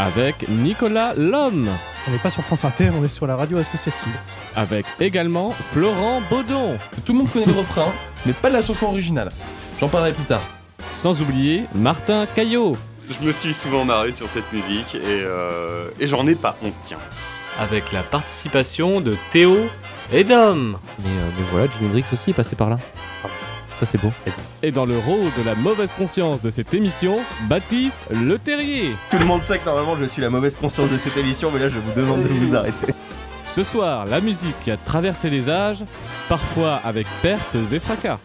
Avec 0.00 0.48
Nicolas 0.48 1.12
Lhomme. 1.14 1.68
On 2.08 2.10
n'est 2.10 2.18
pas 2.18 2.30
sur 2.30 2.42
France 2.42 2.64
Inter, 2.64 2.88
on 2.98 3.04
est 3.04 3.08
sur 3.08 3.26
la 3.26 3.36
radio 3.36 3.58
associative. 3.58 4.16
Avec 4.56 4.86
également 4.98 5.50
Florent 5.50 6.22
Baudon. 6.30 6.78
Tout 7.04 7.12
le 7.12 7.18
monde 7.18 7.30
connaît 7.30 7.44
le 7.44 7.52
refrain, 7.52 7.92
mais 8.24 8.32
pas 8.32 8.48
la 8.48 8.62
chanson 8.62 8.86
originale. 8.86 9.28
J'en 9.78 9.88
parlerai 9.88 10.14
plus 10.14 10.24
tard. 10.24 10.40
Sans 10.90 11.20
oublier 11.20 11.64
Martin 11.74 12.24
Caillot. 12.34 12.78
Je 13.20 13.26
me 13.26 13.30
suis 13.30 13.52
souvent 13.52 13.84
marré 13.84 14.14
sur 14.14 14.26
cette 14.30 14.50
musique 14.54 14.94
et, 14.94 15.00
euh, 15.04 15.90
et 16.00 16.06
j'en 16.06 16.26
ai 16.26 16.34
pas 16.34 16.56
honte, 16.64 16.72
tiens. 16.86 16.96
Avec 17.58 17.92
la 17.92 18.02
participation 18.02 19.02
de 19.02 19.18
Théo 19.30 19.58
et 20.14 20.24
Dom. 20.24 20.78
Mais, 21.00 21.10
euh, 21.10 21.28
mais 21.38 21.44
voilà, 21.50 21.66
Jimi 21.76 21.90
Hendrix 21.90 22.04
aussi 22.10 22.30
est 22.30 22.34
passé 22.34 22.56
par 22.56 22.70
là. 22.70 22.78
Ça 23.80 23.86
c'est 23.86 24.02
beau. 24.02 24.12
Et 24.62 24.72
dans 24.72 24.84
le 24.84 24.98
rôle 24.98 25.30
de 25.38 25.42
la 25.42 25.54
mauvaise 25.54 25.94
conscience 25.94 26.42
de 26.42 26.50
cette 26.50 26.74
émission, 26.74 27.20
Baptiste 27.48 27.98
Le 28.10 28.36
Terrier. 28.38 28.90
Tout 29.10 29.16
le 29.18 29.24
monde 29.24 29.40
sait 29.40 29.58
que 29.58 29.64
normalement 29.64 29.96
je 29.96 30.04
suis 30.04 30.20
la 30.20 30.28
mauvaise 30.28 30.58
conscience 30.58 30.90
de 30.90 30.98
cette 30.98 31.16
émission, 31.16 31.50
mais 31.50 31.60
là 31.60 31.70
je 31.70 31.78
vous 31.78 31.92
demande 31.94 32.22
de 32.22 32.28
vous 32.28 32.54
arrêter. 32.54 32.88
Ce 33.46 33.62
soir, 33.62 34.04
la 34.04 34.20
musique 34.20 34.54
qui 34.62 34.70
a 34.70 34.76
traversé 34.76 35.30
les 35.30 35.48
âges, 35.48 35.82
parfois 36.28 36.74
avec 36.84 37.06
pertes 37.22 37.56
et 37.72 37.78
fracas. 37.78 38.18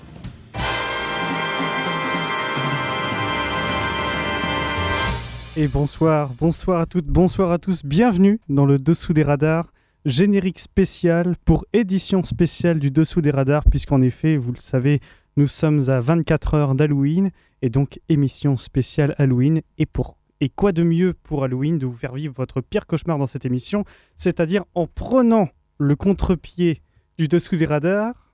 Et 5.55 5.69
bonsoir, 5.69 6.31
bonsoir 6.37 6.81
à 6.81 6.85
toutes, 6.85 7.07
bonsoir 7.07 7.53
à 7.53 7.59
tous, 7.59 7.85
bienvenue 7.85 8.41
dans 8.49 8.65
le 8.65 8.77
Dessous 8.77 9.13
des 9.13 9.23
radars, 9.23 9.71
générique 10.03 10.59
spécial 10.59 11.37
pour 11.45 11.63
édition 11.71 12.25
spéciale 12.25 12.77
du 12.77 12.91
Dessous 12.91 13.21
des 13.21 13.31
radars, 13.31 13.63
puisqu'en 13.63 14.01
effet, 14.01 14.35
vous 14.35 14.51
le 14.51 14.59
savez, 14.59 14.99
nous 15.37 15.47
sommes 15.47 15.89
à 15.89 15.99
24 15.99 16.53
heures 16.53 16.75
d'Halloween, 16.75 17.31
et 17.61 17.69
donc 17.69 17.99
émission 18.09 18.57
spéciale 18.57 19.15
Halloween, 19.17 19.61
et 19.77 19.85
pour 19.85 20.17
et 20.41 20.49
quoi 20.49 20.71
de 20.73 20.83
mieux 20.83 21.13
pour 21.23 21.43
Halloween 21.45 21.77
de 21.77 21.85
vous 21.85 21.95
faire 21.95 22.13
vivre 22.13 22.33
votre 22.37 22.59
pire 22.61 22.85
cauchemar 22.87 23.17
dans 23.17 23.25
cette 23.25 23.45
émission, 23.45 23.85
c'est-à-dire 24.17 24.63
en 24.75 24.85
prenant 24.85 25.47
le 25.77 25.95
contre-pied 25.95 26.81
du 27.17 27.27
Dessous 27.29 27.55
des 27.55 27.65
radars, 27.65 28.33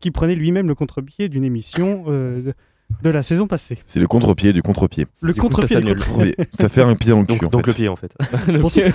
qui 0.00 0.10
prenait 0.10 0.34
lui-même 0.34 0.68
le 0.68 0.74
contre-pied 0.74 1.28
d'une 1.28 1.44
émission 1.44 2.04
euh, 2.08 2.40
de- 2.42 2.54
de 3.02 3.10
la 3.10 3.22
saison 3.22 3.46
passée. 3.46 3.78
C'est 3.84 4.00
le 4.00 4.06
contre-pied 4.06 4.54
du 4.54 4.62
contre-pied. 4.62 5.06
Le 5.20 5.34
ça 5.34 5.40
contre-pied 5.42 5.76
du 5.76 5.82
s'annule. 5.82 6.00
contre-pied. 6.02 6.34
Oui, 6.38 6.44
ça 6.58 6.68
fait 6.70 6.80
un 6.82 6.94
pied 6.96 7.10
dans 7.10 7.20
le 7.20 7.26
cul 7.26 7.34
Donc, 7.38 7.44
en 7.44 7.48
donc 7.58 7.66
fait. 7.66 7.72
le 7.72 7.74
pied 7.74 7.88
en 7.88 7.96
fait. 7.96 8.14
Bonsoir, 8.60 8.88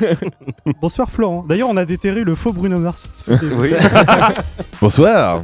Bonsoir 0.82 1.12
Florent. 1.12 1.44
D'ailleurs, 1.48 1.70
on 1.70 1.78
a 1.78 1.86
déterré 1.86 2.24
le 2.24 2.34
faux 2.34 2.52
Bruno 2.54 2.80
Mars. 2.80 3.30
Oui. 3.60 3.70
Bonsoir 4.82 5.42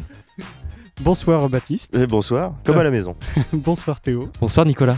Bonsoir 0.99 1.47
Baptiste. 1.49 1.95
Et 1.97 2.07
bonsoir, 2.07 2.53
comme 2.65 2.77
à 2.77 2.83
la 2.83 2.91
maison. 2.91 3.15
Bonsoir 3.53 4.01
Théo. 4.01 4.25
Bonsoir 4.41 4.65
Nicolas. 4.65 4.97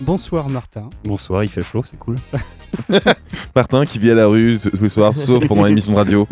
Bonsoir 0.00 0.50
Martin. 0.50 0.90
Bonsoir, 1.04 1.42
il 1.44 1.48
fait 1.48 1.62
chaud, 1.62 1.82
c'est 1.88 1.98
cool. 1.98 2.16
Martin 3.56 3.86
qui 3.86 3.98
vit 3.98 4.10
à 4.10 4.14
la 4.14 4.26
rue 4.26 4.58
tous 4.60 4.82
les 4.82 4.88
soirs, 4.90 5.14
sauf 5.14 5.46
pendant 5.46 5.64
l'émission 5.64 5.92
de 5.92 5.96
radio. 5.96 6.28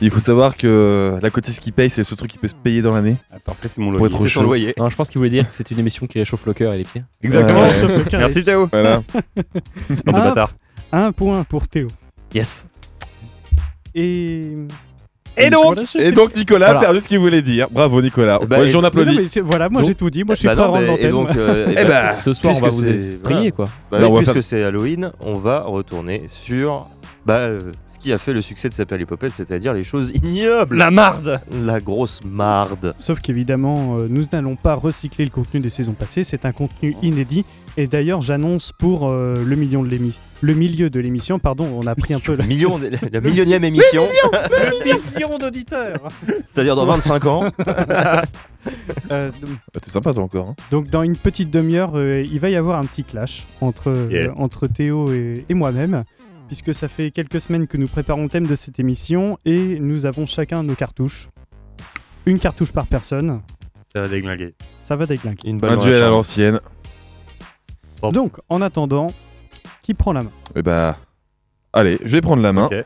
Il 0.00 0.10
faut 0.10 0.20
savoir 0.20 0.56
que 0.56 1.18
la 1.20 1.30
cotise 1.30 1.58
qui 1.58 1.72
paye, 1.72 1.90
c'est 1.90 2.02
le 2.02 2.04
seul 2.04 2.18
truc 2.18 2.30
qui 2.30 2.38
peut 2.38 2.46
se 2.46 2.54
payer 2.54 2.82
dans 2.82 2.92
l'année. 2.92 3.16
Ah, 3.32 3.38
parfait, 3.44 3.66
c'est 3.68 3.80
mon 3.80 3.90
Pour 3.90 4.06
loyer. 4.06 4.14
être 4.14 4.26
chaud. 4.26 4.42
loyer. 4.42 4.74
Non, 4.78 4.88
je 4.88 4.94
pense 4.94 5.08
qu'il 5.08 5.18
voulait 5.18 5.30
dire 5.30 5.46
que 5.46 5.52
c'est 5.52 5.68
une 5.72 5.80
émission 5.80 6.06
qui 6.06 6.18
réchauffe 6.20 6.46
le 6.46 6.54
cœur 6.54 6.72
et 6.74 6.78
les 6.78 6.84
pieds. 6.84 7.02
Exactement. 7.22 7.64
Merci 8.12 8.44
Théo. 8.44 8.68
Voilà. 8.70 9.02
Bande 9.08 9.96
de 10.06 10.12
bâtards. 10.12 10.52
Un 10.92 11.10
point 11.10 11.42
pour 11.42 11.66
Théo. 11.66 11.88
Yes. 12.32 12.66
Et. 13.94 14.52
Et 15.38 15.50
donc, 15.50 15.76
et 15.98 16.12
donc 16.12 16.34
Nicolas 16.34 16.66
Voilà. 16.66 16.78
a 16.80 16.82
perdu 16.84 17.00
ce 17.00 17.08
qu'il 17.08 17.18
voulait 17.18 17.42
dire. 17.42 17.68
Bravo 17.70 18.00
Nicolas. 18.00 18.38
Bah, 18.46 18.64
j'en 18.64 18.64
Mais 18.64 18.72
non, 18.72 18.84
applaudis. 18.84 19.40
voilà, 19.44 19.68
moi 19.68 19.82
Donc- 19.82 19.88
j'ai 19.90 19.94
tout 19.94 20.08
dit. 20.08 20.24
Moi 20.24 20.34
je 20.34 20.38
suis 20.40 20.48
Bah 20.48 20.56
pas 20.56 20.66
non, 20.68 20.74
en 20.74 20.80
d'antenne. 20.80 21.06
et 21.06 21.10
donc, 21.10 21.28
euh, 21.36 21.66
Eh 21.78 21.84
bah, 21.84 22.10
Ce 22.12 22.32
soir, 22.32 22.54
on 22.56 22.60
va 22.60 22.68
vous 22.70 22.82
prier 23.22 23.52
quoi. 23.52 23.68
bah 23.90 23.98
puisque 24.00 24.32
faire- 24.32 24.44
c'est 24.44 24.62
Halloween, 24.62 25.12
on 25.20 25.34
va 25.34 25.60
retourner 25.60 26.22
sur 26.26 26.86
bah, 27.26 27.38
euh, 27.40 27.72
ce 27.90 27.98
qui 27.98 28.12
a 28.12 28.18
fait 28.18 28.32
le 28.32 28.40
succès 28.40 28.68
de 28.68 28.74
Sapé 28.74 29.04
Popette, 29.04 29.32
c'est-à-dire 29.32 29.74
les 29.74 29.82
choses 29.84 30.10
ignobles. 30.14 30.76
La 30.76 30.90
marde 30.90 31.40
La 31.50 31.80
grosse 31.80 32.20
marde. 32.24 32.94
Sauf 32.98 33.20
qu'évidemment, 33.20 33.98
euh, 33.98 34.06
nous 34.08 34.22
n'allons 34.32 34.56
pas 34.56 34.74
recycler 34.74 35.24
le 35.24 35.30
contenu 35.30 35.60
des 35.60 35.68
saisons 35.68 35.92
passées. 35.94 36.22
C'est 36.24 36.44
un 36.44 36.52
contenu 36.52 36.96
inédit. 37.02 37.44
Et 37.78 37.86
d'ailleurs, 37.86 38.20
j'annonce 38.22 38.72
pour 38.72 39.10
euh, 39.10 39.34
le 39.44 39.56
million 39.56 39.82
de 39.82 39.88
l'émission. 39.88 40.20
Le 40.42 40.54
milieu 40.54 40.88
de 40.90 41.00
l'émission, 41.00 41.38
pardon, 41.38 41.66
on 41.82 41.86
a 41.86 41.94
pris 41.94 42.14
un 42.14 42.20
peu 42.20 42.36
la, 42.36 42.44
Million, 42.46 42.78
la 43.12 43.20
millionième 43.20 43.64
émission, 43.64 44.06
le 44.32 45.12
million 45.14 45.38
d'auditeurs. 45.38 45.98
c'est-à-dire 46.54 46.76
dans 46.76 46.86
25 46.86 47.26
ans. 47.26 47.50
Euh, 49.12 49.30
Ah, 49.76 49.78
T'es 49.80 49.90
sympa 49.90 50.12
toi 50.12 50.24
encore. 50.24 50.48
hein. 50.48 50.54
Donc 50.72 50.90
dans 50.90 51.02
une 51.04 51.16
petite 51.16 51.50
demi-heure, 51.52 51.92
euh, 51.96 52.24
il 52.28 52.40
va 52.40 52.50
y 52.50 52.56
avoir 52.56 52.80
un 52.80 52.84
petit 52.84 53.04
clash 53.04 53.46
entre, 53.60 53.90
euh, 53.90 54.28
entre 54.36 54.66
Théo 54.66 55.12
et, 55.12 55.44
et 55.48 55.54
moi-même, 55.54 56.02
puisque 56.46 56.72
ça 56.74 56.88
fait 56.88 57.10
quelques 57.10 57.40
semaines 57.40 57.66
que 57.66 57.76
nous 57.76 57.88
préparons 57.88 58.24
le 58.24 58.28
thème 58.28 58.46
de 58.46 58.54
cette 58.54 58.78
émission 58.78 59.38
et 59.44 59.78
nous 59.80 60.06
avons 60.06 60.26
chacun 60.26 60.62
nos 60.62 60.74
cartouches. 60.74 61.28
Une 62.24 62.38
cartouche 62.38 62.72
par 62.72 62.86
personne, 62.86 63.40
Ça 63.92 64.00
va 64.00 64.08
déglinguer. 64.08 64.54
ça 64.82 64.96
va 64.96 65.06
déglinguer. 65.06 65.48
Une 65.48 65.64
Un 65.64 65.76
duel 65.76 66.02
à 66.02 66.08
l'ancienne. 66.08 66.60
Bon. 68.02 68.10
Donc 68.10 68.38
en 68.48 68.60
attendant, 68.62 69.08
qui 69.82 69.94
prend 69.94 70.12
la 70.12 70.22
main? 70.22 70.32
Et 70.54 70.62
bah, 70.62 70.98
allez, 71.72 71.98
je 72.04 72.12
vais 72.12 72.20
prendre 72.20 72.42
la 72.42 72.52
main. 72.52 72.66
Ok. 72.66 72.84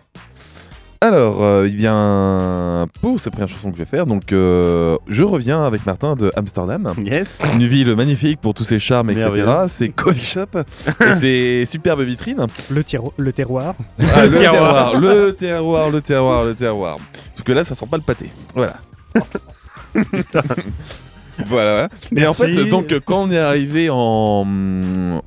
Alors, 1.03 1.43
euh, 1.43 1.66
il 1.66 1.77
vient 1.77 2.87
pour 3.00 3.19
cette 3.21 3.33
première 3.33 3.49
chanson 3.49 3.71
que 3.71 3.77
je 3.78 3.83
vais 3.83 3.88
faire. 3.88 4.05
Donc, 4.05 4.33
euh, 4.34 4.99
je 5.09 5.22
reviens 5.22 5.65
avec 5.65 5.87
Martin 5.87 6.15
de 6.15 6.31
Amsterdam. 6.37 6.93
Yes. 7.03 7.38
Une 7.55 7.66
ville 7.66 7.97
magnifique 7.97 8.38
pour 8.38 8.53
tous 8.53 8.65
ses 8.65 8.78
charmes, 8.78 9.09
etc. 9.09 9.31
C'est 9.69 9.89
coffee 9.89 10.22
shop 10.22 10.59
et 11.00 11.12
c'est 11.15 11.65
superbe 11.65 12.03
vitrine. 12.03 12.47
le, 12.71 12.84
tiro- 12.84 13.15
le 13.16 13.33
terroir. 13.33 13.75
Ah, 14.15 14.27
le 14.27 14.31
terroir, 14.39 14.94
le 15.00 15.31
terroir, 15.33 15.89
le 15.91 16.00
terroir, 16.03 16.44
le 16.44 16.55
terroir. 16.55 16.99
Parce 17.34 17.44
que 17.44 17.53
là, 17.53 17.65
ça 17.65 17.75
sent 17.75 17.87
pas 17.91 17.97
le 17.97 18.03
pâté. 18.03 18.31
Voilà. 18.55 18.77
voilà, 19.94 20.28
voilà. 21.47 21.89
Et 22.15 22.27
en 22.27 22.34
fait, 22.34 22.53
donc, 22.69 22.94
quand 23.06 23.22
on 23.22 23.31
est 23.31 23.39
arrivé 23.39 23.89
en, 23.91 24.47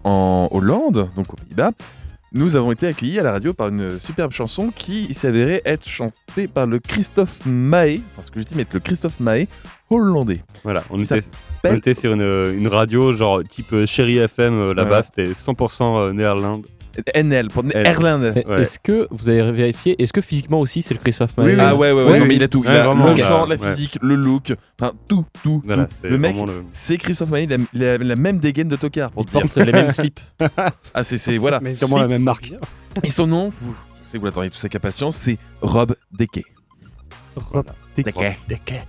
en 0.03 0.47
Hollande, 0.51 1.09
donc 1.15 1.33
aux 1.33 1.37
Pays-Bas, 1.37 1.71
nous 2.33 2.55
avons 2.55 2.71
été 2.71 2.87
accueillis 2.87 3.19
à 3.19 3.23
la 3.23 3.31
radio 3.31 3.53
par 3.53 3.69
une 3.69 3.99
superbe 3.99 4.31
chanson 4.31 4.71
qui 4.75 5.13
s'avérait 5.13 5.61
être 5.65 5.87
chantée 5.87 6.47
par 6.47 6.65
le 6.65 6.79
Christophe 6.79 7.45
Maé, 7.45 8.01
parce 8.15 8.31
que 8.31 8.39
je 8.39 8.45
dis, 8.45 8.55
mais 8.55 8.65
le 8.73 8.79
Christophe 8.79 9.19
Maé 9.19 9.47
hollandais. 9.89 10.41
Voilà, 10.63 10.83
on 10.89 10.99
était, 10.99 11.19
on 11.63 11.75
était 11.75 11.93
sur 11.93 12.13
une, 12.13 12.21
une 12.21 12.67
radio 12.67 13.13
genre 13.13 13.43
type 13.43 13.73
euh, 13.73 13.85
Chéri 13.85 14.17
FM 14.17 14.53
euh, 14.53 14.73
là-bas, 14.73 15.03
c'était 15.03 15.31
100% 15.31 15.83
euh, 15.83 16.13
néerlandais. 16.13 16.67
NL, 17.15 17.47
pour 17.49 17.63
Néerlande. 17.63 18.33
Mais 18.35 18.45
Ouais. 18.45 18.61
Est-ce 18.61 18.77
que 18.79 19.07
vous 19.11 19.29
avez 19.29 19.51
vérifié 19.51 20.01
Est-ce 20.01 20.13
que 20.13 20.21
physiquement 20.21 20.59
aussi 20.59 20.81
c'est 20.81 20.93
le 20.93 20.99
Christophe 20.99 21.35
Maé 21.37 21.55
Ah 21.59 21.75
ouais, 21.75 21.91
ouais, 21.91 22.03
ouais, 22.03 22.19
non, 22.19 22.25
mais 22.25 22.35
il 22.35 22.43
a 22.43 22.47
tout. 22.47 22.61
Il 22.65 22.69
a 22.71 22.83
vraiment, 22.85 23.09
le 23.11 23.15
chant, 23.17 23.45
la 23.45 23.55
ouais. 23.55 23.69
physique, 23.69 23.97
le 24.01 24.15
look, 24.15 24.53
enfin 24.79 24.91
tout, 25.07 25.25
tout, 25.43 25.61
Voilà, 25.65 25.85
tout. 25.85 25.93
Le 26.03 26.17
mec, 26.17 26.35
le- 26.35 26.63
c'est 26.71 26.97
Christophe 26.97 27.29
Maé, 27.29 27.43
il 27.43 27.53
a, 27.53 27.57
il 27.73 27.83
a 27.83 27.97
la 27.97 28.15
même 28.15 28.37
dégaine 28.37 28.67
de 28.67 28.75
tocard 28.75 29.11
pour 29.11 29.23
Il 29.25 29.31
porte 29.31 29.55
les 29.57 29.71
mêmes 29.71 29.89
slips. 29.89 30.19
Ah, 30.93 31.03
c'est, 31.03 31.17
c'est, 31.17 31.37
voilà. 31.37 31.59
Mais 31.61 31.73
sûrement 31.73 31.97
la 31.97 32.07
même 32.07 32.23
marque. 32.23 32.51
Et 33.03 33.09
son 33.09 33.25
nom, 33.27 33.51
vous, 33.61 33.73
je 34.03 34.09
sais 34.09 34.13
que 34.13 34.19
vous 34.19 34.25
l'attendez 34.25 34.49
tous 34.49 34.59
avec 34.59 34.75
impatience, 34.75 35.15
c'est 35.15 35.37
Rob 35.61 35.95
Deke. 36.11 36.43
Hop, 37.53 37.71
des- 37.95 38.03
Deke. 38.03 38.85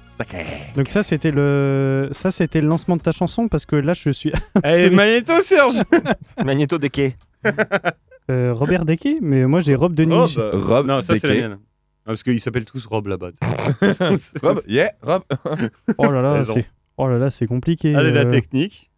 Donc 0.76 0.90
ça 0.90 1.02
c'était 1.02 1.32
le 1.32 2.08
ça 2.12 2.31
c'était 2.31 2.61
le 2.61 2.69
lancement 2.69 2.96
de 2.96 3.00
ta 3.02 3.11
chanson 3.11 3.49
parce 3.49 3.67
que 3.67 3.75
là 3.75 3.94
je 3.94 4.11
suis 4.11 4.32
Allez, 4.62 4.88
Magneto 4.90 5.32
Serge 5.43 5.82
Magnéto 6.44 6.79
des 6.79 6.88
quais. 6.88 7.17
euh, 8.31 8.52
Robert 8.55 8.85
Deckey 8.85 9.19
mais 9.20 9.44
moi 9.46 9.61
j'ai 9.61 9.75
Rob 9.75 9.94
de 9.94 10.05
Rob 10.05 10.26
Nige. 10.26 10.38
Rob 10.38 10.87
Non, 10.87 11.00
ça 11.00 11.14
c'est 11.17 11.29
la 11.29 11.35
mienne. 11.35 11.58
Ah, 12.06 12.08
parce 12.08 12.23
qu'ils 12.23 12.41
s'appellent 12.41 12.64
tous 12.67 12.85
Rob 12.87 13.06
là-bas. 13.06 13.31
Rob, 14.43 14.61
yeah, 14.69 14.91
Rob. 15.02 15.23
Oh 15.99 16.12
là 16.12 16.20
là 16.23 16.32
Raison. 16.35 16.55
c'est 16.55 16.67
oh 16.99 17.08
là 17.08 17.19
là 17.19 17.31
c'est 17.31 17.46
compliqué. 17.46 17.94
Allez, 17.94 18.12
la 18.12 18.23
euh. 18.23 18.31
technique. 18.31 18.91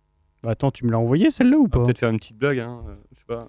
Bah, 0.43 0.51
Attends 0.51 0.71
tu 0.71 0.85
me 0.85 0.91
l'as 0.91 0.99
envoyé 0.99 1.31
celle-là 1.31 1.57
ou 1.57 1.65
On 1.65 1.69
pas 1.69 1.79
va 1.81 1.85
peut-être 1.87 1.99
faire 1.99 2.11
une 2.11 2.19
petite 2.19 2.37
blague, 2.39 2.59
hein. 2.59 2.81
euh, 2.89 2.95
Je 3.13 3.19
sais 3.19 3.25
pas. 3.27 3.49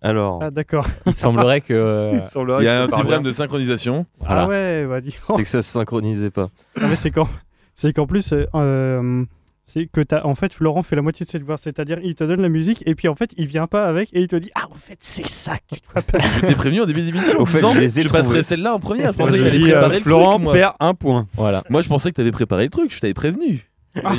Alors, 0.00 0.38
Ah 0.42 0.50
d'accord. 0.50 0.86
Il 1.06 1.14
semblerait 1.14 1.60
que. 1.60 1.72
euh, 1.74 2.12
Il 2.14 2.20
semblerait 2.30 2.62
Il 2.62 2.66
y 2.66 2.68
que 2.68 2.70
a 2.70 2.76
un 2.82 2.84
petit 2.84 2.90
parle 2.90 3.02
problème 3.02 3.22
bien. 3.22 3.30
de 3.30 3.34
synchronisation. 3.34 4.06
Voilà. 4.20 4.42
Ah 4.42 4.48
ouais, 4.48 4.84
va 4.84 5.00
dire. 5.00 5.14
c'est 5.36 5.42
que 5.42 5.48
ça 5.48 5.62
se 5.62 5.70
synchronisait 5.72 6.30
pas. 6.30 6.50
Ah, 6.80 6.86
mais 6.88 6.94
c'est 6.96 7.10
qu'en 7.10 7.28
c'est 7.74 7.92
qu'en 7.92 8.06
plus 8.06 8.32
euh, 8.32 8.44
euh, 8.54 9.24
c'est 9.68 9.86
que 9.86 10.00
as, 10.14 10.26
en 10.26 10.34
fait 10.34 10.52
Florent 10.54 10.82
fait 10.82 10.96
la 10.96 11.02
moitié 11.02 11.26
de 11.26 11.30
ses 11.30 11.38
devoirs, 11.38 11.58
c'est-à-dire 11.58 11.98
il 12.02 12.14
te 12.14 12.24
donne 12.24 12.40
la 12.40 12.48
musique 12.48 12.82
et 12.86 12.94
puis 12.94 13.06
en 13.06 13.14
fait 13.14 13.32
il 13.36 13.46
vient 13.46 13.66
pas 13.66 13.84
avec 13.84 14.08
et 14.14 14.22
il 14.22 14.28
te 14.28 14.36
dit 14.36 14.50
ah 14.54 14.66
en 14.70 14.74
fait 14.74 14.96
c'est 15.00 15.26
ça 15.26 15.58
que 15.58 15.74
tu 15.74 15.80
dois 15.92 16.02
pas. 16.02 16.18
J'étais 16.40 16.54
prévenu 16.54 16.80
au 16.80 16.86
début 16.86 17.02
d'émission. 17.02 17.38
Au 17.40 17.46
fait, 17.46 17.60
je, 17.60 17.78
les 17.78 18.00
ai 18.00 18.02
je 18.02 18.42
celle-là 18.42 18.74
en 18.74 18.80
première. 18.80 19.12
Euh, 19.20 20.00
Florent 20.00 20.40
perd 20.40 20.74
un 20.80 20.94
point. 20.94 21.26
Voilà. 21.34 21.62
moi 21.68 21.82
je 21.82 21.88
pensais 21.88 22.10
que 22.10 22.16
t'avais 22.16 22.32
préparé 22.32 22.64
le 22.64 22.70
truc, 22.70 22.94
je 22.94 23.00
t'avais 23.00 23.14
prévenu. 23.14 23.68
Ah. 24.04 24.12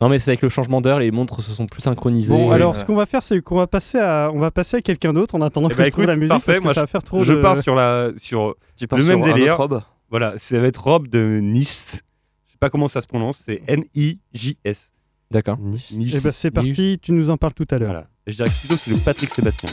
non 0.00 0.08
mais 0.08 0.18
c'est 0.20 0.30
avec 0.30 0.42
le 0.42 0.48
changement 0.48 0.80
d'heure, 0.80 1.00
les 1.00 1.10
montres 1.10 1.42
se 1.42 1.50
sont 1.50 1.66
plus 1.66 1.82
synchronisées. 1.82 2.32
Bon 2.32 2.52
alors 2.52 2.76
ce 2.76 2.84
qu'on 2.84 2.94
va 2.94 3.06
faire 3.06 3.24
c'est 3.24 3.40
qu'on 3.40 3.56
va 3.56 3.66
passer 3.66 3.98
à 3.98 4.30
on 4.32 4.38
va 4.38 4.52
passer 4.52 4.76
à 4.76 4.80
quelqu'un 4.80 5.12
d'autre 5.12 5.34
en 5.34 5.40
attendant 5.40 5.68
eh 5.68 5.72
que 5.72 5.78
bah, 5.78 5.84
je 5.84 6.02
la 6.02 6.16
musique 6.16 6.44
parce 6.44 6.58
que 6.58 6.62
moi, 6.62 6.72
ça 6.72 6.82
va 6.82 6.86
faire 6.86 7.02
trop. 7.02 7.20
Je 7.20 7.34
de... 7.34 7.40
pars 7.40 7.56
sur 7.56 7.74
la 7.74 8.10
sur 8.16 8.54
le 8.92 9.04
même 9.04 9.22
délire. 9.22 9.58
Voilà, 10.08 10.34
ça 10.36 10.60
va 10.60 10.68
être 10.68 10.84
Rob 10.84 11.08
de 11.08 11.40
Nist 11.42 12.04
sais 12.56 12.60
pas 12.60 12.70
comment 12.70 12.88
ça 12.88 13.02
se 13.02 13.06
prononce, 13.06 13.42
c'est 13.44 13.62
N-I-J-S. 13.66 14.92
D'accord. 15.30 15.58
Et 15.60 16.10
eh 16.14 16.20
ben 16.20 16.32
c'est 16.32 16.50
parti, 16.50 16.98
tu 17.02 17.12
nous 17.12 17.28
en 17.30 17.36
parles 17.36 17.52
tout 17.52 17.66
à 17.70 17.78
l'heure. 17.78 17.90
Voilà. 17.90 18.08
Je 18.26 18.36
dirais 18.36 18.48
que 18.48 18.58
plutôt 18.60 18.76
c'est 18.76 18.90
le 18.92 18.96
Patrick 18.98 19.34
Sébastien. 19.34 19.68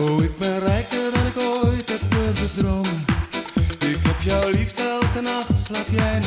Oh, 0.00 0.22
ik 0.22 0.38
ben 0.38 0.60
rijker 0.60 1.10
dan 1.12 1.26
ik 1.26 1.36
ooit 1.36 1.88
heb 1.88 2.00
durven 2.10 2.58
dromen. 2.58 3.04
Ik 3.80 3.98
heb 4.02 4.20
jou 4.22 4.52
liefde 4.52 4.82
elke 4.82 5.20
nacht, 5.20 5.58
slaap 5.58 5.86
jij 5.90 6.20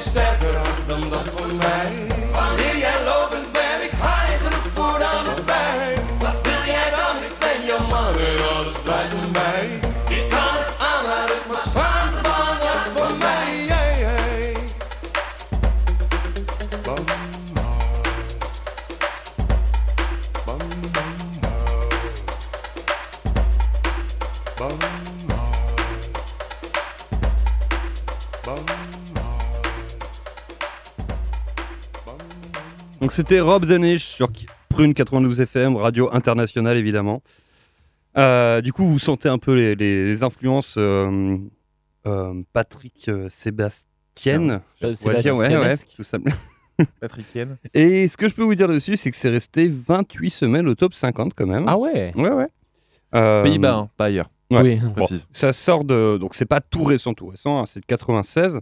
sterker 0.00 0.60
dan 0.86 1.10
dat 1.10 1.28
voor 1.34 1.54
mij. 1.54 1.67
c'était 33.18 33.40
Rob 33.40 33.66
Deniche 33.66 34.04
sur 34.04 34.30
Prune 34.68 34.94
92 34.94 35.40
FM, 35.40 35.74
radio 35.74 36.08
internationale 36.12 36.76
évidemment. 36.76 37.20
Euh, 38.16 38.60
du 38.60 38.72
coup, 38.72 38.86
vous 38.86 39.00
sentez 39.00 39.28
un 39.28 39.38
peu 39.38 39.72
les, 39.72 40.22
influences 40.22 40.76
euh, 40.78 41.36
euh, 42.06 42.42
Patrick 42.52 43.08
euh, 43.08 43.28
Sébastienne. 43.28 44.60
Ouais, 44.80 44.94
Sébastien, 44.94 45.34
ouais, 45.34 45.56
ouais, 45.56 45.76
tout 45.96 46.04
simplement. 46.04 46.36
Patrick 47.00 47.26
Yen. 47.34 47.56
Et 47.74 48.06
ce 48.06 48.16
que 48.16 48.28
je 48.28 48.36
peux 48.36 48.44
vous 48.44 48.54
dire 48.54 48.68
dessus, 48.68 48.96
c'est 48.96 49.10
que 49.10 49.16
c'est 49.16 49.30
resté 49.30 49.66
28 49.66 50.30
semaines 50.30 50.68
au 50.68 50.76
top 50.76 50.94
50 50.94 51.34
quand 51.34 51.46
même. 51.46 51.64
Ah 51.66 51.76
ouais 51.76 52.12
Ouais, 52.14 52.30
ouais. 52.30 52.48
Euh, 53.16 53.42
Pays-Bas, 53.42 53.74
hein, 53.74 53.90
pas 53.96 54.04
ailleurs. 54.04 54.30
Ouais. 54.52 54.62
Oui, 54.62 54.76
bon, 54.76 54.92
précise. 54.92 55.26
Ça 55.32 55.52
sort 55.52 55.82
de. 55.82 56.18
Donc, 56.18 56.36
c'est 56.36 56.46
pas 56.46 56.60
tout 56.60 56.84
récent, 56.84 57.14
tout 57.14 57.26
récent, 57.26 57.58
hein, 57.58 57.66
c'est 57.66 57.80
de 57.80 57.86
96. 57.86 58.60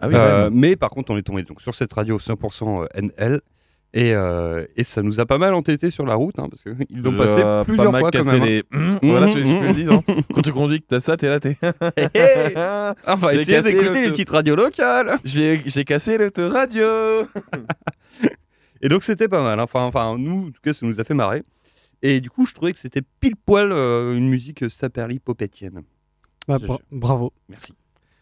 Ah 0.00 0.08
oui, 0.08 0.14
euh, 0.14 0.48
mais 0.50 0.74
par 0.74 0.88
contre, 0.88 1.10
on 1.10 1.18
est 1.18 1.22
tombé 1.22 1.42
donc, 1.42 1.60
sur 1.60 1.74
cette 1.74 1.92
radio 1.92 2.16
100% 2.16 2.86
NL 2.94 3.42
et, 3.94 4.14
euh, 4.14 4.66
et 4.76 4.84
ça 4.84 5.02
nous 5.02 5.18
a 5.18 5.24
pas 5.24 5.38
mal 5.38 5.54
entêté 5.54 5.88
sur 5.90 6.04
la 6.04 6.14
route, 6.14 6.38
hein, 6.38 6.48
parce 6.50 6.62
qu'ils 6.62 7.00
l'ont 7.02 7.16
passé 7.16 7.36
Euh, 7.42 7.64
plusieurs 7.64 7.90
pas 7.90 8.00
fois 8.00 8.10
quand 8.10 8.24
même. 8.24 8.42
hein. 8.42 8.44
les... 8.46 8.62
Mmh, 8.70 8.98
voilà 9.02 9.28
ce 9.28 9.34
que 9.34 9.40
je 9.40 9.46
me 9.46 9.72
dis. 9.72 9.86
hein. 9.90 10.02
Quand 10.34 10.42
tu 10.42 10.52
conduis 10.52 10.80
que 10.80 10.86
t'as 10.86 11.00
ça, 11.00 11.16
t'es 11.16 11.28
là, 11.28 11.40
t'es... 11.40 11.56
Hé, 11.96 12.04
hé 12.14 12.52
Ah, 12.56 12.94
on 13.06 13.14
va 13.14 13.34
essayer 13.34 13.60
d'écouter 13.62 13.88
le 14.00 14.04
les 14.06 14.10
petites 14.10 14.28
radios 14.30 14.56
locales. 14.56 15.16
J'ai 15.24 15.62
j'ai 15.64 15.84
cassé 15.84 16.18
l'autoradio 16.18 16.84
Et 18.82 18.88
donc 18.88 19.02
c'était 19.02 19.26
pas 19.28 19.42
mal. 19.42 19.58
hein. 19.58 19.62
Enfin, 19.64 19.82
enfin, 19.84 20.16
nous, 20.18 20.48
en 20.48 20.50
tout 20.50 20.60
cas, 20.62 20.72
ça 20.72 20.86
nous 20.86 21.00
a 21.00 21.04
fait 21.04 21.14
marrer. 21.14 21.42
Et 22.02 22.20
du 22.20 22.30
coup, 22.30 22.46
je 22.46 22.54
trouvais 22.54 22.72
que 22.72 22.78
c'était 22.78 23.02
pile 23.20 23.34
poil 23.36 23.72
euh, 23.72 24.14
une 24.14 24.28
musique 24.28 24.70
saperli 24.70 25.18
popetienne. 25.18 25.82
Bah, 26.46 26.58
bra- 26.58 26.78
bravo. 26.92 27.32
Merci. 27.48 27.72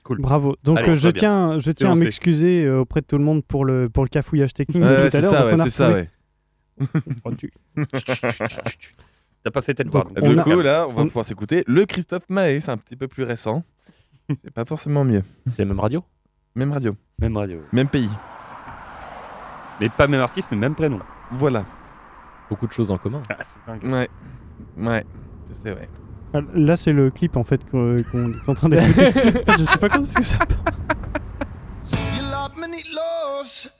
Cool. 0.07 0.21
Bravo. 0.21 0.55
Donc 0.63 0.79
Allez, 0.79 0.91
euh, 0.91 0.95
je 0.95 1.09
tiens, 1.09 1.59
je 1.59 1.73
tiens 1.73 1.91
à 1.91 1.95
m'excuser 1.97 2.65
euh, 2.65 2.79
auprès 2.81 3.01
de 3.01 3.07
tout 3.07 3.19
le 3.19 3.25
monde 3.25 3.45
pour 3.45 3.65
le, 3.65 3.89
pour 3.89 4.05
le 4.05 4.09
cafouillage 4.09 4.55
technique 4.55 4.81
de 4.81 4.87
Ouais, 4.87 4.97
tout 5.11 5.17
à 5.17 5.21
c'est 5.21 5.33
l'heure. 5.33 5.59
c'est 5.59 5.69
ça, 5.71 5.91
ouais. 5.91 6.09
Oh, 7.25 7.33
tu- 7.35 7.51
T'as 9.43 9.51
pas 9.51 9.63
fait 9.63 9.75
tête 9.75 9.89
Donc. 9.89 10.07
On 10.23 10.33
Du 10.33 10.39
a- 10.39 10.43
coup, 10.43 10.61
là, 10.61 10.87
on 10.89 10.93
va 10.93 11.03
on- 11.03 11.07
pouvoir 11.07 11.25
s'écouter 11.25 11.65
le 11.67 11.85
Christophe 11.87 12.25
Mahé, 12.29 12.61
c'est 12.61 12.71
un 12.71 12.77
petit 12.77 12.97
peu 12.97 13.09
plus 13.09 13.23
récent. 13.25 13.65
C'est 14.45 14.51
pas 14.53 14.65
forcément 14.65 15.05
mieux. 15.05 15.23
C'est 15.49 15.63
la 15.63 15.67
même 15.67 15.81
radio? 15.81 16.05
Même 16.55 16.73
radio, 16.73 16.97
Même 17.19 17.37
radio. 17.37 17.61
même 17.73 17.89
pays. 17.89 18.11
Mais 19.81 19.89
pas 19.89 20.07
même 20.07 20.21
artiste, 20.21 20.49
mais 20.51 20.57
même 20.57 20.75
prénom. 20.75 20.99
Voilà. 21.33 21.65
Beaucoup 22.49 22.67
de 22.67 22.73
choses 22.73 22.91
en 22.91 22.99
commun. 22.99 23.23
Ah, 23.29 23.37
c'est 23.43 23.59
dingue. 23.67 23.85
Ouais. 23.93 24.09
Ouais. 24.79 25.05
C'est 25.53 25.71
vrai. 25.73 25.89
Ah, 26.33 26.41
Là, 26.55 26.77
c'est 26.77 26.93
le 26.93 27.11
clip 27.11 27.37
en 27.37 27.45
fait 27.45 27.61
qu'on 27.71 27.97
qu'on 28.11 28.33
est 28.33 28.49
en 28.49 28.55
train 28.55 28.69
d'écouter. 28.69 29.13
je 29.59 29.65
sais 29.65 29.79
pas 29.79 29.89
quand 29.89 30.03
est-ce 30.03 30.15
que 30.15 30.23
ça 30.25 30.39
part. 30.39 30.75
Je 31.91 32.23
laat 32.31 32.51
me 32.57 32.67
niet 32.69 32.89
los, 32.93 33.71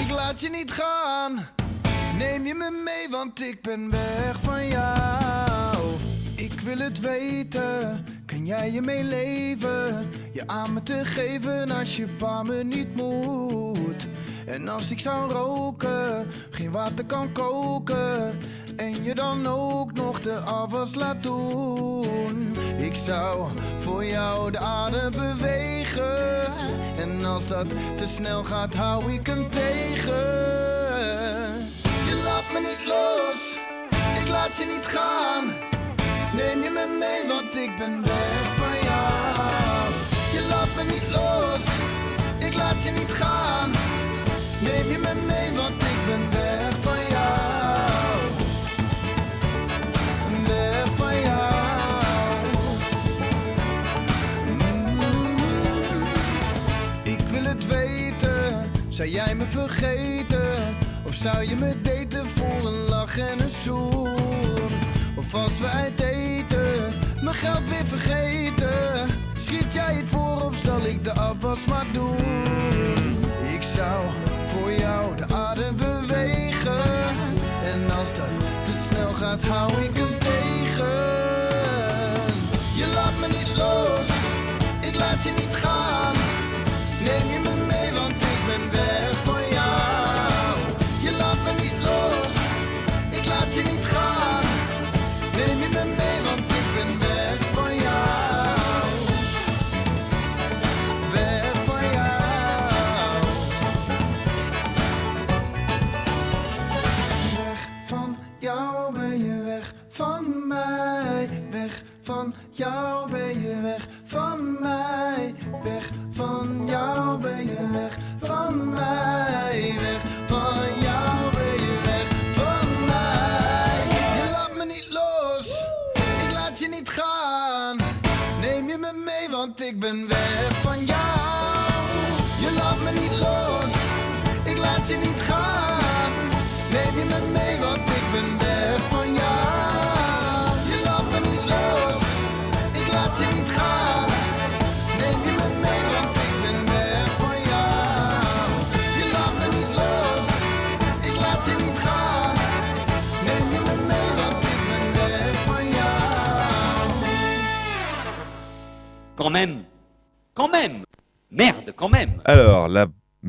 ik 0.00 0.10
laat 0.10 0.40
je 0.40 0.50
niet 0.50 0.70
gaan. 0.70 1.32
Neem 2.18 2.46
je 2.46 2.54
me 2.54 2.70
mee, 2.84 3.08
want 3.10 3.40
ik 3.40 3.62
ben 3.62 3.90
weg 3.90 4.36
van 4.42 4.68
jou. 4.68 5.76
Ik 6.36 6.60
wil 6.60 6.78
het 6.78 7.00
weten, 7.00 8.04
kan 8.26 8.46
jij 8.46 8.72
je 8.72 8.80
mee 8.82 9.02
leven? 9.04 10.08
Je 10.32 10.42
aan 10.46 10.72
me 10.72 10.82
te 10.82 11.00
geven 11.04 11.70
als 11.70 11.96
je 11.96 12.06
pa 12.08 12.42
me 12.42 12.64
niet 12.64 12.96
moet. 12.96 14.08
En 14.46 14.68
als 14.68 14.90
ik 14.90 15.00
zou 15.00 15.32
roken, 15.32 16.26
geen 16.50 16.70
water 16.70 17.04
kan 17.04 17.32
koken. 17.32 18.38
En 18.76 19.04
je 19.04 19.14
dan 19.14 19.46
ook 19.46 19.92
nog 19.92 20.20
de 20.20 20.38
afwas 20.38 20.94
laat 20.94 21.22
doen. 21.22 22.56
Ik 22.76 22.94
zou 22.94 23.48
voor 23.76 24.04
jou 24.04 24.50
de 24.50 24.58
aarde 24.58 25.10
bewegen. 25.10 26.46
En 26.96 27.24
als 27.24 27.48
dat 27.48 27.66
te 27.96 28.06
snel 28.06 28.44
gaat, 28.44 28.74
hou 28.74 29.12
ik 29.12 29.26
hem 29.26 29.50
tegen. 29.50 30.14
Je 32.08 32.22
laat 32.24 32.52
me 32.52 32.58
niet 32.58 32.86
los, 32.86 33.58
ik 34.22 34.28
laat 34.28 34.56
je 34.56 34.64
niet 34.64 34.86
gaan. 34.86 35.44
Neem 36.36 36.62
je 36.62 36.70
me 36.70 36.96
mee, 36.98 37.28
want 37.28 37.56
ik 37.56 37.76
ben 37.76 38.02
weg 38.02 38.56
van 38.56 38.88
jou. 38.88 39.92
Je 40.32 40.46
laat 40.48 40.74
me 40.76 40.92
niet 40.92 41.08
los, 41.10 41.73
zou 58.94 59.08
jij 59.08 59.34
me 59.34 59.44
vergeten? 59.46 60.76
Of 61.06 61.14
zou 61.14 61.48
je 61.48 61.56
me 61.56 61.80
daten 61.80 62.28
voor 62.28 62.66
een 62.66 62.88
lach 62.88 63.18
en 63.18 63.40
een 63.40 63.50
zoen? 63.50 64.08
Of 65.16 65.34
als 65.34 65.58
we 65.58 65.66
uit 65.66 66.00
eten, 66.00 66.92
mijn 67.22 67.34
geld 67.34 67.68
weer 67.68 67.86
vergeten? 67.86 69.08
Schiet 69.36 69.72
jij 69.72 69.94
het 69.94 70.08
voor 70.08 70.42
of 70.42 70.56
zal 70.56 70.84
ik 70.86 71.04
de 71.04 71.12
afwas 71.12 71.64
maar 71.64 71.86
doen? 71.92 72.16
Ik 73.54 73.62
zou 73.62 74.04
voor 74.46 74.72
jou 74.72 75.16
de 75.16 75.34
aarde 75.34 75.72
bewegen. 75.72 76.82
En 77.64 77.90
als 77.90 78.14
dat 78.14 78.30
te 78.64 78.72
snel 78.72 79.14
gaat, 79.14 79.42
hou 79.42 79.82
ik 79.82 79.96
hem 79.96 80.23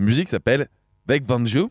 musique 0.06 0.30
s'appelle 0.30 0.68
Beck 1.08 1.26
Vanju. 1.28 1.66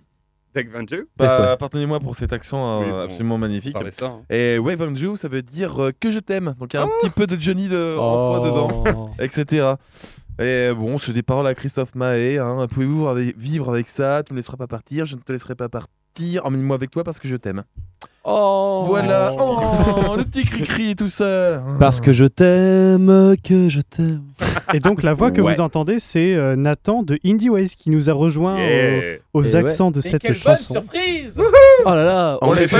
Deck 0.54 0.70
22 0.70 1.08
Bah, 1.16 1.56
Pardonnez-moi 1.56 1.98
pour 1.98 2.14
cet 2.14 2.32
accent 2.32 2.80
euh, 2.82 2.84
Oui, 2.84 3.02
absolument 3.04 3.38
magnifique. 3.38 3.76
ça, 3.90 4.06
hein. 4.06 4.22
Et 4.30 4.56
Wave 4.58 4.78
Vanju, 4.84 5.16
ça 5.16 5.26
veut 5.26 5.42
dire 5.42 5.82
euh, 5.82 5.90
que 5.98 6.12
je 6.12 6.20
t'aime. 6.20 6.54
Donc 6.60 6.72
il 6.72 6.76
y 6.76 6.78
a 6.78 6.84
un 6.84 6.86
Oh. 6.86 6.92
petit 7.00 7.10
peu 7.10 7.26
de 7.26 7.36
Johnny 7.40 7.68
de, 7.68 7.96
en 7.98 8.24
soi 8.24 8.40
Oh. 8.40 8.44
dedans, 8.84 9.10
etc. 9.18 9.72
Et 10.38 10.70
bon, 10.72 10.98
c'est 10.98 11.12
des 11.12 11.22
paroles 11.24 11.46
à 11.48 11.54
Christophe 11.54 11.94
Mahé. 11.96 12.38
Hein. 12.38 12.66
Pouvez-vous 12.70 13.08
vivre 13.36 13.68
avec 13.70 13.88
ça? 13.88 14.22
Tu 14.24 14.32
ne 14.32 14.36
me 14.36 14.38
laisseras 14.38 14.56
pas 14.56 14.68
partir. 14.68 15.06
Je 15.06 15.16
ne 15.16 15.20
te 15.22 15.32
laisserai 15.32 15.56
pas 15.56 15.68
partir. 15.68 16.46
Emmène-moi 16.46 16.76
avec 16.76 16.90
toi 16.92 17.02
parce 17.02 17.18
que 17.18 17.26
je 17.26 17.34
t'aime. 17.36 17.64
Oh 18.26 18.84
Voilà. 18.86 19.34
Oh, 19.38 20.16
le 20.16 20.24
petit 20.24 20.44
cri-cri 20.44 20.96
tout 20.96 21.08
seul. 21.08 21.60
Parce 21.78 22.00
que 22.00 22.12
je 22.12 22.24
t'aime, 22.24 23.34
que 23.42 23.68
je 23.68 23.80
t'aime. 23.82 24.22
Et 24.72 24.80
donc 24.80 25.02
la 25.02 25.12
voix 25.12 25.30
que 25.30 25.40
Ouais. 25.42 25.54
vous 25.54 25.60
entendez, 25.60 25.98
c'est 25.98 26.34
euh, 26.34 26.56
Nathan 26.56 27.02
de 27.02 27.18
Indie 27.24 27.50
Ways 27.50 27.68
qui 27.76 27.90
nous 27.90 28.08
a 28.08 28.14
rejoint 28.14 28.58
Yeah. 28.58 29.16
aux, 29.34 29.40
aux 29.40 29.44
Et 29.44 29.54
accents 29.56 29.90
de 29.90 30.00
Mais 30.02 30.10
cette 30.10 30.22
quelle 30.22 30.34
chanson. 30.34 30.74
bonne 30.74 30.82
surprise 30.84 31.34
Oh 31.36 31.42
là 31.90 32.04
là, 32.04 32.38
On 32.40 32.54
s'y- 32.54 32.74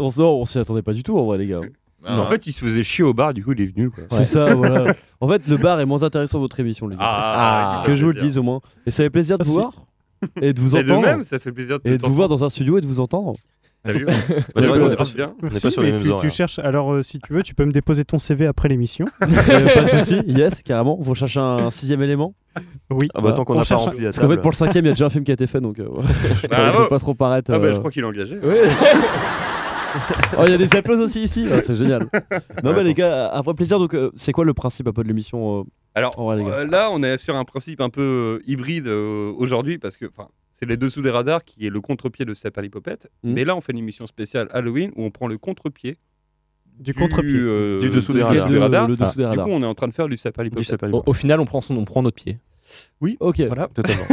on, 0.00 0.40
on 0.42 0.60
attendait 0.60 0.82
pas 0.82 0.92
du 0.92 1.02
tout 1.04 1.16
en 1.18 1.24
vrai 1.24 1.38
les 1.38 1.46
gars. 1.46 1.60
En 2.06 2.24
fait, 2.26 2.46
il 2.46 2.52
se 2.52 2.60
faisait 2.64 2.82
chier 2.82 3.04
au 3.04 3.12
bar, 3.14 3.34
du 3.34 3.44
coup, 3.44 3.52
il 3.52 3.60
est 3.60 3.66
venu. 3.66 3.90
Quoi. 3.90 4.04
C'est 4.10 4.24
ça, 4.24 4.54
voilà. 4.54 4.94
En 5.20 5.28
fait, 5.28 5.46
le 5.46 5.56
bar 5.58 5.78
est 5.80 5.84
moins 5.86 6.02
intéressant 6.02 6.38
que 6.38 6.42
votre 6.42 6.58
émission 6.58 6.88
les 6.88 6.96
gars. 6.96 7.02
Ah, 7.04 7.82
que 7.86 7.94
je 7.94 8.04
vous 8.04 8.12
le 8.12 8.20
dise 8.20 8.38
au 8.38 8.42
moins. 8.42 8.60
Et 8.86 8.90
ça 8.90 9.02
fait 9.04 9.10
plaisir 9.10 9.38
de 9.38 9.44
vous 9.44 9.58
Merci. 9.58 9.76
voir 9.76 9.86
et 10.42 10.52
de 10.52 10.60
vous 10.60 10.76
Et 10.76 10.82
de 10.82 10.90
entendre 10.90 11.06
même, 11.06 11.22
ça 11.24 11.38
fait 11.38 11.52
plaisir 11.52 11.78
de 11.78 11.88
et 11.90 11.96
de 11.98 12.06
vous 12.06 12.14
voir 12.14 12.28
dans 12.28 12.42
un 12.42 12.48
studio 12.48 12.76
et 12.78 12.80
de 12.80 12.86
vous 12.86 13.00
entendre. 13.00 13.34
T'as 13.82 13.92
vu 13.92 14.04
Bah, 14.04 14.12
c'est 14.58 14.66
vrai 14.66 14.78
qu'on 14.78 14.90
est 14.90 14.96
pas 14.96 15.04
bien. 15.04 15.32
on 15.40 15.46
n'est 15.46 15.50
Merci, 15.50 15.60
pas 15.62 15.70
sur 15.70 15.82
les 15.82 15.92
mêmes 15.92 16.02
tu, 16.02 16.08
horaires. 16.10 16.20
tu 16.20 16.30
cherches. 16.30 16.58
Alors, 16.58 16.92
euh, 16.92 17.02
si 17.02 17.18
tu 17.18 17.32
veux, 17.32 17.42
tu 17.42 17.54
peux 17.54 17.64
me 17.64 17.72
déposer 17.72 18.04
ton 18.04 18.18
CV 18.18 18.46
après 18.46 18.68
l'émission. 18.68 19.06
Euh, 19.22 19.74
pas 19.74 19.82
de 19.84 19.88
soucis, 19.88 20.20
yes, 20.26 20.62
carrément. 20.62 20.98
Vous 21.00 21.14
cherchez 21.14 21.40
un 21.40 21.70
sixième 21.70 22.02
élément 22.02 22.34
Oui. 22.90 23.08
Ah 23.14 23.20
bah 23.22 23.32
tant 23.32 23.44
qu'on 23.44 23.54
On 23.54 23.58
n'a 23.58 23.64
pas 23.64 23.76
rempli 23.76 23.98
la 24.00 24.04
Parce 24.08 24.18
qu'en 24.18 24.24
fait, 24.28 24.28
table. 24.34 24.42
pour 24.42 24.50
le 24.50 24.56
cinquième, 24.56 24.84
il 24.84 24.88
y 24.88 24.90
a 24.90 24.92
déjà 24.94 25.06
un 25.06 25.10
film 25.10 25.24
qui 25.24 25.30
a 25.30 25.34
été 25.34 25.46
fait, 25.46 25.60
donc 25.60 25.78
euh, 25.78 25.88
je 26.42 26.46
Bravo. 26.48 26.82
vais 26.82 26.88
pas 26.88 26.98
trop 26.98 27.14
paraître. 27.14 27.50
Ah 27.54 27.58
bah 27.58 27.66
euh, 27.68 27.72
je 27.72 27.78
crois 27.78 27.90
qu'il 27.90 28.02
est 28.02 28.06
engagé. 28.06 28.38
Ouais. 28.38 28.62
oh, 30.38 30.42
il 30.46 30.50
y 30.52 30.54
a 30.54 30.58
des 30.58 30.76
applauses 30.76 31.00
aussi 31.00 31.22
ici. 31.24 31.46
Ah, 31.50 31.60
c'est 31.62 31.74
génial. 31.74 32.06
Non, 32.62 32.72
mais 32.74 32.84
les 32.84 32.94
gars, 32.94 33.30
un 33.32 33.40
vrai 33.40 33.54
plaisir. 33.54 33.78
Donc, 33.78 33.94
euh, 33.94 34.10
c'est 34.14 34.32
quoi 34.32 34.44
le 34.44 34.54
principe 34.54 34.86
un 34.88 34.92
peu 34.92 35.02
de 35.02 35.08
l'émission 35.08 35.60
euh, 35.60 35.64
Alors 35.94 36.12
vrai, 36.22 36.42
euh, 36.44 36.66
là, 36.66 36.90
on 36.92 37.02
est 37.02 37.18
sur 37.18 37.34
un 37.36 37.44
principe 37.44 37.80
un 37.80 37.90
peu 37.90 38.40
euh, 38.40 38.42
hybride 38.46 38.86
euh, 38.88 39.32
aujourd'hui 39.36 39.78
parce 39.78 39.96
que 39.96 40.06
enfin, 40.06 40.28
c'est 40.60 40.68
les 40.68 40.76
dessous 40.76 41.00
des 41.02 41.10
radars 41.10 41.42
qui 41.42 41.66
est 41.66 41.70
le 41.70 41.80
contre-pied 41.80 42.24
de 42.26 42.34
Saperlipopette. 42.34 43.08
Mhm. 43.22 43.32
Mais 43.32 43.44
là, 43.44 43.56
on 43.56 43.60
fait 43.60 43.72
une 43.72 43.78
émission 43.78 44.06
spéciale 44.06 44.48
Halloween 44.52 44.92
où 44.96 45.04
on 45.04 45.10
prend 45.10 45.26
le 45.26 45.38
contre-pied 45.38 45.96
Du 46.78 46.92
contre-pied. 46.94 47.30
euh, 47.34 47.80
Du 47.80 47.88
dessous 47.90 48.12
de 48.12 48.18
des 48.18 48.24
radars. 48.24 48.86
le 48.88 48.92
le 48.92 48.96
dessous 48.96 49.16
des 49.16 49.22
Du 49.22 49.26
radars. 49.28 49.44
coup, 49.46 49.50
on 49.52 49.62
est 49.62 49.66
en 49.66 49.74
train 49.74 49.88
de 49.88 49.92
faire 49.94 50.06
du 50.06 50.10
Du 50.12 50.16
Saperlipopette. 50.18 50.66
sapin 50.68 50.90
Au, 50.92 51.02
au 51.06 51.12
final, 51.14 51.40
on 51.40 51.44
prend, 51.46 51.60
son, 51.60 51.76
on 51.76 51.84
prend 51.84 52.02
notre 52.02 52.16
pied. 52.22 52.38
Ok. 53.20 53.40
Voilà, 53.46 53.68
Totalement. 53.74 54.04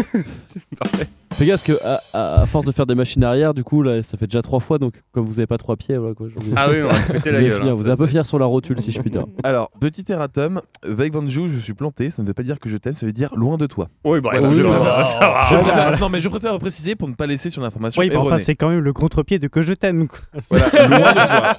parfait. 0.79 1.07
Fais 1.33 1.45
gaffe, 1.45 1.63
parce 1.67 1.79
que 1.79 1.85
à, 1.85 2.01
à- 2.13 2.41
à 2.41 2.45
force 2.47 2.65
de 2.65 2.71
faire 2.71 2.85
des 2.87 2.95
machines 2.95 3.23
arrière, 3.23 3.53
du 3.53 3.63
coup, 3.63 3.83
là, 3.83 4.01
ça 4.01 4.17
fait 4.17 4.25
déjà 4.25 4.41
trois 4.41 4.59
fois. 4.59 4.79
Donc, 4.79 5.03
comme 5.11 5.25
vous 5.25 5.39
avez 5.39 5.45
pas 5.45 5.57
trois 5.57 5.75
pieds, 5.75 5.97
voilà 5.97 6.15
quoi. 6.15 6.27
je 6.29 6.39
vous- 6.43 6.53
Ah 6.55 6.67
oui, 6.69 6.77
on 6.83 6.87
va 6.87 6.99
péter 7.13 7.31
la 7.31 7.37
allez 7.39 7.49
gueule. 7.49 7.57
finir- 7.59 7.71
hein. 7.73 7.75
vous 7.75 7.83
allez 7.83 7.91
un 7.91 7.97
peu 7.97 8.07
finir 8.07 8.25
sur 8.25 8.39
la 8.39 8.45
rotule, 8.45 8.81
si 8.81 8.91
je 8.91 8.99
puis 9.01 9.11
dire. 9.11 9.25
Alors, 9.43 9.69
petit 9.79 10.03
erratum, 10.09 10.61
Veik 10.83 11.13
Vanjou, 11.13 11.47
je 11.49 11.59
suis 11.59 11.73
planté, 11.75 12.09
ça 12.09 12.21
ne 12.23 12.27
veut 12.27 12.33
pas 12.33 12.41
dire 12.43 12.59
que 12.59 12.69
je 12.69 12.77
t'aime, 12.77 12.93
ça 12.93 13.05
veut 13.05 13.11
dire 13.11 13.35
loin 13.35 13.57
de 13.57 13.67
toi. 13.67 13.89
Oui, 14.05 14.19
bah, 14.21 14.29
Voilà, 14.31 14.49
je 14.49 14.55
je 14.55 14.61
préfère 14.63 14.79
préfère- 14.81 15.09
savoir. 15.11 15.49
Je 15.49 15.55
Ah, 15.55 15.59
préfère- 15.59 15.91
bah. 15.91 15.97
non, 15.99 16.09
mais 16.09 16.21
je 16.21 16.29
préfère 16.29 16.57
préciser 16.59 16.95
pour 16.95 17.07
ne 17.09 17.13
pas 17.13 17.27
laisser 17.27 17.49
sur 17.51 17.61
l'information 17.61 17.99
Oui, 18.01 18.07
mais 18.09 18.15
enfin, 18.15 18.37
c'est 18.37 18.55
quand 18.55 18.69
même 18.69 18.79
le 18.79 18.93
contre-pied 18.93 19.37
de 19.37 19.47
que 19.47 19.61
je 19.61 19.73
t'aime. 19.73 20.07
quoi. 20.07 20.19
Voilà, 20.49 20.87
loin 20.87 21.11
de 21.11 21.13
toi. 21.27 21.55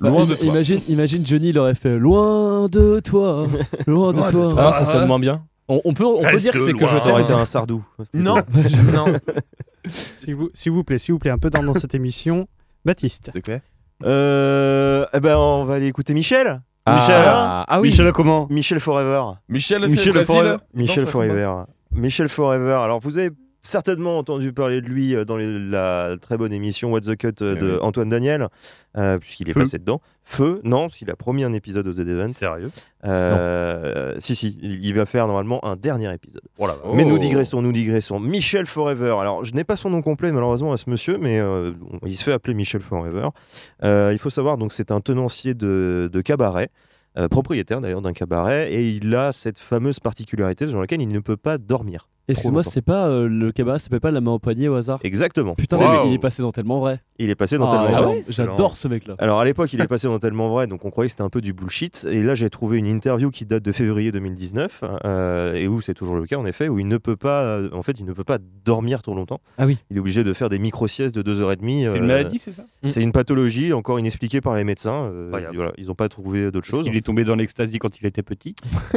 Bah, 0.00 0.08
Loin 0.10 0.26
de 0.26 0.34
toi. 0.34 0.46
Imagine, 0.46 0.80
imagine 0.88 1.24
Johnny, 1.24 1.48
il 1.50 1.58
aurait 1.58 1.74
fait 1.76 1.98
loin 1.98 2.68
de 2.68 3.00
toi, 3.02 3.46
loin 3.86 4.12
de 4.12 4.18
Loin 4.18 4.26
de 4.26 4.30
toi. 4.32 4.50
toi. 4.50 4.54
Ah, 4.68 4.72
ça 4.74 4.84
sonne 4.84 5.06
moins 5.06 5.18
bien. 5.20 5.42
On, 5.68 5.80
on 5.84 5.94
peut, 5.94 6.04
on 6.04 6.22
peut 6.22 6.36
dire 6.38 6.52
que 6.52 6.58
c'est 6.58 6.72
que 6.72 6.78
je 6.86 7.04
t'aime. 7.04 7.18
été 7.20 7.32
un 7.32 7.44
sardou. 7.46 7.84
Non, 8.14 8.36
non. 8.92 9.06
S'il 9.88 10.34
vous, 10.34 10.48
s'il 10.52 10.72
vous 10.72 10.84
plaît, 10.84 10.98
s'il 10.98 11.14
vous 11.14 11.18
plaît, 11.18 11.30
un 11.30 11.38
peu 11.38 11.50
dans, 11.50 11.62
dans 11.62 11.74
cette 11.74 11.94
émission. 11.94 12.46
Baptiste. 12.84 13.30
De 13.34 13.40
quoi? 13.40 13.60
Euh, 14.04 15.06
eh 15.14 15.20
ben, 15.20 15.36
on 15.36 15.64
va 15.64 15.74
aller 15.74 15.86
écouter 15.86 16.12
Michel. 16.14 16.60
Ah, 16.84 16.96
Michel. 16.96 17.24
ah 17.26 17.80
oui. 17.80 17.88
Michel, 17.88 18.12
comment? 18.12 18.46
Michel 18.50 18.80
Forever. 18.80 19.22
Michel, 19.48 19.82
c'est 19.84 19.90
Michel. 19.90 20.24
Forever. 20.24 20.50
Non, 20.50 20.58
Michel 20.74 21.04
ça. 21.04 21.10
Forever. 21.10 21.52
Michel 21.92 22.28
Forever. 22.28 22.78
Alors, 22.82 23.00
vous 23.00 23.16
avez 23.16 23.30
certainement 23.66 24.18
entendu 24.18 24.52
parler 24.52 24.80
de 24.80 24.86
lui 24.86 25.14
euh, 25.16 25.24
dans 25.24 25.36
les- 25.36 25.58
la 25.58 26.16
très 26.20 26.36
bonne 26.36 26.52
émission 26.52 26.92
What's 26.92 27.06
the 27.06 27.16
Cut 27.16 27.42
euh, 27.42 27.54
de 27.56 27.72
oui. 27.72 27.78
Antoine 27.80 28.08
Daniel, 28.10 28.48
euh, 28.96 29.18
puisqu'il 29.18 29.48
est 29.48 29.54
passé 29.54 29.78
dedans. 29.78 30.00
Feu, 30.22 30.60
non, 30.64 30.88
qu'il 30.88 31.10
a 31.10 31.16
promis 31.16 31.44
un 31.44 31.52
épisode 31.52 31.86
aux 31.86 31.92
Z-Events. 31.92 32.30
Sérieux? 32.30 32.70
Euh, 33.04 34.14
si, 34.18 34.34
si, 34.36 34.58
il 34.62 34.94
va 34.94 35.06
faire 35.06 35.26
normalement 35.26 35.64
un 35.64 35.76
dernier 35.76 36.12
épisode. 36.14 36.42
Oh 36.58 36.66
là. 36.66 36.76
Mais 36.94 37.04
nous 37.04 37.16
Oh. 37.16 37.18
digressons, 37.18 37.62
nous 37.62 37.72
digressons. 37.72 38.20
Michel 38.20 38.66
Forever. 38.66 39.16
Alors, 39.20 39.44
je 39.44 39.52
n'ai 39.54 39.64
pas 39.64 39.76
son 39.76 39.90
nom 39.90 40.02
complet 40.02 40.32
malheureusement 40.32 40.72
à 40.72 40.76
ce 40.76 40.88
monsieur, 40.88 41.18
mais 41.18 41.40
euh, 41.40 41.72
il 42.06 42.16
se 42.16 42.24
fait 42.24 42.32
appeler 42.32 42.54
Michel 42.54 42.80
Forever. 42.82 43.28
Il 43.82 44.18
faut 44.18 44.30
savoir, 44.30 44.56
donc, 44.58 44.72
c'est 44.72 44.90
un 44.90 45.00
tenancier 45.00 45.54
de, 45.54 46.08
de 46.12 46.20
cabaret. 46.20 46.68
propriétaire 47.30 47.80
d'ailleurs 47.80 48.02
d'un 48.02 48.12
cabaret 48.12 48.72
et 48.72 48.90
il 48.90 49.14
a 49.14 49.30
cette 49.32 49.58
fameuse 49.60 50.00
particularité 50.00 50.66
dans 50.66 50.80
laquelle 50.80 51.00
il 51.00 51.08
ne 51.08 51.20
peut 51.20 51.36
pas 51.36 51.58
dormir. 51.58 52.08
Excuse-moi, 52.28 52.62
c'est 52.62 52.80
pas 52.82 53.06
euh, 53.08 53.28
le 53.28 53.52
cabaret, 53.52 53.78
ça 53.78 53.84
s'appelle 53.84 54.00
pas 54.00 54.10
la 54.10 54.20
main 54.20 54.30
au 54.32 54.38
poignet 54.38 54.68
au 54.68 54.74
hasard? 54.74 54.98
Exactement. 55.02 55.54
Putain, 55.54 55.76
Wow. 55.76 56.04
mais 56.04 56.10
il 56.10 56.14
est 56.14 56.18
passé 56.18 56.40
dans 56.42 56.52
tellement 56.52 56.80
vrai. 56.80 57.00
Il 57.18 57.28
est 57.30 57.34
passé 57.34 57.58
dans 57.58 57.68
Ah, 57.68 57.72
tellement 57.72 57.88
énorme. 57.88 58.04
vrai. 58.14 58.24
J'adore 58.28 58.76
ce 58.76 58.88
mec-là. 58.88 59.14
Alors 59.18 59.40
à 59.40 59.44
l'époque, 59.44 59.72
il 59.72 59.80
est 59.80 59.86
passé 59.86 60.06
dans 60.06 60.18
tellement 60.18 60.48
vrai, 60.48 60.66
donc 60.66 60.84
on 60.84 60.90
croyait 60.90 61.08
que 61.08 61.12
c'était 61.12 61.22
un 61.22 61.28
peu 61.28 61.40
du 61.42 61.52
bullshit. 61.52 62.06
Et 62.10 62.22
là, 62.22 62.34
j'ai 62.34 62.48
trouvé 62.50 62.78
une 62.78 62.86
interview 62.86 63.30
qui 63.30 63.44
date 63.44 63.62
de 63.62 63.72
février 63.72 64.10
2019, 64.10 64.80
euh, 65.04 65.54
et 65.54 65.68
où 65.68 65.80
c'est 65.82 65.94
toujours 65.94 66.16
le 66.16 66.24
cas 66.26 66.36
en 66.36 66.46
effet, 66.46 66.68
où 66.68 66.78
il 66.78 66.88
ne 66.88 66.96
peut 66.96 67.16
pas, 67.16 67.42
euh, 67.42 67.68
en 67.72 67.82
fait, 67.82 67.98
il 68.00 68.06
ne 68.06 68.12
peut 68.12 68.24
pas 68.24 68.38
dormir 68.64 69.02
trop 69.02 69.14
longtemps. 69.14 69.40
Ah 69.58 69.66
oui. 69.66 69.78
Il 69.90 69.96
est 69.96 70.00
obligé 70.00 70.24
de 70.24 70.32
faire 70.32 70.48
des 70.48 70.58
micro-siestes 70.58 71.14
de 71.14 71.22
2h30. 71.22 71.90
C'est 71.90 71.98
une 71.98 72.06
maladie, 72.06 72.38
c'est 72.38 72.52
ça? 72.52 72.64
C'est 72.88 73.02
une 73.02 73.12
pathologie 73.12 73.72
encore 73.72 73.98
inexpliquée 74.00 74.40
par 74.40 74.54
les 74.56 74.64
médecins. 74.64 75.04
euh, 75.12 75.26
voilà, 75.30 75.72
ils 75.76 75.86
n'ont 75.88 75.94
pas 75.94 76.08
trouvé 76.08 76.50
d'autre 76.50 76.66
chose. 76.66 76.84
qu'il 76.84 76.96
est 76.96 77.04
tombé 77.04 77.24
dans 77.24 77.34
l'extasie 77.36 77.78
quand 77.78 78.00
il 78.00 78.06
était 78.06 78.22
petit. 78.22 78.54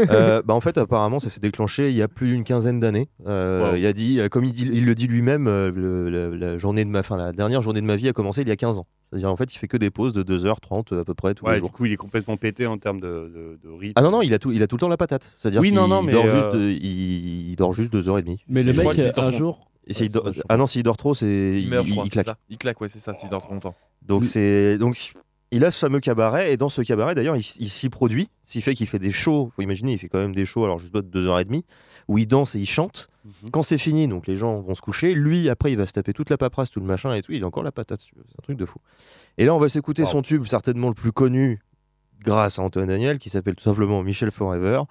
Euh, 0.09 0.41
bah, 0.45 0.53
en 0.53 0.61
fait, 0.61 0.77
apparemment, 0.77 1.19
ça 1.19 1.29
s'est 1.29 1.39
déclenché 1.41 1.89
il 1.89 1.95
y 1.97 2.01
a 2.01 2.07
plus 2.07 2.29
d'une 2.29 2.43
quinzaine 2.43 2.79
d'années. 2.79 3.09
Euh, 3.25 3.71
Wow. 3.71 3.75
Il 3.77 3.85
a 3.85 3.93
dit, 3.93 4.19
euh, 4.19 4.27
comme 4.29 4.43
il, 4.43 4.51
dit- 4.53 4.69
il 4.71 4.85
le 4.85 4.93
dit 4.93 5.07
lui-même, 5.07 5.47
euh, 5.47 6.35
la 6.37 6.57
journée 6.59 6.85
de 6.85 6.89
ma, 6.89 7.01
fin, 7.01 7.17
la 7.17 7.31
dernière 7.33 7.61
journée 7.63 7.81
de 7.81 7.85
ma 7.85 7.95
vie 7.95 8.07
a 8.07 8.13
commencé 8.13 8.41
il 8.41 8.47
y 8.47 8.51
a 8.51 8.55
15 8.55 8.77
ans. 8.77 8.85
C'est-à-dire, 9.09 9.31
en 9.31 9.35
fait, 9.35 9.53
il 9.53 9.57
fait 9.57 9.67
que 9.67 9.77
des 9.77 9.89
pauses 9.89 10.13
de 10.13 10.21
2h30 10.23 10.99
à 10.99 11.03
peu 11.03 11.13
près 11.13 11.33
tous 11.33 11.45
les 11.45 11.49
Ouais, 11.51 11.55
du 11.55 11.61
jours. 11.61 11.71
coup, 11.71 11.85
il 11.85 11.93
est 11.93 11.97
complètement 11.97 12.37
pété 12.37 12.67
en 12.67 12.77
termes 12.77 12.99
de, 12.99 13.07
de, 13.07 13.59
de 13.63 13.69
rythme. 13.73 13.93
Ah 13.95 14.01
non, 14.01 14.11
non, 14.11 14.21
il 14.21 14.33
a 14.33 14.39
tout, 14.39 14.51
il 14.51 14.61
a 14.61 14.67
tout 14.67 14.75
le 14.75 14.81
temps 14.81 14.89
la 14.89 14.97
patate. 14.97 15.33
C'est-à-dire 15.37 15.61
Oui, 15.61 15.69
qu'il 15.69 15.77
non, 15.77 15.87
non, 15.87 16.03
mais, 16.03 16.11
dort, 16.11 16.25
euh, 16.25 16.41
juste 16.41 16.53
de- 16.53 16.69
il, 16.69 17.49
il 17.51 17.55
dort 17.55 17.73
juste 17.73 17.91
2h30. 17.93 18.37
Mais 18.49 18.61
le 18.63 18.73
mec, 18.73 18.99
un 19.17 19.31
jour. 19.31 19.71
Et 19.89 19.93
Ouais, 20.03 20.09
ah 20.49 20.57
non, 20.57 20.67
s'il 20.67 20.83
dort 20.83 20.97
trop, 20.97 21.13
c'est 21.15 21.61
Il 21.61 21.69
meurt, 21.69 21.85
je 21.85 21.91
il- 21.91 21.93
crois. 21.95 22.05
il 22.05 22.09
claque. 22.11 22.27
Il 22.49 22.57
claque, 22.57 22.81
ouais, 22.81 22.89
c'est 22.89 22.99
ça, 22.99 23.13
s'il 23.13 23.29
dort 23.29 23.41
trop 23.41 23.53
longtemps. 23.53 23.73
Donc 24.05 24.25
c'est 24.25 24.77
donc 24.77 25.13
il 25.51 25.63
a 25.63 25.71
ce 25.71 25.79
fameux 25.79 26.01
cabaret 26.01 26.51
et 26.51 26.57
dans 26.57 26.67
ce 26.67 26.81
cabaret 26.81 27.15
d'ailleurs 27.15 27.37
il, 27.37 27.41
s'y 27.43 27.87
produit, 27.89 28.27
ce 28.43 28.51
qui 28.53 28.61
fait 28.61 28.73
qu'il 28.73 28.85
fait 28.87 28.99
des 28.99 29.11
shows. 29.11 29.49
Faut 29.55 29.61
imaginer, 29.61 29.93
il 29.93 29.97
fait 29.97 30.09
quand 30.09 30.17
même 30.19 30.35
des 30.35 30.43
shows 30.43 30.65
alors 30.65 30.77
juste 30.77 30.91
pas 30.91 31.01
de 31.01 31.07
deux 31.07 31.25
heures 31.25 31.39
et 31.39 31.45
demie 31.45 31.63
où 32.07 32.17
il 32.17 32.27
danse 32.27 32.55
et 32.55 32.59
il 32.59 32.65
chante. 32.67 33.09
Mhm. 33.43 33.51
Quand 33.51 33.63
c'est 33.63 33.77
fini, 33.77 34.07
donc 34.07 34.27
les 34.27 34.37
gens 34.37 34.61
vont 34.61 34.75
se 34.75 34.81
coucher. 34.81 35.13
Lui 35.13 35.49
après 35.49 35.71
il 35.71 35.77
va 35.77 35.85
se 35.85 35.93
taper 35.93 36.13
toute 36.13 36.29
la 36.29 36.37
paperasse, 36.37 36.69
tout 36.71 36.79
le 36.79 36.85
machin 36.85 37.13
et 37.13 37.21
tout. 37.21 37.31
Il 37.33 37.43
a 37.43 37.47
encore 37.47 37.63
la 37.63 37.71
patate, 37.71 38.01
c'est 38.01 38.19
un 38.19 38.41
truc 38.43 38.57
de 38.57 38.65
fou. 38.65 38.79
Et 39.37 39.45
là 39.45 39.53
on 39.53 39.59
va 39.59 39.69
s'écouter 39.69 40.03
Wow. 40.03 40.09
son 40.09 40.21
tube 40.21 40.45
certainement 40.45 40.87
le 40.87 40.93
plus 40.93 41.11
connu 41.11 41.59
grâce 42.23 42.59
à 42.59 42.63
Antoine 42.63 42.87
Daniel 42.87 43.19
qui 43.19 43.29
s'appelle 43.29 43.55
tout 43.55 43.63
simplement 43.63 44.01
Michel 44.03 44.31
Forever. 44.31 44.81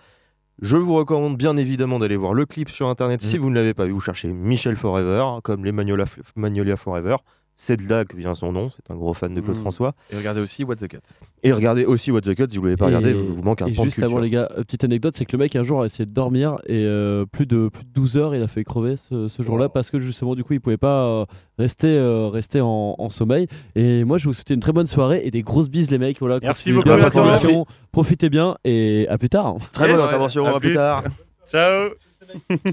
Je 0.63 0.77
vous 0.79 0.95
recommande 0.95 1.37
bien 1.37 1.57
évidemment 1.59 1.99
d'aller 1.99 2.17
voir 2.17 2.33
le 2.33 2.47
clip 2.47 2.71
sur 2.71 2.89
internet 2.89 3.21
si 3.21 3.37
vous 3.37 3.51
ne 3.51 3.55
l'avez 3.55 3.75
pas 3.75 3.85
vu. 3.85 3.93
Vous 3.93 4.01
cherchez 4.01 4.29
Michel 4.33 4.75
Forever, 4.77 5.41
comme 5.43 5.65
les 5.67 5.73
Magnolia, 5.73 6.07
Magnolia 6.35 6.77
Forever. 6.79 7.17
C'est 7.59 7.79
de 7.79 7.89
là 7.89 8.05
que 8.05 8.15
vient 8.17 8.35
son 8.35 8.53
nom. 8.53 8.69
C'est 8.71 8.93
un 8.93 8.97
gros 8.97 9.15
fan 9.15 9.33
de 9.33 9.41
Claude 9.41 9.57
Mm. 9.57 9.61
François. 9.63 9.95
Et 10.13 10.17
regardez 10.17 10.43
aussi 10.43 10.63
What 10.63 10.77
the 10.77 10.89
Cut. 10.89 10.99
Et 11.43 11.53
regardez 11.53 11.87
aussi 11.87 12.11
What 12.11 12.21
the 12.21 12.35
Cut 12.35 12.49
si 12.51 12.59
vous 12.59 12.65
ne 12.65 12.69
l'avez 12.69 12.77
pas 12.77 12.85
regardé. 12.87 13.11
Et- 13.11 13.13
Vous, 13.15 13.35
vous 13.37 13.43
manque 13.43 13.63
un 13.63 13.67
Et 13.67 13.73
pan 13.73 13.83
de 13.85 13.89
juste 13.89 14.03
avant, 14.03 14.19
les 14.19 14.29
gars, 14.29 14.49
euh, 14.59 14.63
petite 14.63 14.85
anecdote, 14.85 15.15
c'est 15.17 15.25
que 15.25 15.33
le 15.33 15.39
mec 15.39 15.57
un 15.57 15.63
jour 15.63 15.81
a 15.81 15.87
essayé 15.87 16.05
de 16.05 16.13
dormir 16.13 16.57
et 16.67 16.85
euh, 16.85 17.25
plus, 17.25 17.47
de, 17.47 17.69
plus 17.69 17.85
de 17.85 17.89
12 17.95 18.19
heures, 18.19 18.35
il 18.35 18.43
a 18.43 18.47
fait 18.47 18.63
crever 18.63 18.97
ce, 18.99 19.29
ce 19.29 19.43
jour-là 19.43 19.71
parce 19.71 19.89
que 19.91 19.99
justement, 20.01 20.35
du 20.35 20.45
coup, 20.45 20.53
il 20.53 20.61
pouvait 20.61 20.77
pas 20.77 21.07
euh, 21.07 21.25
rester, 21.59 21.89
euh, 21.97 22.29
rester 22.29 22.61
en, 22.61 22.95
en 22.99 23.09
sommeil. 23.09 23.47
Et 23.75 24.05
moi, 24.05 24.19
je 24.19 24.29
vous 24.29 24.35
souhaite 24.35 24.51
une 24.51 24.61
très 24.61 24.73
bonne 24.73 24.87
soirée 24.87 25.23
et 25.25 25.31
des 25.31 25.43
grosses 25.43 25.71
bises, 25.71 25.91
les 25.91 25.99
mecs. 25.99 26.19
Voilà, 26.21 26.39
Merci 26.43 26.73
beaucoup, 26.73 26.85
bien 26.89 26.97
merci. 27.15 27.53
Profitez 27.91 28.29
bien 28.29 28.57
et 28.65 29.07
à 29.09 29.17
plus 29.17 29.31
tard. 29.31 29.55
Très 29.73 29.87
Yes. 29.89 29.97
bonne 29.97 30.05
intervention. 30.05 30.47
À 30.47 30.51
À 30.57 30.61
plus 30.61 30.69
plus. 30.69 30.75
tard. 30.75 31.05
Ciao 31.51 31.89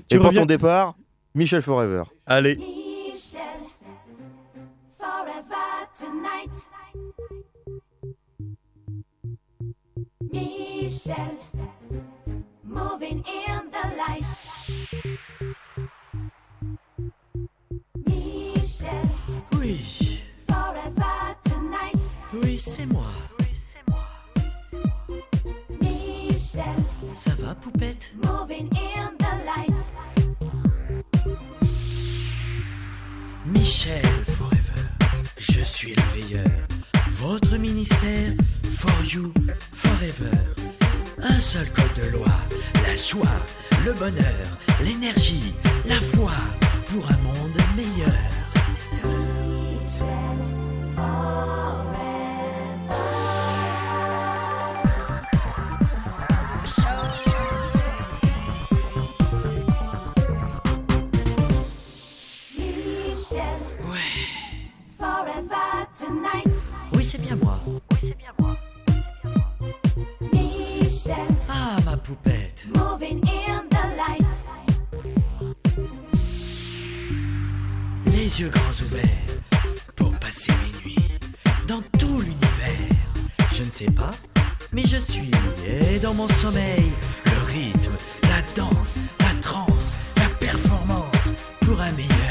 Et 0.10 0.18
pour 0.18 0.26
reviens- 0.28 0.42
ton 0.42 0.46
départ, 0.46 0.96
Michel 1.36 1.62
Forever. 1.62 2.04
Allez 2.26 2.60
Michel, 10.34 11.38
moving 12.64 13.24
in 13.28 13.70
the 13.70 13.86
light. 13.96 14.26
Michel, 18.06 19.10
Oui, 19.60 20.20
forever 20.48 21.36
tonight. 21.46 22.02
oui, 22.34 22.58
c'est 22.58 22.88
moi. 22.88 23.12
Michel, 25.80 26.64
Ça 27.14 27.32
va, 27.40 27.54
poupette? 27.54 28.10
Moving 28.24 28.70
in 28.76 29.16
the 29.20 29.46
light. 29.46 29.82
Michel 33.46 34.02
Forever, 34.38 34.88
je 35.38 35.62
suis 35.64 35.94
le 35.94 36.02
veilleur. 36.14 36.50
Votre 37.12 37.58
ministère, 37.58 38.32
for 38.84 39.04
you, 39.06 39.32
forever. 39.82 40.32
Un 41.22 41.40
seul 41.40 41.68
code 41.72 41.94
de 41.96 42.10
loi, 42.18 42.34
la 42.86 42.96
joie, 42.98 43.40
le 43.86 43.94
bonheur, 43.94 44.48
l'énergie, 44.84 45.54
la 45.86 46.00
foi 46.14 46.32
pour 46.90 47.06
un 47.10 47.18
monde 47.28 47.58
meilleur. 47.78 48.24
Michel, 56.62 57.14
forever. 57.16 57.84
Michel, 62.58 63.60
Ouais, 63.90 63.98
forever 64.98 65.88
tonight. 65.98 66.56
oui, 66.96 67.04
c'est 67.06 67.20
bien 67.22 67.36
moi. 67.36 67.60
Poupette. 72.04 72.66
moving 72.76 73.22
in 73.28 73.68
the 73.70 73.86
light. 73.98 74.34
Les 78.06 78.40
yeux 78.42 78.50
grands 78.50 78.82
ouverts 78.86 79.10
pour 79.96 80.12
passer 80.20 80.52
mes 80.52 80.80
nuits. 80.86 81.10
dans 81.68 81.82
tout 82.00 82.20
l'univers. 82.20 82.98
Je 83.54 83.64
ne 83.64 83.70
sais 83.70 83.92
pas, 83.92 84.12
mais 84.72 84.86
je 84.86 84.98
suis 84.98 85.32
et 85.66 86.00
dans 86.00 86.14
mon 86.14 86.28
sommeil, 86.28 86.92
le 87.26 87.52
rythme, 87.52 87.94
la 88.24 88.42
danse, 88.56 88.98
la 89.20 89.34
transe, 89.42 89.96
la 90.18 90.30
performance 90.30 91.32
pour 91.62 91.80
un 91.80 91.92
meilleur 91.92 92.23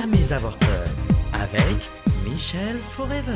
Jamais 0.00 0.32
avoir 0.32 0.56
peur. 0.58 0.84
Avec 1.32 1.90
Michel 2.24 2.78
Forever. 2.92 3.34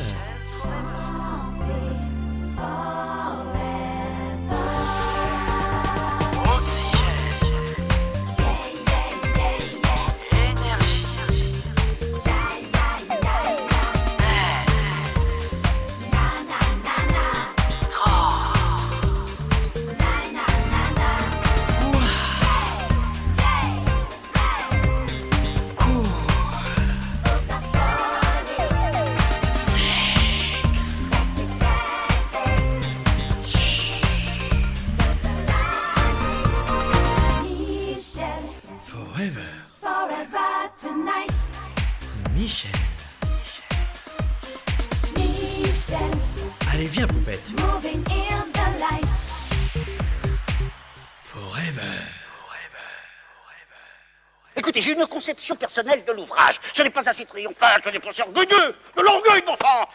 De 55.82 56.12
l'ouvrage. 56.12 56.56
Ce 56.72 56.82
n'est 56.82 56.90
pas 56.90 57.08
assez 57.08 57.24
triomphal, 57.26 57.80
ce 57.84 57.90
n'est 57.90 57.98
pas 57.98 58.10
assez 58.10 58.22
orgueilleux. 58.22 58.74
De 58.96 59.02
l'orgueil, 59.02 59.42
bon 59.46 59.56
sang 59.56 59.88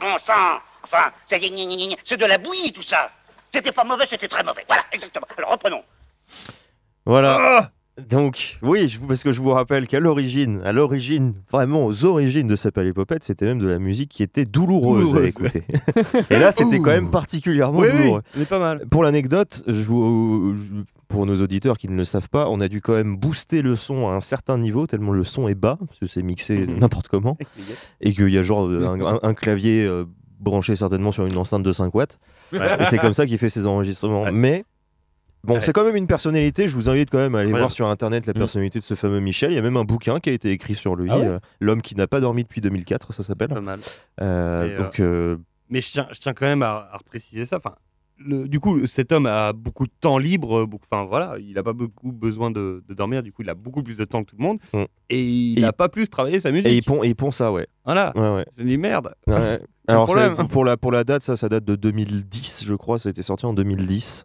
bon 0.00 0.18
sang 0.26 0.60
Enfin, 0.84 1.10
c'est 1.26 2.16
de 2.16 2.26
la 2.26 2.38
bouillie, 2.38 2.72
tout 2.72 2.82
ça. 2.82 3.10
C'était 3.52 3.72
pas 3.72 3.84
mauvais, 3.84 4.04
c'était 4.08 4.28
très 4.28 4.42
mauvais. 4.44 4.64
Voilà, 4.68 4.82
exactement. 4.92 5.26
Alors, 5.38 5.50
reprenons. 5.52 5.82
Voilà. 7.06 7.70
Donc, 8.10 8.58
oui, 8.60 8.88
je 8.88 8.98
parce 8.98 9.22
que 9.22 9.30
je 9.30 9.40
vous 9.40 9.52
rappelle 9.52 9.86
qu'à 9.86 10.00
l'origine, 10.00 10.60
à 10.64 10.72
l'origine, 10.72 11.34
vraiment 11.52 11.86
aux 11.86 12.04
origines 12.04 12.48
de 12.48 12.56
Sapal 12.56 12.88
et 12.88 12.92
Popette, 12.92 13.22
c'était 13.22 13.46
même 13.46 13.60
de 13.60 13.68
la 13.68 13.78
musique 13.78 14.10
qui 14.10 14.24
était 14.24 14.44
douloureuse, 14.44 15.16
à 15.16 15.22
écouter. 15.28 15.62
et 16.28 16.38
là, 16.40 16.50
c'était 16.50 16.78
quand 16.78 16.90
même 16.90 17.12
particulièrement 17.12 17.78
Oui, 17.78 17.92
douloureux. 17.92 18.22
est 18.40 18.48
pas 18.48 18.58
mal. 18.58 18.84
Pour 18.90 19.04
l'anecdote, 19.04 19.62
je 19.68 19.84
vous- 19.84 20.56
je- 20.56 20.82
pour 21.14 21.26
nos 21.26 21.40
auditeurs 21.42 21.78
qui 21.78 21.88
ne 21.88 21.96
le 21.96 22.04
savent 22.04 22.28
pas, 22.28 22.48
on 22.48 22.60
a 22.60 22.68
dû 22.68 22.80
quand 22.80 22.94
même 22.94 23.16
booster 23.16 23.62
le 23.62 23.76
son 23.76 24.08
à 24.08 24.12
un 24.12 24.20
certain 24.20 24.58
niveau, 24.58 24.86
tellement 24.86 25.12
le 25.12 25.22
son 25.24 25.46
est 25.48 25.54
bas, 25.54 25.78
parce 25.86 25.98
que 26.00 26.06
c'est 26.06 26.22
mixé 26.22 26.66
Mhm. 26.66 26.78
n'importe 26.80 27.08
comment, 27.08 27.36
et 28.00 28.12
qu'il 28.12 28.28
y 28.30 28.38
a 28.38 28.42
genre 28.42 28.66
euh, 28.66 28.86
un, 28.86 29.00
un- 29.00 29.20
un 29.22 29.34
clavier 29.34 29.84
euh, 29.86 30.04
branché 30.40 30.76
certainement 30.76 31.12
sur 31.12 31.24
une 31.26 31.36
enceinte 31.38 31.62
de 31.62 31.72
5 31.72 31.94
watts. 31.94 32.18
Ouais. 32.52 32.58
Et 32.80 32.84
c'est 32.86 32.98
comme 32.98 33.14
ça 33.14 33.26
qu'il 33.26 33.38
fait 33.38 33.48
ses 33.48 33.66
enregistrements. 33.66 34.30
Mais 34.32 34.64
bon, 35.44 35.54
Ouais. 35.54 35.60
c'est 35.60 35.72
quand 35.72 35.84
même 35.84 35.96
une 35.96 36.06
personnalité. 36.06 36.68
Je 36.68 36.74
vous 36.74 36.90
invite 36.90 37.10
quand 37.10 37.18
même 37.18 37.34
à 37.34 37.40
aller 37.40 37.50
voir 37.52 37.70
sur 37.72 37.86
internet 37.88 38.26
la 38.26 38.32
Mm. 38.32 38.38
personnalité 38.38 38.78
de 38.80 38.84
ce 38.84 38.94
fameux 38.94 39.20
Michel. 39.20 39.52
Il 39.52 39.54
y 39.54 39.58
a 39.58 39.62
même 39.62 39.76
un 39.76 39.84
bouquin 39.84 40.20
qui 40.20 40.30
a 40.30 40.32
été 40.32 40.50
écrit 40.50 40.74
sur 40.74 40.96
lui, 40.96 41.08
Ah 41.10 41.18
ouais 41.18 41.26
euh, 41.26 41.38
L'homme 41.60 41.80
qui 41.82 41.94
n'a 41.96 42.06
pas 42.06 42.20
dormi 42.20 42.42
depuis 42.42 42.60
2004, 42.60 43.12
ça 43.14 43.22
s'appelle. 43.22 43.48
Pas 43.48 43.60
mal. 43.60 43.78
Euh, 44.20 44.78
donc, 44.82 45.00
euh, 45.00 45.36
Mais 45.70 45.80
je 45.80 45.92
tiens, 45.92 46.08
je 46.12 46.18
tiens 46.18 46.34
quand 46.34 46.46
même 46.46 46.62
à, 46.62 46.88
à 46.92 46.96
repréciser 46.98 47.46
ça. 47.46 47.56
Enfin, 47.56 47.74
le- 48.18 48.46
du 48.48 48.60
coup, 48.60 48.86
cet 48.86 49.12
homme 49.12 49.26
a 49.26 49.52
beaucoup 49.52 49.86
de 49.86 49.92
temps 50.00 50.18
libre. 50.18 50.60
euh, 50.60 50.66
beaucoup- 50.66 50.86
Enfin, 50.90 51.04
voilà, 51.04 51.36
il 51.38 51.54
n'a 51.54 51.62
pas 51.62 51.72
beaucoup 51.72 52.12
besoin 52.12 52.50
de, 52.50 52.82
de 52.88 52.94
dormir. 52.94 53.22
Du 53.22 53.32
coup, 53.32 53.42
il 53.42 53.50
a 53.50 53.54
beaucoup 53.54 53.82
plus 53.82 53.96
de 53.96 54.04
temps 54.04 54.22
que 54.24 54.30
tout 54.30 54.36
le 54.38 54.42
monde. 54.44 54.58
Mm. 54.72 54.82
Et 55.10 55.22
il 55.22 55.60
n'a 55.60 55.72
pas 55.72 55.88
plus 55.88 56.08
travaillé 56.08 56.40
sa 56.40 56.50
musique. 56.50 56.66
et 56.68 56.76
il 56.76 56.82
pond, 56.82 57.02
et 57.04 57.08
il 57.08 57.14
pond 57.16 57.30
ça, 57.30 57.50
ouais. 57.52 57.66
Voilà. 57.84 58.12
Ouais, 58.16 58.36
ouais. 58.36 58.46
Je 58.56 58.62
me 58.64 58.68
dis 58.68 58.78
merde. 58.78 59.14
Ouais. 59.26 59.60
Alors 59.88 60.06
pour 60.48 60.64
la 60.64 60.76
pour 60.78 60.92
la 60.92 61.04
date, 61.04 61.22
ça, 61.22 61.36
ça 61.36 61.48
date 61.48 61.64
de 61.64 61.76
2010, 61.76 62.64
je 62.66 62.74
crois. 62.74 62.98
Ça 62.98 63.08
a 63.08 63.10
été 63.10 63.22
sorti 63.22 63.44
en 63.46 63.52
2010. 63.52 64.24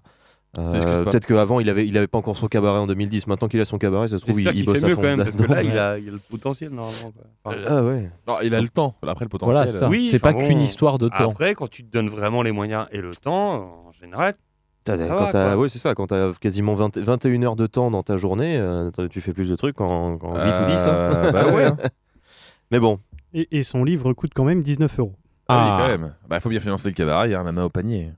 Euh. 0.58 1.04
Peut-être 1.04 1.28
qu'avant 1.28 1.60
il 1.60 1.70
avait 1.70 1.86
il 1.88 1.96
avait 1.98 2.08
pas 2.08 2.18
encore 2.18 2.36
son 2.36 2.48
cabaret 2.48 2.80
en 2.80 2.88
2010. 2.88 3.28
Maintenant 3.28 3.48
qu'il 3.48 3.62
a 3.62 3.66
son 3.66 3.78
cabaret, 3.78 4.08
ça 4.08 4.18
se 4.18 4.24
trouve 4.26 4.42
il, 4.42 4.48
il 4.48 4.54
qu'il 4.54 4.66
bosse 4.66 4.80
fait 4.80 4.86
à 4.86 4.88
mieux 4.88 4.96
fond 4.96 5.02
quand 5.02 5.08
même, 5.08 5.24
parce 5.24 5.36
que 5.36 5.44
là, 5.44 5.62
il 5.62 5.78
a, 5.78 6.00
il 6.00 6.10
a 6.10 6.12
le 6.12 6.18
potentiel 6.18 6.72
normalement. 6.72 7.12
quoi. 7.12 7.24
Enfin, 7.46 7.58
Ah 7.68 7.84
ouais. 7.84 8.10
Non, 8.28 8.38
il 8.44 8.56
a 8.56 8.62
le 8.62 8.70
temps. 8.70 8.96
Après, 9.06 9.26
le 9.26 9.30
potentiel. 9.30 9.54
Voilà, 9.56 9.72
ça. 9.72 9.88
oui, 9.90 10.08
c'est 10.10 10.18
pas 10.20 10.34
bon, 10.34 10.40
qu'une 10.40 10.62
histoire 10.62 10.98
de 10.98 11.08
temps. 11.10 11.30
Après, 11.30 11.54
quand 11.54 11.70
tu 11.70 11.84
te 11.84 11.92
donnes 11.92 12.10
vraiment 12.10 12.42
les 12.42 12.52
moyens 12.52 12.88
et 12.92 13.00
le 13.02 13.12
temps, 13.12 13.86
en 13.88 13.92
général, 13.92 14.34
quoi. 14.34 15.56
ouais, 15.58 15.70
c'est 15.70 15.78
ça. 15.78 15.94
Quand 15.94 16.08
t'as 16.08 16.34
quasiment 16.34 16.74
20 16.74 16.98
21 16.98 17.44
heures 17.44 17.56
de 17.56 17.68
temps 17.68 17.92
dans 17.92 18.02
ta 18.02 18.18
journée, 18.18 18.58
euh, 18.58 18.90
tu 19.12 19.22
fais 19.22 19.34
plus 19.34 19.50
de 19.50 19.56
trucs 19.56 19.76
qu'en 19.76 20.18
qu'en 20.18 20.34
8 20.34 20.40
ou 20.64 20.66
10. 20.66 20.88
hein. 20.88 20.90
Euh, 20.92 21.32
bah 21.32 21.52
ouais, 21.52 21.66
hein. 21.66 21.78
Mais 22.72 22.80
bon, 22.80 23.00
Et, 23.36 23.48
et 23.52 23.62
son 23.64 23.84
livre 23.84 24.14
coûte 24.14 24.32
quand 24.36 24.46
même 24.46 24.64
19 24.64 25.00
euros. 25.00 25.14
Ah 25.48 25.64
oui, 25.64 25.70
Ah. 25.72 25.78
quand 25.82 25.88
même. 25.90 26.14
Bah, 26.28 26.40
faut 26.40 26.50
bien 26.50 26.60
financer 26.60 26.90
le 26.90 26.96
cabaret, 26.96 27.34
hein, 27.36 27.44
la 27.44 27.52
main 27.52 27.64
au 27.66 27.70
panier. 27.70 28.12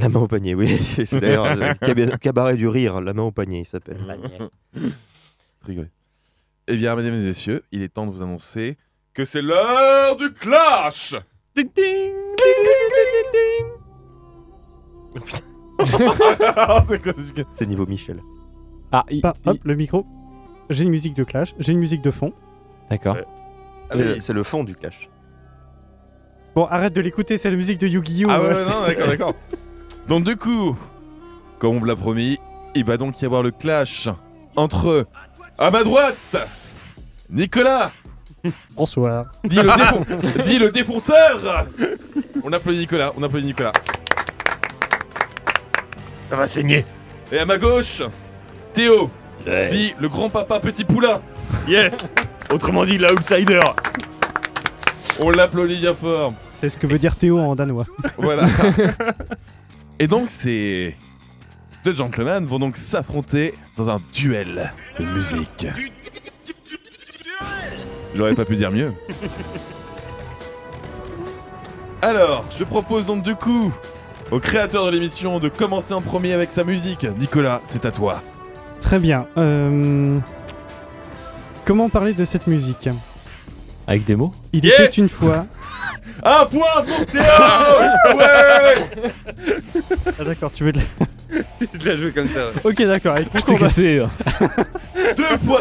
La 0.00 0.08
main 0.08 0.20
au 0.20 0.26
panier, 0.28 0.54
oui. 0.54 0.76
c'est 1.06 1.20
d'ailleurs 1.20 1.54
le 1.54 1.74
cab- 1.74 2.18
cabaret 2.18 2.56
du 2.56 2.66
rire, 2.68 3.00
la 3.00 3.12
main 3.12 3.22
au 3.22 3.30
panier, 3.30 3.60
il 3.60 3.66
s'appelle. 3.66 3.98
Rigolé. 5.62 5.88
Eh 6.68 6.76
bien, 6.76 6.94
mesdames 6.96 7.14
et 7.14 7.24
messieurs, 7.24 7.62
il 7.72 7.82
est 7.82 7.88
temps 7.88 8.06
de 8.06 8.12
vous 8.12 8.22
annoncer 8.22 8.76
que 9.14 9.24
c'est 9.24 9.42
l'heure 9.42 10.16
du 10.16 10.32
clash 10.32 11.14
Ding 11.54 11.68
ding 11.74 12.12
ding 12.38 12.64
ding 12.94 13.32
ding 13.32 13.66
C'est 16.88 17.02
quoi 17.02 17.12
ce 17.12 17.42
C'est 17.52 17.66
niveau 17.66 17.86
Michel. 17.86 18.20
Ah, 18.92 19.04
il- 19.10 19.20
Pas- 19.20 19.34
hop, 19.46 19.56
il- 19.62 19.68
le 19.68 19.74
micro. 19.76 20.06
J'ai 20.70 20.84
une 20.84 20.90
musique 20.90 21.14
de 21.14 21.24
clash, 21.24 21.54
j'ai 21.58 21.72
une 21.72 21.78
musique 21.80 22.02
de 22.02 22.10
fond. 22.10 22.32
D'accord. 22.90 23.16
Ah 23.90 23.94
C'est 23.94 24.04
le- 24.04 24.20
c'est 24.20 24.32
le 24.32 24.42
fond 24.42 24.64
du 24.64 24.74
clash. 24.74 25.08
Bon, 26.54 26.64
arrête 26.66 26.92
de 26.94 27.00
l'écouter, 27.00 27.36
c'est 27.38 27.50
la 27.50 27.56
musique 27.56 27.78
de 27.78 27.88
Yu-Gi-Oh! 27.88 28.28
Ah 28.30 28.40
ouais, 28.42 28.48
non, 28.68 28.86
d'accord, 28.86 29.08
d'accord. 29.08 29.34
Donc 30.12 30.24
du 30.24 30.36
coup, 30.36 30.76
comme 31.58 31.76
on 31.76 31.80
me 31.80 31.86
l'a 31.86 31.96
promis, 31.96 32.38
il 32.74 32.84
va 32.84 32.98
donc 32.98 33.22
y 33.22 33.24
avoir 33.24 33.42
le 33.42 33.50
clash 33.50 34.10
entre, 34.56 35.06
à 35.58 35.70
ma 35.70 35.82
droite, 35.84 36.36
Nicolas, 37.30 37.90
Bonsoir. 38.76 39.32
dit 39.42 39.56
le, 39.56 39.70
défon- 39.70 40.42
dit 40.44 40.58
le 40.58 40.70
défonceur 40.70 41.66
On 42.44 42.52
applaudit 42.52 42.80
Nicolas, 42.80 43.14
on 43.16 43.22
applaudit 43.22 43.46
Nicolas. 43.46 43.72
ça 46.28 46.36
va 46.36 46.46
saigner. 46.46 46.84
Et 47.32 47.38
à 47.38 47.46
ma 47.46 47.56
gauche, 47.56 48.02
Théo, 48.74 49.10
Ouais. 49.46 49.64
dit 49.68 49.94
le 49.98 50.10
grand-papa 50.10 50.60
petit 50.60 50.84
poulain. 50.84 51.22
Yes 51.66 51.96
Autrement 52.52 52.84
dit, 52.84 52.98
l'outsider. 52.98 53.60
On 55.20 55.30
l'applaudit 55.30 55.78
bien 55.80 55.94
fort. 55.94 56.34
C'est 56.52 56.68
ce 56.68 56.76
que 56.76 56.86
veut 56.86 56.98
dire 56.98 57.16
Théo 57.16 57.38
en 57.40 57.54
danois. 57.54 57.86
Voilà. 58.18 58.44
Et 59.98 60.06
donc 60.06 60.30
ces 60.30 60.96
deux 61.84 61.94
gentlemen 61.94 62.44
vont 62.46 62.58
donc 62.58 62.76
s'affronter 62.76 63.54
dans 63.76 63.88
un 63.88 64.00
duel 64.12 64.72
de 64.98 65.04
musique. 65.04 65.66
J'aurais 68.14 68.34
pas 68.34 68.44
pu 68.44 68.56
dire 68.56 68.70
mieux. 68.70 68.92
Alors, 72.02 72.44
je 72.56 72.64
propose 72.64 73.06
donc 73.06 73.22
du 73.22 73.34
coup 73.36 73.72
au 74.30 74.40
créateur 74.40 74.84
de 74.86 74.90
l'émission 74.90 75.38
de 75.38 75.48
commencer 75.48 75.94
en 75.94 76.00
premier 76.00 76.32
avec 76.32 76.50
sa 76.50 76.64
musique. 76.64 77.06
Nicolas, 77.18 77.62
c'est 77.66 77.84
à 77.84 77.90
toi. 77.92 78.22
Très 78.80 78.98
bien. 78.98 79.26
euh, 79.36 80.18
Comment 81.64 81.88
parler 81.88 82.12
de 82.12 82.24
cette 82.24 82.48
musique? 82.48 82.88
Avec 83.86 84.04
des 84.04 84.16
mots? 84.16 84.32
Il 84.52 84.64
Yes 84.64 84.80
était 84.80 85.00
une 85.00 85.08
fois. 85.08 85.46
Un 86.24 86.44
point 86.46 86.82
pour 86.86 87.06
Théo 87.06 87.22
Ouais 88.16 88.74
Ah 90.18 90.24
d'accord, 90.24 90.50
tu 90.52 90.64
veux 90.64 90.72
de 90.72 90.78
la... 90.78 90.84
Je 91.80 91.88
l'ai 91.90 91.98
joué 91.98 92.12
comme 92.12 92.28
ça. 92.28 92.40
ouais. 92.46 92.60
Ok 92.64 92.82
d'accord. 92.82 93.14
avec 93.16 93.28
Je 93.34 93.38
t'ai 93.40 93.52
combat. 93.54 93.66
cassé. 93.66 94.00
hein. 94.00 94.10
Deux 95.16 95.38
points 95.46 95.60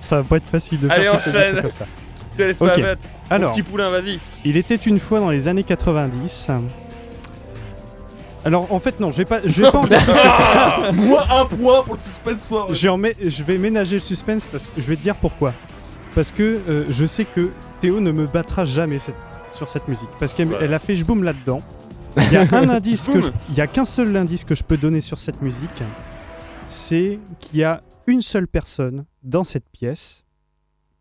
Ça 0.00 0.16
va 0.16 0.22
pas 0.24 0.36
être 0.36 0.48
facile 0.48 0.80
de 0.80 0.88
faire 0.88 0.96
Allez, 0.98 1.08
enchaîne. 1.08 1.62
comme 1.62 1.72
ça. 1.72 1.86
Ok. 2.60 2.78
Mon 2.78 2.94
Alors, 3.30 3.52
Petit 3.52 3.62
poulain, 3.62 3.90
vas-y. 3.90 4.18
il 4.44 4.56
était 4.56 4.76
une 4.76 4.98
fois 4.98 5.20
dans 5.20 5.30
les 5.30 5.48
années 5.48 5.64
90. 5.64 6.50
Alors 8.44 8.72
en 8.72 8.78
fait 8.80 9.00
non, 9.00 9.10
je 9.10 9.18
vais 9.18 9.24
pas, 9.24 9.40
je 9.44 9.62
vais 9.62 9.70
pas 9.70 9.78
en 9.78 9.84
dire 9.84 9.98
plus 10.02 10.12
que 10.12 10.18
ça. 10.30 10.78
Moins 10.92 11.26
un 11.30 11.44
point 11.44 11.82
pour 11.82 11.94
le 11.94 12.00
suspense 12.00 12.46
soir. 12.46 12.68
En 12.68 12.98
mé- 12.98 13.16
je 13.20 13.42
vais 13.42 13.58
ménager 13.58 13.94
le 13.96 14.00
suspense 14.00 14.46
parce 14.46 14.64
que 14.64 14.70
je 14.80 14.86
vais 14.86 14.96
te 14.96 15.02
dire 15.02 15.16
pourquoi. 15.16 15.52
Parce 16.18 16.32
que 16.32 16.60
euh, 16.68 16.84
je 16.90 17.06
sais 17.06 17.24
que 17.24 17.52
Théo 17.78 18.00
ne 18.00 18.10
me 18.10 18.26
battra 18.26 18.64
jamais 18.64 18.98
cette- 18.98 19.14
sur 19.52 19.68
cette 19.68 19.86
musique. 19.86 20.08
Parce 20.18 20.34
qu'elle 20.34 20.48
elle 20.60 20.74
a 20.74 20.80
fait 20.80 20.96
je 20.96 21.04
boum 21.04 21.22
là-dedans. 21.22 21.62
Il 22.16 22.32
y 22.32 22.36
a 22.36 22.40
un 22.56 22.68
indice 22.70 23.06
que 23.06 23.20
il 23.48 23.54
y 23.54 23.60
a 23.60 23.68
qu'un 23.68 23.84
seul 23.84 24.16
indice 24.16 24.44
que 24.44 24.56
je 24.56 24.64
peux 24.64 24.76
donner 24.76 25.00
sur 25.00 25.16
cette 25.18 25.40
musique, 25.42 25.80
c'est 26.66 27.20
qu'il 27.38 27.60
y 27.60 27.62
a 27.62 27.84
une 28.08 28.20
seule 28.20 28.48
personne 28.48 29.04
dans 29.22 29.44
cette 29.44 29.68
pièce 29.70 30.24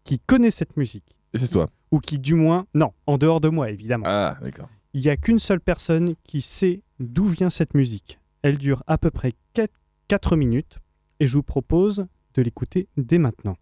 qui 0.04 0.20
connaît 0.20 0.52
cette 0.52 0.78
musique. 0.78 1.16
Et 1.34 1.40
c'est 1.40 1.48
toi. 1.48 1.66
Ou 1.92 1.98
qui 1.98 2.20
du 2.20 2.36
moins, 2.36 2.68
non, 2.76 2.92
en 3.08 3.18
dehors 3.18 3.42
de 3.42 3.50
moi 3.50 3.72
évidemment. 3.72 4.06
Ah, 4.08 4.38
d'accord. 4.44 4.70
Il 4.94 5.02
n'y 5.02 5.10
a 5.10 5.18
qu'une 5.18 5.40
seule 5.40 5.62
personne 5.62 6.14
qui 6.26 6.42
sait 6.42 6.84
d'où 7.00 7.26
vient 7.26 7.50
cette 7.50 7.74
musique. 7.74 8.20
Elle 8.44 8.60
dure 8.60 8.84
à 8.86 9.00
peu 9.00 9.10
près 9.10 9.32
4 10.10 10.36
minutes 10.36 10.78
et 11.20 11.26
je 11.26 11.34
vous 11.34 11.42
propose 11.42 12.06
de 12.36 12.44
l'écouter 12.44 12.88
dès 12.98 13.18
maintenant. 13.18 13.58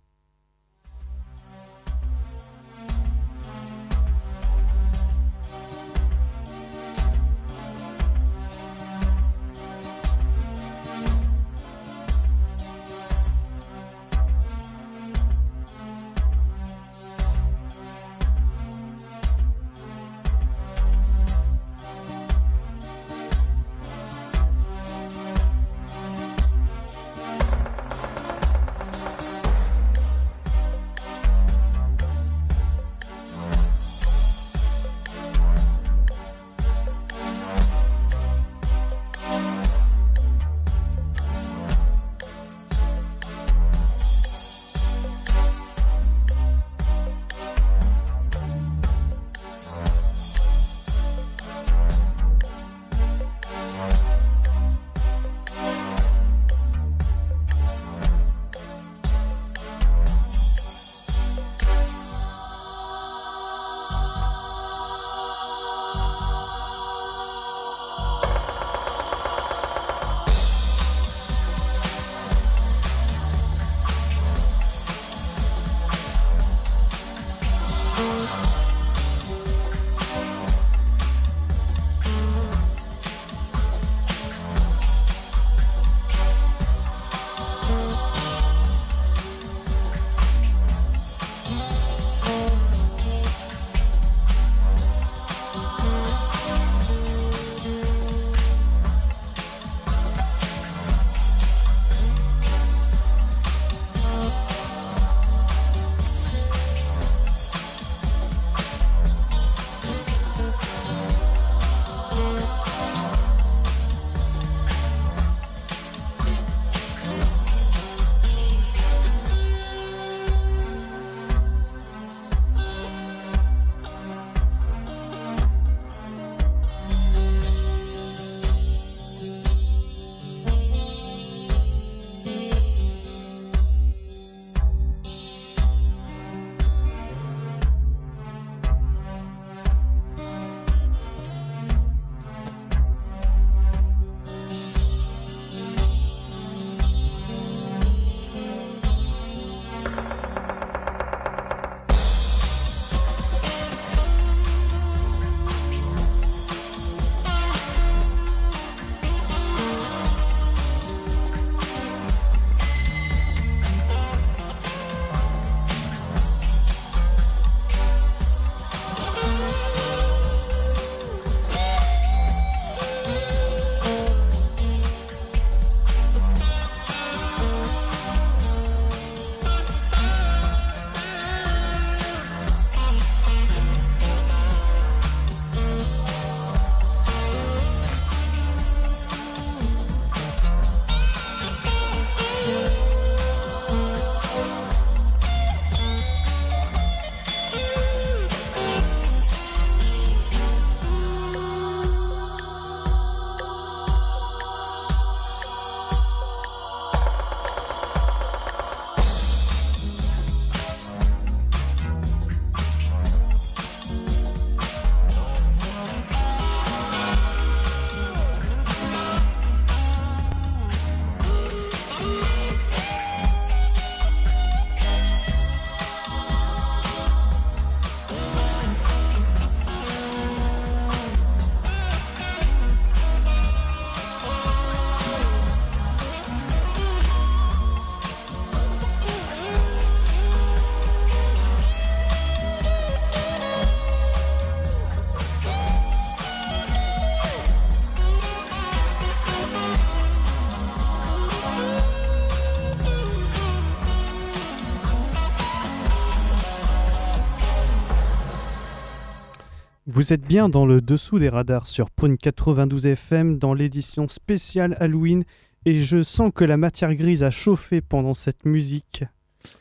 Vous 260.06 260.14
êtes 260.14 260.28
bien 260.28 260.50
dans 260.50 260.68
le 260.68 260.82
dessous 260.82 261.18
des 261.18 261.30
radars 261.30 261.66
sur 261.66 261.90
Prune 261.90 262.16
92 262.16 262.86
FM 262.86 263.40
dans 263.40 263.56
l'édition 263.56 264.08
spéciale 264.08 264.78
Halloween 264.80 265.24
et 265.66 265.82
je 265.82 266.04
sens 266.04 266.30
que 266.36 266.46
la 266.46 266.58
matière 266.58 266.94
grise 266.94 267.24
a 267.24 267.32
chauffé 267.32 267.82
pendant 267.82 268.14
cette 268.14 268.46
musique. 268.46 269.04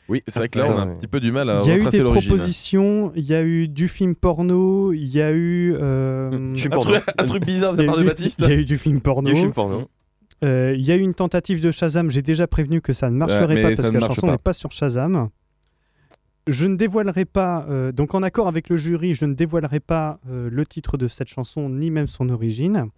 Oui, 0.07 0.21
c'est 0.27 0.37
vrai 0.37 0.49
que 0.49 0.59
là, 0.59 0.67
on 0.69 0.77
a 0.77 0.81
un 0.83 0.93
petit 0.93 1.07
peu 1.07 1.19
du 1.19 1.31
mal 1.31 1.49
à 1.49 1.61
Il 1.63 1.67
y 1.67 1.71
a 1.71 1.73
eu 1.73 1.77
retracer 1.79 1.97
des 1.97 2.03
l'origine. 2.03 2.29
propositions, 2.35 3.11
il 3.15 3.25
y 3.25 3.33
a 3.33 3.41
eu 3.41 3.67
du 3.67 3.87
film 3.87 4.13
porno, 4.13 4.93
il 4.93 5.07
y 5.07 5.19
a 5.19 5.31
eu... 5.31 5.75
euh, 5.81 6.29
Un 6.31 6.69
truc- 6.79 7.03
un 7.17 7.25
truc 7.25 7.43
bizarre 7.43 7.75
de 7.75 7.81
il 7.81 7.85
y 7.87 7.87
a 7.87 7.87
la 7.87 7.93
part 7.93 8.01
eu 8.01 8.03
de 8.03 8.09
du- 8.09 8.09
Baptiste. 8.09 8.39
Il 8.43 8.49
y 8.49 8.51
a 8.51 8.55
eu 8.55 8.65
du 8.65 8.77
film 8.77 9.01
porno. 9.01 9.27
Du 9.27 9.35
film 9.35 9.51
porno. 9.51 9.87
Euh, 10.43 10.75
Il 10.77 10.85
y 10.85 10.91
a 10.91 10.95
eu 10.95 10.99
une 11.01 11.15
tentative 11.15 11.59
de 11.59 11.71
Shazam, 11.71 12.11
j'ai 12.11 12.21
déjà 12.21 12.45
prévenu 12.45 12.81
que 12.81 12.93
ça 12.93 13.09
ne 13.09 13.15
marcherait 13.17 13.55
Ouais, 13.55 13.61
pas 13.63 13.75
parce 13.75 13.89
que 13.89 13.97
la 13.97 14.05
chanson 14.09 14.27
pas. 14.27 14.31
n'est 14.33 14.37
pas 14.37 14.53
sur 14.53 14.71
Shazam. 14.71 15.29
Je 16.47 16.67
ne 16.67 16.75
dévoilerai 16.75 17.25
pas, 17.25 17.65
euh, 17.69 17.91
donc 17.91 18.13
en 18.13 18.21
accord 18.21 18.47
avec 18.47 18.69
le 18.69 18.75
jury, 18.77 19.13
je 19.15 19.25
ne 19.25 19.33
dévoilerai 19.33 19.79
pas 19.79 20.19
euh, 20.29 20.49
le 20.51 20.65
titre 20.65 20.95
de 20.97 21.07
cette 21.07 21.27
chanson 21.27 21.69
ni 21.69 21.89
même 21.89 22.07
son 22.07 22.29
origine, 22.29 22.89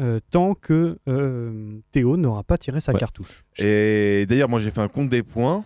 euh, 0.00 0.18
tant 0.32 0.54
que 0.54 0.98
euh, 1.08 1.78
Théo 1.92 2.16
n'aura 2.16 2.42
pas 2.42 2.58
tiré 2.58 2.80
sa 2.80 2.92
Ouais. 2.92 2.98
cartouche. 2.98 3.44
Et 3.58 4.26
d'ailleurs, 4.28 4.48
moi, 4.48 4.58
j'ai 4.58 4.70
fait 4.70 4.80
un 4.80 4.88
compte 4.88 5.08
des 5.10 5.22
points 5.22 5.64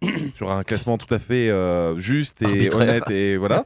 sur 0.34 0.50
un 0.50 0.64
classement 0.64 0.98
tout 0.98 1.14
à 1.14 1.20
fait 1.20 1.48
euh, 1.48 1.96
juste 1.98 2.42
et 2.42 2.46
Arbitraire. 2.46 2.80
honnête 2.88 3.10
et 3.10 3.36
voilà. 3.38 3.64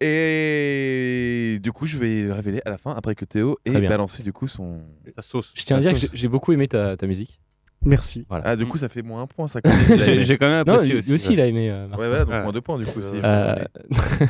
et 0.00 1.58
du 1.62 1.70
coup, 1.72 1.86
je 1.86 1.98
vais 1.98 2.22
le 2.24 2.32
révéler 2.32 2.60
à 2.64 2.70
la 2.70 2.78
fin 2.78 2.92
après 2.92 3.14
que 3.14 3.24
Théo 3.24 3.58
ait 3.64 3.80
balancé 3.86 4.22
du 4.24 4.32
coup 4.32 4.48
son 4.48 4.80
La 5.16 5.22
sauce. 5.22 5.52
Je 5.56 5.64
tiens 5.64 5.76
à 5.76 5.80
dire 5.80 5.92
que 5.92 5.98
sauce. 6.00 6.10
j'ai- 6.10 6.16
j'ai 6.16 6.28
beaucoup 6.28 6.52
aimé 6.52 6.66
ta, 6.66 6.96
ta 6.96 7.06
musique. 7.06 7.38
Merci. 7.84 8.24
Voilà. 8.28 8.44
Ah, 8.46 8.56
du 8.56 8.66
coup, 8.66 8.78
ça 8.78 8.88
fait 8.88 9.02
moins 9.02 9.22
un 9.22 9.26
point 9.26 9.46
ça. 9.46 9.60
J'ai 9.98 10.24
j'ai 10.24 10.38
quand 10.38 10.48
même 10.48 10.64
Non, 10.66 10.74
apprécié 10.74 10.92
lui 10.92 10.98
aussi. 11.00 11.12
aussi, 11.12 11.32
il 11.34 11.40
a 11.40 11.46
aimé. 11.46 11.70
euh. 11.70 11.86
Ouais, 11.88 12.08
voilà, 12.08 12.24
donc 12.24 12.34
moins 12.42 12.52
deux 12.52 12.60
points 12.60 12.78
du 12.78 12.86
coup. 12.86 13.00
c'est- 13.02 13.22
Euh, 13.24 13.56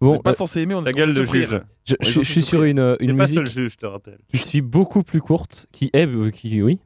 On 0.00 0.06
bon, 0.06 0.12
n'est 0.14 0.18
pas 0.22 0.30
euh, 0.30 0.34
censé 0.34 0.60
aimer, 0.60 0.74
on 0.74 0.82
est 0.84 0.90
censé 0.90 0.96
gueule 0.98 1.14
de 1.14 1.22
juge. 1.24 1.60
je, 1.86 1.94
je- 2.00 2.12
je 2.12 2.20
suis 2.20 2.42
sur 2.42 2.64
une, 2.64 2.78
euh, 2.80 2.96
une 3.00 3.16
pas 3.16 3.22
musique 3.22 3.38
seul 3.38 3.46
juge, 3.48 3.72
je 3.72 3.76
te 3.78 3.86
rappelle. 3.86 4.18
qui 4.28 4.38
suis 4.38 4.60
beaucoup 4.60 5.02
plus 5.02 5.20
courte, 5.20 5.66
qui 5.72 5.88
est, 5.94 6.06
euh, 6.06 6.30
qui, 6.30 6.60
oui, 6.62 6.78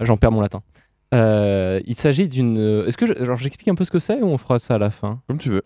j'en 0.00 0.16
perds 0.16 0.32
mon 0.32 0.40
latin. 0.42 0.60
Euh, 1.14 1.80
il 1.86 1.94
s'agit 1.94 2.28
d'une. 2.28 2.58
euh, 2.58 2.84
Est-ce 2.86 2.98
que 2.98 3.06
je- 3.06 3.14
alors 3.14 3.36
j'explique 3.38 3.68
un 3.68 3.74
peu 3.74 3.84
ce 3.84 3.90
que 3.90 3.98
c'est 4.00 4.20
ou 4.20 4.26
on 4.26 4.36
fera 4.38 4.58
ça 4.58 4.74
à 4.74 4.78
la 4.78 4.90
fin? 4.90 5.22
Comme 5.28 5.38
tu 5.38 5.48
veux. 5.48 5.62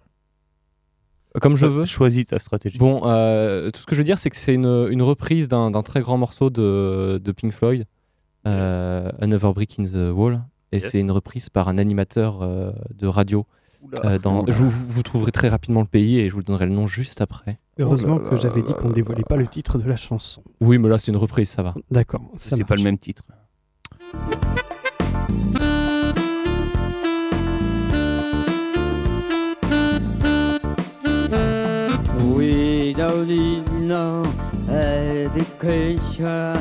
Comme 1.40 1.56
je 1.56 1.64
veux? 1.66 1.84
Choisis 1.86 2.26
ta 2.26 2.38
stratégie. 2.38 2.78
Bon, 2.78 3.00
euh, 3.06 3.70
tout 3.70 3.80
ce 3.80 3.86
que 3.86 3.94
je 3.94 4.00
veux 4.00 4.04
dire, 4.04 4.18
c'est 4.18 4.28
que 4.30 4.36
c'est 4.36 4.54
une, 4.54 4.86
une 4.90 5.02
reprise 5.02 5.48
d'un 5.48 5.70
d'un 5.70 5.82
très 5.82 6.02
grand 6.02 6.18
morceau 6.18 6.50
de, 6.50 7.18
de 7.24 7.32
Pink 7.32 7.52
Floyd, 7.52 7.86
euh, 8.46 9.10
Another 9.20 9.52
Brick 9.54 9.78
in 9.78 9.84
the 9.84 10.12
Wall, 10.14 10.42
et 10.72 10.76
Yes. 10.76 10.90
c'est 10.90 11.00
une 11.00 11.10
reprise 11.10 11.48
par 11.50 11.68
un 11.68 11.78
animateur 11.78 12.42
euh, 12.42 12.72
de 12.94 13.06
radio. 13.06 13.46
Oula. 13.82 14.00
euh, 14.04 14.18
dans, 14.18 14.44
je 14.46 14.52
vous, 14.52 14.70
vous 14.70 15.02
trouverez 15.02 15.32
très 15.32 15.48
rapidement 15.48 15.80
le 15.80 15.86
pays 15.86 16.18
et 16.20 16.28
je 16.28 16.34
vous 16.34 16.42
donnerai 16.42 16.66
le 16.66 16.72
nom 16.72 16.86
juste 16.86 17.20
après. 17.20 17.58
Heureusement 17.78 18.18
Oh 18.20 18.24
là 18.24 18.30
que 18.30 18.36
j'avais 18.36 18.62
dit 18.62 18.72
qu'on 18.74 18.88
ne 18.90 18.94
dévoilait 18.94 19.22
là 19.22 19.26
pas 19.28 19.36
le 19.36 19.46
titre 19.48 19.76
de 19.78 19.88
la 19.88 19.96
chanson. 19.96 20.42
Oui, 20.60 20.78
mais 20.78 20.88
là 20.88 20.98
c'est 20.98 21.10
une 21.10 21.18
reprise, 21.18 21.48
ça 21.50 21.62
va. 21.62 21.74
D'accord, 21.90 22.22
C'est 22.36 22.64
pas 22.64 22.76
le 22.76 22.82
même 22.84 22.98
titre. 22.98 23.24
We 32.34 32.92
don't 32.94 33.26
need 33.28 33.68
no 33.72 34.22
education. 34.68 36.56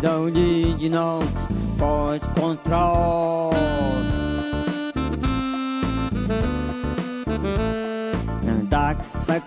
dão 0.00 0.30
de 0.30 0.88
não 0.88 1.20
faz 1.78 2.22
controle. 2.38 3.56
Tak 8.68 9.04
se 9.04 9.40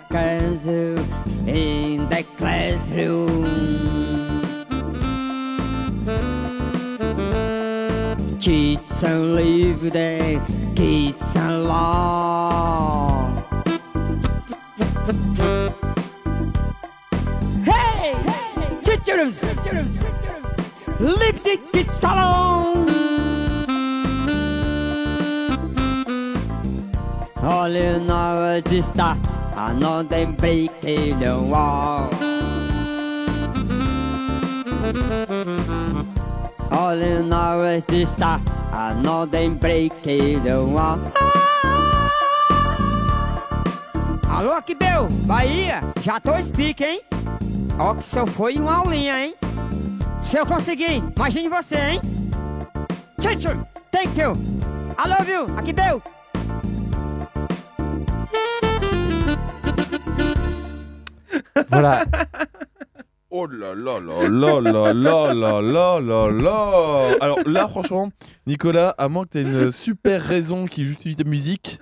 in 1.45 2.07
the 2.09 2.23
classroom. 2.37 3.45
Kids 8.39 9.03
and 9.03 9.35
leave 9.35 9.91
the 9.91 10.41
kids 10.75 11.35
alone. 11.35 13.43
Hey, 17.63 18.13
hey, 18.13 18.79
teachers! 18.83 19.41
teachers. 19.41 19.99
teachers. 19.99 20.38
Liptic 20.99 21.89
Salon. 21.91 22.85
Olha 27.41 27.99
nova 27.99 28.61
de 28.61 28.79
estar, 28.79 29.15
I 29.55 29.79
know 29.79 30.03
they 30.03 30.25
break 30.25 30.71
the 30.81 31.39
wall. 31.39 32.09
All 36.69 37.01
in 37.01 37.31
all 37.31 37.63
is 37.63 37.85
this 37.85 38.09
stuff, 38.09 38.41
I 38.73 38.93
know 39.01 39.25
they 39.25 39.47
break 39.47 39.93
the 40.03 40.61
wall. 40.61 40.99
Alô, 44.29 44.61
que 44.61 44.75
deu? 44.75 45.07
Bahia, 45.25 45.79
já 46.01 46.19
tô 46.19 46.37
speak, 46.43 46.83
hein? 46.83 47.01
Ó, 47.79 47.93
que 47.95 48.05
só 48.05 48.25
foi 48.25 48.57
uma 48.57 48.79
aulinha, 48.79 49.17
hein? 49.17 49.35
Se 50.21 50.37
eu 50.37 50.45
conseguir, 50.45 51.01
imagine 51.15 51.49
você, 51.49 51.75
hein? 51.75 52.01
Teacher, 53.19 53.55
thank 53.91 54.17
you. 54.17 54.33
I 54.97 55.07
love 55.07 55.27
you, 55.29 55.47
Aquibel. 55.57 56.01
Voilà. 61.69 62.05
Oh 63.31 63.45
là 63.45 63.75
là 63.75 63.99
là 63.99 64.27
là 64.27 64.59
là 64.59 64.91
là 64.91 65.33
là 65.33 65.61
là 65.61 65.99
là 66.01 66.29
là 66.31 67.17
Alors 67.21 67.39
là, 67.45 67.67
franchement, 67.67 68.09
Nicolas, 68.47 68.95
à 68.97 69.07
moins 69.07 69.23
que 69.25 69.29
tu 69.33 69.37
aies 69.37 69.41
une 69.43 69.71
super 69.71 70.19
raison 70.19 70.65
qui 70.65 70.83
justifie 70.83 71.15
ta 71.15 71.23
musique, 71.23 71.79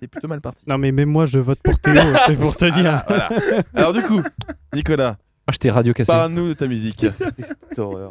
t'es 0.00 0.06
plutôt 0.08 0.26
mal 0.26 0.40
parti. 0.40 0.64
Non 0.66 0.78
mais 0.78 0.90
même 0.90 1.10
moi 1.10 1.26
je 1.26 1.38
vote 1.38 1.58
pour 1.62 1.78
Théo, 1.78 2.00
c'est 2.24 2.36
pour 2.36 2.56
te 2.56 2.64
dire. 2.64 3.04
Voilà. 3.06 3.28
Alors 3.74 3.92
du 3.92 4.00
coup, 4.00 4.22
Nicolas, 4.72 5.16
Ah, 5.46 5.52
je 5.52 5.58
t'ai 5.58 5.70
radio 5.70 5.92
cassé. 5.92 6.10
parle-nous 6.12 6.48
de 6.48 6.52
ta 6.54 6.66
musique. 6.66 7.04
Cette 7.08 7.78
horreur. 7.78 8.10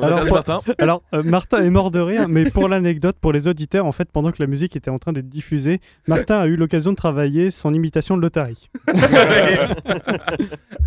Alors, 0.00 0.20
pour- 0.24 0.34
Martin. 0.34 0.60
Alors, 0.78 1.02
euh, 1.12 1.22
Martin 1.24 1.58
est 1.64 1.70
mort 1.70 1.90
de 1.90 1.98
rire, 1.98 2.28
mais 2.28 2.48
pour 2.48 2.68
l'anecdote, 2.68 3.16
pour 3.20 3.32
les 3.32 3.48
auditeurs, 3.48 3.84
en 3.84 3.90
fait, 3.92 4.08
pendant 4.12 4.30
que 4.30 4.36
la 4.38 4.46
musique 4.46 4.76
était 4.76 4.90
en 4.90 4.98
train 4.98 5.12
d'être 5.12 5.28
diffusée, 5.28 5.80
Martin 6.06 6.38
a 6.38 6.46
eu 6.46 6.54
l'occasion 6.54 6.92
de 6.92 6.96
travailler 6.96 7.50
son 7.50 7.74
imitation 7.74 8.16
de 8.16 8.22
l'Otari. 8.22 8.70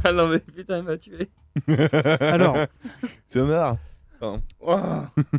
ah 0.04 0.12
non, 0.14 0.28
mais 0.28 0.40
putain, 0.40 0.78
il 0.78 0.84
m'a 0.84 0.98
tué. 0.98 1.30
Alors, 2.22 2.58
C'est. 3.28 3.42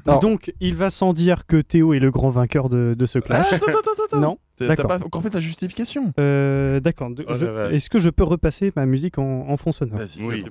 Non. 0.07 0.19
donc, 0.21 0.53
il 0.61 0.75
va 0.75 0.91
sans 0.91 1.13
dire 1.13 1.47
que 1.47 1.61
Théo 1.61 1.93
est 1.95 1.99
le 1.99 2.11
grand 2.11 2.31
vainqueur 2.31 2.69
de, 2.69 2.95
de 2.95 3.07
ce 3.07 3.19
Ah, 3.19 3.23
clash. 3.23 3.53
attends, 3.53 3.67
attends, 3.69 3.79
attends, 3.79 4.05
attends. 4.05 4.21
Non 4.21 4.39
T'as 4.67 4.77
pas 4.77 4.97
encore 4.97 5.23
fait 5.23 5.31
ta 5.31 5.41
justification? 5.41 6.13
Euh, 6.19 6.81
D'accord. 6.81 7.11
Oh. 7.27 7.33
Est-ce 7.71 7.89
que 7.91 7.99
je 7.99 8.11
peux 8.11 8.25
repasser 8.25 8.73
ma 8.77 8.87
musique 8.87 9.19
en, 9.19 9.49
en 9.49 9.57
fond 9.57 9.73
sonore? 9.73 9.99
Vas-y, 9.99 10.23
Oui. 10.23 10.45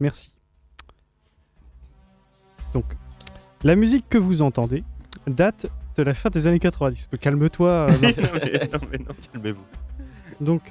Merci. 0.00 0.32
Donc, 2.74 2.84
la 3.62 3.76
musique 3.76 4.06
que 4.08 4.18
vous 4.18 4.42
entendez 4.42 4.84
date 5.26 5.66
de 5.96 6.02
la 6.02 6.14
fin 6.14 6.28
des 6.30 6.46
années 6.46 6.58
90. 6.58 7.08
Calme-toi. 7.20 7.68
euh, 7.88 7.88
non, 7.92 7.98
mais 8.02 8.68
non, 8.72 8.78
mais 8.90 8.98
non, 8.98 9.14
calmez-vous. 9.32 9.64
Donc, 10.40 10.62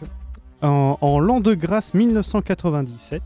en, 0.62 0.98
en 1.00 1.20
l'an 1.20 1.40
de 1.40 1.54
grâce 1.54 1.94
1997, 1.94 3.22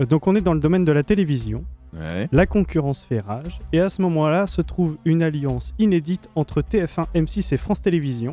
euh, 0.00 0.06
donc 0.06 0.26
on 0.26 0.34
est 0.36 0.40
dans 0.40 0.54
le 0.54 0.60
domaine 0.60 0.84
de 0.84 0.92
la 0.92 1.02
télévision, 1.02 1.64
Ouais. 1.98 2.28
la 2.30 2.46
concurrence 2.46 3.04
fait 3.04 3.20
rage, 3.20 3.60
et 3.72 3.80
à 3.80 3.88
ce 3.88 4.02
moment-là 4.02 4.46
se 4.46 4.60
trouve 4.60 4.96
une 5.04 5.22
alliance 5.22 5.74
inédite 5.78 6.28
entre 6.34 6.60
TF1, 6.60 7.06
M6 7.14 7.54
et 7.54 7.56
France 7.56 7.80
Télévisions, 7.80 8.32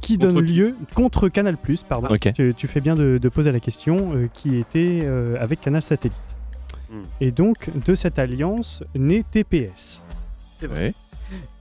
qui 0.00 0.18
Contre 0.18 0.34
donne 0.34 0.46
qui 0.46 0.52
lieu 0.52 0.76
contre 0.94 1.28
Canal+, 1.28 1.56
pardon. 1.88 2.08
Ok. 2.08 2.32
Tu, 2.34 2.54
tu 2.54 2.66
fais 2.66 2.80
bien 2.80 2.94
de, 2.94 3.18
de 3.18 3.28
poser 3.28 3.52
la 3.52 3.60
question, 3.60 4.14
euh, 4.14 4.28
qui 4.32 4.56
était 4.56 5.00
euh, 5.04 5.36
avec 5.40 5.60
Canal 5.60 5.82
Satellite. 5.82 6.16
Hmm. 6.90 7.02
Et 7.20 7.30
donc, 7.30 7.70
de 7.84 7.94
cette 7.94 8.18
alliance 8.18 8.82
naît 8.94 9.24
TPS. 9.30 10.02
Ouais. 10.62 10.92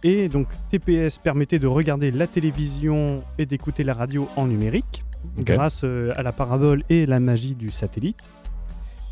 Et 0.03 0.29
donc 0.29 0.47
TPS 0.69 1.17
permettait 1.17 1.59
de 1.59 1.67
regarder 1.67 2.11
la 2.11 2.27
télévision 2.27 3.23
et 3.37 3.45
d'écouter 3.45 3.83
la 3.83 3.93
radio 3.93 4.29
en 4.35 4.47
numérique 4.47 5.03
grâce 5.37 5.81
euh, 5.83 6.13
à 6.15 6.23
la 6.23 6.31
parabole 6.31 6.83
et 6.89 7.05
la 7.05 7.19
magie 7.19 7.55
du 7.55 7.69
satellite. 7.69 8.29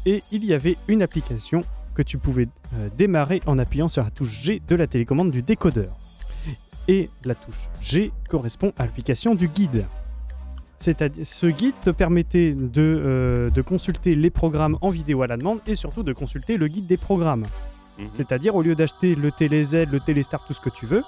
Et 0.05 0.23
il 0.31 0.45
y 0.45 0.53
avait 0.53 0.77
une 0.87 1.01
application 1.01 1.61
que 1.95 2.01
tu 2.01 2.17
pouvais 2.17 2.47
euh, 2.73 2.89
démarrer 2.95 3.41
en 3.45 3.57
appuyant 3.57 3.87
sur 3.87 4.03
la 4.03 4.11
touche 4.11 4.41
G 4.41 4.61
de 4.67 4.75
la 4.75 4.87
télécommande 4.87 5.31
du 5.31 5.41
décodeur. 5.41 5.95
Et 6.87 7.09
la 7.23 7.33
touche 7.33 7.69
G 7.81 8.11
correspond 8.29 8.71
à 8.77 8.85
l'application 8.85 9.33
du 9.33 9.47
guide. 9.47 9.85
C'est-à-dire, 10.77 11.25
ce 11.25 11.47
guide 11.47 11.73
te 11.81 11.89
permettait 11.89 12.53
de, 12.53 12.81
euh, 12.83 13.49
de 13.49 13.61
consulter 13.61 14.15
les 14.15 14.29
programmes 14.29 14.77
en 14.81 14.89
vidéo 14.89 15.23
à 15.23 15.27
la 15.27 15.37
demande 15.37 15.59
et 15.65 15.73
surtout 15.73 16.03
de 16.03 16.13
consulter 16.13 16.57
le 16.57 16.67
guide 16.67 16.85
des 16.85 16.97
programmes. 16.97 17.45
Mhm. 17.97 18.07
C'est-à-dire, 18.11 18.55
au 18.55 18.61
lieu 18.61 18.75
d'acheter 18.75 19.15
le 19.15 19.31
TéléZ, 19.31 19.87
le 19.89 19.99
Téléstar, 19.99 20.45
tout 20.45 20.53
ce 20.53 20.61
que 20.61 20.69
tu 20.69 20.85
veux, 20.85 21.03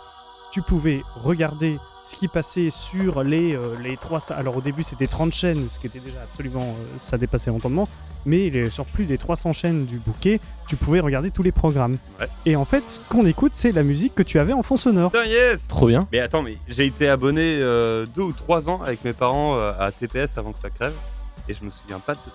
tu 0.52 0.62
pouvais 0.62 1.02
regarder 1.16 1.78
ce 2.10 2.16
qui 2.16 2.28
passait 2.30 2.70
sur 2.70 3.22
les, 3.24 3.54
euh, 3.54 3.76
les 3.84 3.98
300. 3.98 4.36
Alors, 4.38 4.56
au 4.56 4.62
début, 4.62 4.82
c'était 4.84 5.08
30 5.08 5.34
chaînes, 5.34 5.68
ce 5.70 5.78
qui 5.80 5.88
était 5.88 6.00
déjà 6.00 6.22
absolument. 6.24 6.62
euh, 6.64 6.98
ça 6.98 7.18
dépassait 7.18 7.50
l'entendement. 7.52 7.90
Mais 8.26 8.50
les- 8.50 8.70
sur 8.70 8.86
plus 8.86 9.06
des 9.06 9.18
300 9.18 9.52
chaînes 9.54 9.86
du 9.86 9.98
bouquet, 10.00 10.40
tu 10.68 10.76
pouvais 10.78 11.00
regarder 11.02 11.32
tous 11.32 11.44
les 11.44 11.52
programmes. 11.52 11.98
Ouais. 12.20 12.28
Et 12.46 12.56
en 12.56 12.66
fait, 12.66 12.88
ce 12.88 13.00
qu'on 13.10 13.26
écoute, 13.26 13.52
c'est 13.54 13.72
la 13.72 13.84
musique 13.84 14.16
que 14.16 14.24
tu 14.24 14.40
avais 14.40 14.54
en 14.54 14.64
fond 14.64 14.78
sonore. 14.78 15.12
Putain, 15.12 15.26
yes 15.26 15.68
Trop 15.68 15.88
bien. 15.88 16.08
Mais 16.12 16.20
attends, 16.20 16.42
mais 16.44 16.58
j'ai 16.68 16.86
été 16.86 17.10
abonné 17.10 17.58
euh, 17.62 18.06
deux 18.16 18.22
ou 18.24 18.32
trois 18.34 18.70
ans 18.70 18.82
avec 18.84 19.04
mes 19.04 19.14
parents 19.14 19.56
euh, 19.58 19.72
à 19.80 19.92
TPS 19.92 20.38
avant 20.38 20.52
que 20.54 20.60
ça 20.60 20.70
crève. 20.70 20.94
Et 21.50 21.54
je 21.54 21.64
me 21.64 21.70
souviens 21.70 22.00
pas 22.00 22.14
de 22.16 22.20
ce 22.20 22.24
truc. 22.26 22.34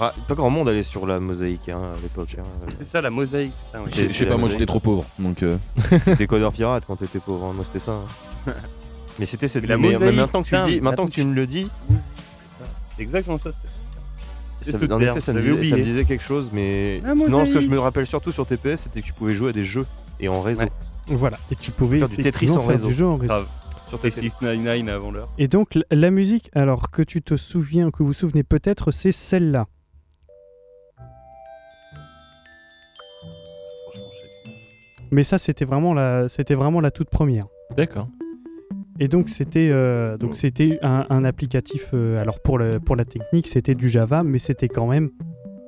Ah, 0.00 0.12
pas 0.28 0.34
grand 0.34 0.50
monde 0.50 0.68
allait 0.68 0.82
sur 0.82 1.06
la 1.06 1.18
mosaïque 1.20 1.70
hein, 1.70 1.80
à 1.96 2.00
l'époque. 2.02 2.36
hein. 2.38 2.42
C'est 2.78 2.84
ça 2.84 3.00
la 3.00 3.08
mosaïque. 3.10 3.52
Je 3.92 4.08
sais 4.08 4.26
pas, 4.26 4.36
moi 4.36 4.48
j'étais 4.50 4.66
trop 4.66 4.78
pauvre. 4.80 5.04
Donc. 5.18 5.42
euh, 5.42 5.56
Décodeur 6.18 6.52
pirate 6.52 6.84
quand 6.86 6.96
t'étais 6.96 7.18
pauvre, 7.18 7.46
hein. 7.46 7.52
moi 7.54 7.64
c'était 7.64 7.78
ça. 7.78 8.00
Mais 9.18 9.26
c'était 9.26 9.48
cette 9.48 9.62
Mais 9.62 9.68
la 9.68 9.76
mais- 9.78 9.96
mais 9.98 10.12
maintenant 10.12 10.42
que 10.42 10.48
tu 10.48 10.54
le 10.54 10.60
putain, 10.62 10.70
dis, 10.72 10.80
maintenant 10.80 10.90
attends, 10.92 11.06
que 11.06 11.12
tu 11.12 11.24
me 11.24 11.34
le 11.34 11.46
dis, 11.46 11.68
C'est 12.96 13.02
exactement 13.02 13.38
ça. 13.38 13.50
c'était- 13.52 13.68
C'est 14.62 14.72
ça, 14.86 14.94
en 14.94 15.00
effet 15.00 15.20
ça 15.20 15.32
me, 15.32 15.40
disait, 15.40 15.64
ça 15.70 15.76
me 15.76 15.82
disait 15.82 16.04
quelque 16.04 16.24
chose, 16.24 16.50
mais 16.52 17.00
non, 17.28 17.44
ce 17.44 17.52
que 17.54 17.60
je 17.60 17.68
me 17.68 17.78
rappelle 17.78 18.06
surtout 18.06 18.32
sur 18.32 18.46
TPS, 18.46 18.80
c'était 18.82 19.00
que 19.00 19.06
tu 19.06 19.12
pouvais 19.12 19.34
jouer 19.34 19.50
à 19.50 19.52
des 19.52 19.64
jeux 19.64 19.86
et 20.18 20.28
en 20.28 20.40
réseau. 20.42 20.62
Ouais. 20.62 20.70
Voilà. 21.08 21.38
Et 21.52 21.56
tu 21.56 21.70
pouvais 21.70 21.98
Faire 21.98 22.08
du 22.08 22.16
Tetris 22.16 22.50
en 22.50 22.60
faire 22.60 22.68
réseau. 22.70 22.88
du 22.88 22.92
jeu 22.94 23.06
en 23.06 23.16
réseau. 23.16 23.34
Sur 23.88 23.98
Et 23.98 24.10
TPS. 24.10 24.20
699 24.22 24.94
avant 24.96 25.10
l'heure. 25.12 25.28
Et 25.38 25.46
donc, 25.46 25.78
la 25.92 26.10
musique, 26.10 26.50
alors 26.54 26.90
que 26.90 27.02
tu 27.02 27.22
te 27.22 27.36
souviens, 27.36 27.90
que 27.92 27.98
vous 27.98 28.06
vous 28.06 28.12
souvenez 28.12 28.42
peut-être, 28.42 28.90
c'est 28.90 29.12
celle-là. 29.12 29.68
Franchement, 33.84 34.10
je 34.12 34.18
sais. 34.18 35.06
Mais 35.12 35.22
ça, 35.22 35.38
c'était 35.38 35.64
vraiment 35.64 35.94
la, 35.94 36.28
c'était 36.28 36.54
vraiment 36.56 36.80
la 36.80 36.90
toute 36.90 37.10
première. 37.10 37.46
D'accord. 37.76 38.08
Et 39.00 39.08
donc, 39.08 39.28
c'était, 39.28 39.68
euh, 39.70 40.16
donc 40.16 40.36
c'était 40.36 40.78
un, 40.82 41.06
un 41.10 41.24
applicatif. 41.24 41.90
euh, 41.94 42.20
alors 42.20 42.40
pour 42.40 42.58
le, 42.58 42.80
pour 42.80 42.96
la 42.96 43.04
technique, 43.04 43.46
c'était 43.46 43.74
du 43.74 43.88
Java, 43.90 44.22
mais 44.22 44.38
c'était 44.38 44.68
quand 44.68 44.86
même, 44.86 45.10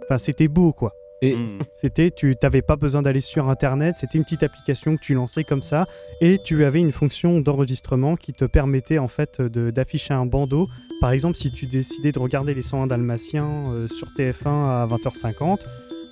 enfin, 0.05 0.19
c'était 0.19 0.49
beau, 0.49 0.73
quoi. 0.73 0.93
Et 1.21 1.35
Mm. 1.37 1.59
C'était, 1.75 2.11
tu 2.13 2.37
t'avais 2.37 2.63
pas 2.63 2.77
besoin 2.77 3.03
d'aller 3.03 3.19
sur 3.21 3.49
Internet. 3.51 3.97
C'était 3.97 4.19
une 4.19 4.25
petite 4.25 4.45
application 4.45 4.97
que 4.97 5.03
tu 5.03 5.15
lançais 5.15 5.43
comme 5.43 5.63
ça, 5.63 5.87
et 6.21 6.39
tu 6.45 6.65
avais 6.65 6.79
une 6.79 6.93
fonction 6.93 7.41
d'enregistrement 7.41 8.15
qui 8.17 8.33
te 8.33 8.45
permettait 8.45 8.99
en 8.99 9.09
fait 9.09 9.41
de- 9.43 9.71
d'afficher 9.71 10.15
un 10.15 10.27
bandeau. 10.27 10.69
Par 11.01 11.11
exemple, 11.11 11.35
si 11.37 11.51
tu 11.51 11.67
décidais 11.67 12.13
de 12.13 12.19
regarder 12.21 12.55
les 12.55 12.63
101 12.63 12.87
Dalmatiens 12.87 13.73
euh, 13.73 13.89
sur 13.89 14.09
TF1 14.17 14.47
à 14.67 14.87
20h50, 14.89 15.59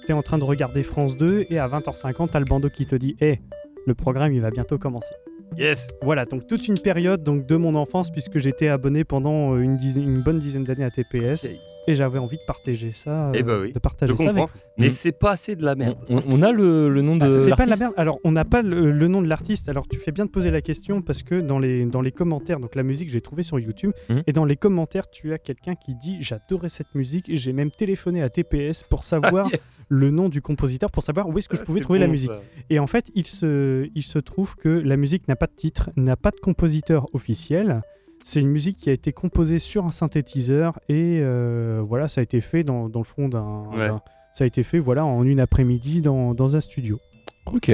tu 0.07 0.11
es 0.11 0.13
en 0.13 0.23
train 0.23 0.39
de 0.39 0.45
regarder 0.45 0.83
France 0.83 1.17
2 1.17 1.47
et 1.51 1.59
à 1.61 1.69
20h50, 1.69 2.31
tu 2.31 2.37
as 2.37 2.41
le 2.41 2.45
bandeau 2.45 2.69
qui 2.69 2.85
te 2.87 2.97
dit 2.97 3.17
Hé, 3.21 3.41
le 3.87 3.95
programme 3.95 4.33
il 4.33 4.41
va 4.41 4.51
bientôt 4.51 4.77
commencer. 4.77 5.15
Yes 5.57 5.89
Voilà, 6.03 6.25
donc 6.25 6.47
toute 6.47 6.69
une 6.69 6.79
période 6.79 7.23
donc, 7.23 7.47
de 7.47 7.57
mon 7.57 7.75
enfance, 7.75 8.11
puisque 8.11 8.39
j'étais 8.39 8.69
abonné 8.69 9.05
pendant 9.05 9.55
euh, 9.55 9.61
une, 9.61 9.77
dizaine- 9.77 10.05
une 10.05 10.23
bonne 10.23 10.39
dizaine 10.39 10.65
d'années 10.65 10.85
à 10.85 10.91
TPS, 10.91 11.49
et 11.87 11.95
j'avais 11.95 12.19
envie 12.19 12.37
de 12.37 12.43
partager 12.47 12.93
ça. 12.93 13.33
Eh 13.35 13.39
euh, 13.39 13.43
bah 13.43 13.59
oui, 13.63 13.73
De 13.73 13.79
partager 13.79 14.13
Je 14.13 14.23
ça 14.23 14.31
avec. 14.31 14.45
Mais 14.79 14.89
Mm. 14.89 14.91
c'est 14.91 15.13
pas 15.19 15.31
assez 15.33 15.57
de 15.57 15.65
la 15.65 15.75
merde. 15.75 15.97
On, 16.11 16.21
on 16.31 16.43
a 16.43 16.53
le, 16.53 16.89
le 16.91 17.01
nom 17.03 17.17
de. 17.17 17.35
Ah, 17.35 17.37
c'est 17.39 17.51
pas 17.51 17.65
de 17.65 17.71
la 17.71 17.77
merde. 17.77 17.95
Alors, 17.97 18.19
on 18.25 18.33
n'a 18.33 18.45
pas 18.45 18.61
le, 18.63 18.91
le 18.93 19.09
nom 19.09 19.23
de 19.23 19.27
l'artiste. 19.29 19.69
Alors, 19.69 19.89
tu 19.89 19.99
fais 19.99 20.13
bien 20.13 20.27
de 20.27 20.31
poser 20.31 20.51
la 20.51 20.61
question 20.61 21.01
parce 21.03 21.23
que 21.23 21.41
dans 21.41 21.59
les, 21.59 21.87
dans 21.87 22.03
les 22.03 22.13
commentaires, 22.13 22.61
donc 22.61 22.75
la 22.75 22.83
musique, 22.83 23.09
j'ai 23.09 23.21
trouvé 23.21 23.43
sur 23.43 23.59
YouTube. 23.59 23.93
Mhm. 24.11 24.23
Et 24.27 24.33
dans 24.33 24.45
les 24.45 24.57
commentaires, 24.57 25.09
tu 25.11 25.33
as 25.33 25.39
quelqu'un 25.39 25.75
qui 25.77 25.95
dit 25.95 26.19
J'adorais 26.21 26.69
cette 26.69 26.95
musique. 26.95 27.25
J'ai 27.29 27.53
même 27.53 27.71
téléphoné 27.71 28.23
à 28.23 28.29
TPS 28.29 28.83
pour 28.83 29.03
savoir 29.43 29.49
Yes. 29.53 29.87
le 29.89 30.11
nom 30.11 30.29
du 30.29 30.43
compositeur, 30.43 30.91
pour 30.91 31.03
savoir 31.03 31.29
où 31.29 31.39
est-ce 31.39 31.49
que 31.49 31.57
je 31.57 31.63
Ah, 31.63 31.65
pouvais 31.65 31.81
trouver 31.81 31.99
la 31.99 32.07
musique. 32.09 32.31
ça. 32.31 32.41
Et 32.69 32.79
en 32.79 32.87
fait, 32.87 33.11
il 33.15 33.27
se, 33.27 33.89
il 33.95 34.03
se 34.03 34.19
trouve 34.19 34.57
que 34.57 34.69
la 34.69 34.97
musique 34.97 35.27
n'a 35.29 35.37
pas 35.37 35.47
de 35.47 35.55
titre, 35.57 35.91
n'a 35.97 36.17
pas 36.17 36.31
de 36.33 36.41
compositeur 36.41 37.07
officiel. 37.15 37.81
C'est 38.25 38.41
une 38.41 38.49
musique 38.51 38.77
qui 38.77 38.91
a 38.91 38.93
été 38.93 39.13
composée 39.13 39.61
sur 39.61 39.87
un 39.87 39.91
synthétiseur 39.91 40.81
et 40.89 41.21
euh, 41.23 41.81
voilà, 41.87 42.09
ça 42.09 42.21
a 42.21 42.25
été 42.25 42.41
fait 42.41 42.65
dans, 42.65 42.89
dans 42.89 42.99
le 43.01 43.05
fond 43.05 43.29
d'un. 43.29 43.63
Ouais. 43.75 43.89
Ça 44.37 44.45
a 44.45 44.47
été 44.47 44.63
fait 44.63 44.79
voilà 44.79 45.03
en 45.07 45.25
une 45.25 45.41
après-midi 45.41 46.03
dans, 46.03 46.35
dans 46.35 46.57
un 46.57 46.61
studio. 46.61 46.99
Ok. 47.47 47.71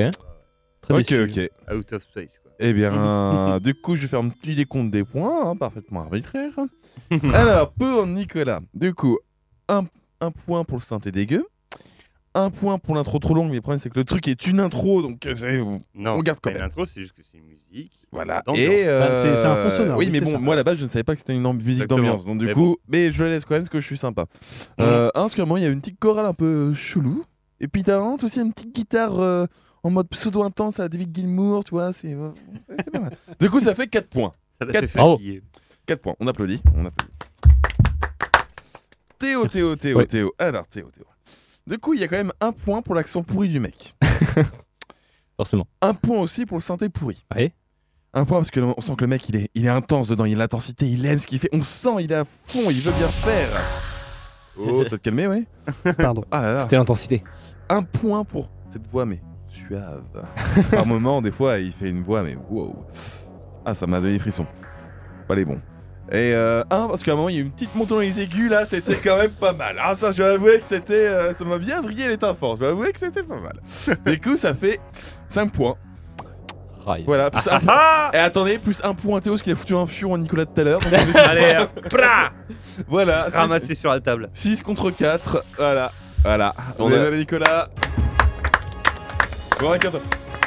Très 0.80 0.94
Ok, 0.94 0.98
déçu. 0.98 1.22
ok. 1.68 1.74
Out 1.76 1.92
of 1.92 2.02
space, 2.04 2.38
quoi. 2.38 2.52
Eh 2.60 2.72
bien, 2.72 3.58
du 3.64 3.74
coup, 3.74 3.96
je 3.96 4.02
vais 4.02 4.06
faire 4.06 4.20
un 4.20 4.28
petit 4.28 4.54
décompte 4.54 4.92
des 4.92 5.02
points, 5.02 5.50
hein, 5.50 5.56
parfaitement 5.56 6.02
arbitraire. 6.02 6.52
Alors, 7.34 7.72
pour 7.72 8.06
Nicolas, 8.06 8.60
du 8.74 8.94
coup, 8.94 9.18
un, 9.68 9.82
un 10.20 10.30
point 10.30 10.62
pour 10.62 10.78
le 10.78 10.82
synthé 10.82 11.10
dégueu, 11.10 11.44
un 12.34 12.50
point 12.50 12.78
pour 12.78 12.94
l'intro 12.94 13.18
trop 13.18 13.34
longue, 13.34 13.48
mais 13.50 13.56
le 13.56 13.60
problème 13.60 13.78
c'est 13.78 13.90
que 13.90 13.98
le 13.98 14.04
truc 14.04 14.26
est 14.28 14.46
une 14.46 14.58
intro, 14.60 15.02
donc 15.02 15.26
euh, 15.26 15.34
c'est- 15.34 15.58
Non, 15.94 16.12
on 16.14 16.20
garde 16.20 16.38
quand 16.40 16.50
même. 16.50 16.58
une 16.60 16.64
intro, 16.64 16.84
c'est 16.86 17.00
juste 17.00 17.12
que 17.12 17.22
c'est 17.22 17.36
une 17.38 17.44
musique. 17.44 17.92
Voilà. 18.10 18.42
Et 18.54 18.84
euh, 18.88 19.00
Bah, 19.08 19.14
c'est- 19.14 19.46
un 19.46 19.56
fond 19.56 19.70
sonore, 19.70 19.98
Oui, 19.98 20.08
mais 20.12 20.20
bon, 20.20 20.30
ça. 20.32 20.38
moi 20.38 20.54
à 20.54 20.56
la 20.56 20.64
base, 20.64 20.78
je 20.78 20.84
ne 20.84 20.88
savais 20.88 21.02
pas 21.04 21.14
que 21.14 21.20
c'était 21.20 21.34
une 21.34 21.42
musique 21.52 21.68
Exactement. 21.82 21.98
d'ambiance. 21.98 22.24
Donc 22.24 22.38
du 22.38 22.46
Mais 22.46 22.52
coup, 22.54 22.60
bon. 22.64 22.76
mais 22.88 23.10
je 23.10 23.22
le 23.24 23.30
laisse 23.30 23.44
quand 23.44 23.54
même 23.54 23.62
parce 23.62 23.68
que 23.70 23.80
je 23.80 23.86
suis 23.86 23.98
sympa. 23.98 24.24
Euh, 24.80 25.08
un, 25.14 25.28
parce 25.28 25.36
il 25.36 25.62
y 25.62 25.66
a 25.66 25.68
une 25.68 25.80
petite 25.80 25.98
chorale 25.98 26.26
un 26.26 26.34
peu 26.34 26.72
chelou. 26.74 27.24
Et 27.60 27.68
puis 27.68 27.82
t'as 27.82 27.98
un, 27.98 28.16
aussi 28.22 28.40
une 28.40 28.52
petite 28.52 28.74
guitare 28.74 29.18
euh, 29.20 29.46
en 29.82 29.90
mode 29.90 30.08
pseudo 30.08 30.42
intense 30.42 30.80
à 30.80 30.88
David 30.88 31.14
Gilmour, 31.14 31.64
tu 31.64 31.70
vois. 31.72 31.92
C'est 31.92 32.14
euh, 32.14 32.30
c'est- 32.66 32.82
c'est 32.84 32.90
pas 32.90 33.00
mal. 33.00 33.16
Du 33.38 33.50
coup, 33.50 33.60
ça 33.60 33.74
fait 33.74 33.86
4 33.88 34.08
points. 34.08 34.32
Ça 34.58 34.66
l'a 34.66 34.72
Quatre 34.72 34.86
fait 34.88 34.98
Bravo. 34.98 35.12
fatiguer. 35.16 35.42
4 35.86 36.00
points. 36.00 36.14
On 36.20 36.26
applaudit. 36.28 36.60
On 36.76 36.84
applaudit. 36.86 37.12
Théo. 39.18 39.46
Théo, 39.46 39.76
Théo. 39.76 40.04
Théo. 40.04 40.32
Alors, 40.38 40.66
Théo, 40.66 40.88
Théo. 40.90 41.04
Du 41.66 41.78
coup, 41.78 41.94
il 41.94 42.00
y 42.00 42.04
a 42.04 42.08
quand 42.08 42.16
même 42.16 42.32
un 42.40 42.52
point 42.52 42.82
pour 42.82 42.94
l'accent 42.94 43.22
pourri 43.22 43.48
du 43.48 43.60
mec. 43.60 43.94
Forcément. 45.36 45.66
Un 45.80 45.94
point 45.94 46.20
aussi 46.20 46.46
pour 46.46 46.56
le 46.56 46.62
synthé 46.62 46.88
pourri. 46.88 47.24
Ouais. 47.34 47.52
Un 48.14 48.24
point 48.24 48.38
parce 48.38 48.50
que 48.50 48.60
on 48.60 48.80
sent 48.80 48.94
que 48.96 49.04
le 49.04 49.08
mec 49.08 49.28
il 49.28 49.36
est, 49.36 49.48
il 49.54 49.64
est 49.64 49.70
intense 49.70 50.08
dedans, 50.08 50.26
il 50.26 50.34
a 50.34 50.38
l'intensité, 50.40 50.86
il 50.86 51.06
aime 51.06 51.18
ce 51.18 51.26
qu'il 51.26 51.38
fait. 51.38 51.48
On 51.52 51.62
sent, 51.62 51.96
il 52.00 52.12
est 52.12 52.16
à 52.16 52.24
fond, 52.24 52.68
il 52.68 52.82
veut 52.82 52.92
bien 52.92 53.08
faire. 53.08 53.50
Oh, 54.58 54.84
tu 54.84 54.90
vas 54.90 54.98
te 54.98 55.02
calmer, 55.02 55.26
ouais 55.26 55.46
Pardon. 55.96 56.22
Ah 56.30 56.42
là 56.42 56.52
là. 56.52 56.58
C'était 56.58 56.76
l'intensité. 56.76 57.24
Un 57.70 57.82
point 57.82 58.22
pour 58.22 58.50
cette 58.68 58.86
voix, 58.86 59.06
mais 59.06 59.22
suave. 59.48 60.04
Par 60.70 60.84
moment, 60.86 61.22
des 61.22 61.30
fois, 61.30 61.58
il 61.58 61.72
fait 61.72 61.88
une 61.88 62.02
voix, 62.02 62.22
mais 62.22 62.36
wow. 62.50 62.84
Ah, 63.64 63.74
ça 63.74 63.86
m'a 63.86 63.98
donné 63.98 64.12
des 64.12 64.18
frissons. 64.18 64.46
Pas 65.26 65.36
les 65.36 65.46
bons. 65.46 65.58
Et 66.10 66.32
euh, 66.34 66.62
un, 66.70 66.88
parce 66.88 67.02
qu'à 67.04 67.12
un 67.12 67.14
moment, 67.14 67.28
il 67.28 67.34
y 67.36 67.38
a 67.38 67.40
eu 67.40 67.44
une 67.44 67.52
petite 67.52 67.74
montée 67.74 67.94
dans 67.94 68.00
les 68.00 68.20
aigus, 68.20 68.50
là, 68.50 68.66
c'était 68.66 68.96
quand 68.96 69.16
même 69.16 69.30
pas 69.30 69.52
mal. 69.52 69.76
Ah, 69.80 69.94
ça, 69.94 70.10
je 70.12 70.22
vais 70.22 70.30
avouer 70.30 70.58
que 70.60 70.66
c'était. 70.66 71.06
euh, 71.06 71.32
ça 71.32 71.44
m'a 71.44 71.58
bien 71.58 71.80
brillé 71.80 72.08
les 72.08 72.18
temps 72.18 72.34
forts. 72.34 72.56
Je 72.56 72.60
vais 72.62 72.68
avouer 72.68 72.92
que 72.92 72.98
c'était 72.98 73.22
pas 73.22 73.36
mal. 73.40 73.60
Du 74.06 74.20
coup, 74.20 74.36
ça 74.36 74.52
fait 74.54 74.80
5 75.28 75.52
points. 75.52 75.76
Voilà, 77.06 77.30
plus 77.30 77.46
un 77.48 77.60
point. 77.60 78.10
Et 78.12 78.18
attendez, 78.18 78.58
plus 78.58 78.80
un 78.82 78.92
point 78.92 79.18
à 79.18 79.20
Théo, 79.20 79.32
parce 79.34 79.42
qu'il 79.42 79.52
a 79.52 79.56
foutu 79.56 79.74
un 79.76 79.86
fion 79.86 80.14
à 80.14 80.18
Nicolas 80.18 80.44
tout 80.46 80.60
à 80.60 80.64
l'heure. 80.64 80.80
donc 80.80 80.90
fait. 80.90 81.18
Allez, 81.18 81.66
pra 81.88 82.32
Voilà, 82.88 83.28
Ramassé 83.32 83.74
sur 83.76 83.90
la 83.90 84.00
table. 84.00 84.28
6 84.34 84.62
contre 84.62 84.90
4. 84.90 85.44
Voilà. 85.56 85.92
Voilà. 86.24 86.54
On 86.78 86.90
est 86.90 87.16
Nicolas. 87.16 87.68
Bon. 89.60 89.72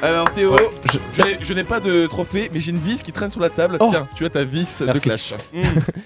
Alors 0.06 0.32
Théo, 0.32 0.53
Ouais, 0.53 0.70
je- 0.91 0.99
je, 1.14 1.22
n'ai- 1.24 1.38
je 1.43 1.53
n'ai 1.53 1.64
pas 1.64 1.80
de 1.80 2.06
trophée, 2.06 2.49
mais 2.53 2.60
j'ai 2.60 2.72
une 2.72 2.78
vis 2.78 3.01
qui 3.01 3.12
traîne 3.12 3.32
sur 3.32 3.41
la 3.41 3.49
table. 3.49 3.78
Oh. 3.80 3.88
Tiens, 3.89 4.08
tu 4.16 4.24
as 4.26 4.30
ta 4.30 4.43
vis 4.43 4.84
Merci. 4.86 4.99
de 4.99 5.03
clash. 5.03 5.34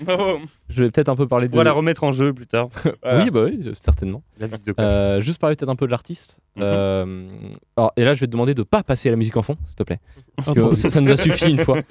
Mmh. 0.07 0.45
Je 0.69 0.83
vais 0.83 0.91
peut-être 0.91 1.09
un 1.09 1.15
peu 1.15 1.27
parler 1.27 1.47
de. 1.47 1.53
On 1.53 1.57
va 1.57 1.63
la 1.65 1.71
remettre 1.73 2.03
en 2.03 2.11
jeu 2.11 2.33
plus 2.33 2.47
tard. 2.47 2.69
Voilà. 3.03 3.23
Oui, 3.23 3.29
bah 3.29 3.41
oui, 3.45 3.71
certainement. 3.79 4.23
La 4.39 4.47
vis 4.47 4.63
de 4.63 4.71
clash. 4.71 4.85
Euh, 4.87 5.19
juste 5.21 5.39
parler 5.39 5.55
peut-être 5.55 5.69
un 5.69 5.75
peu 5.75 5.85
de 5.85 5.91
l'artiste. 5.91 6.39
Mhm. 6.55 6.63
Euh, 6.63 7.29
alors, 7.75 7.91
et 7.97 8.03
là, 8.05 8.13
je 8.13 8.21
vais 8.21 8.27
te 8.27 8.31
demander 8.31 8.53
de 8.53 8.63
pas 8.63 8.83
passer 8.83 9.09
à 9.09 9.11
la 9.11 9.17
musique 9.17 9.35
en 9.37 9.41
fond, 9.41 9.57
s'il 9.65 9.75
te 9.75 9.83
plaît. 9.83 9.99
Parce 10.37 10.53
que 10.53 10.59
Entendu. 10.59 10.75
ça, 10.77 10.89
ça 10.89 11.01
nous 11.01 11.11
a 11.11 11.17
suffi 11.17 11.49
une 11.49 11.59
fois. 11.63 11.79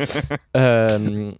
Euh, 0.56 1.32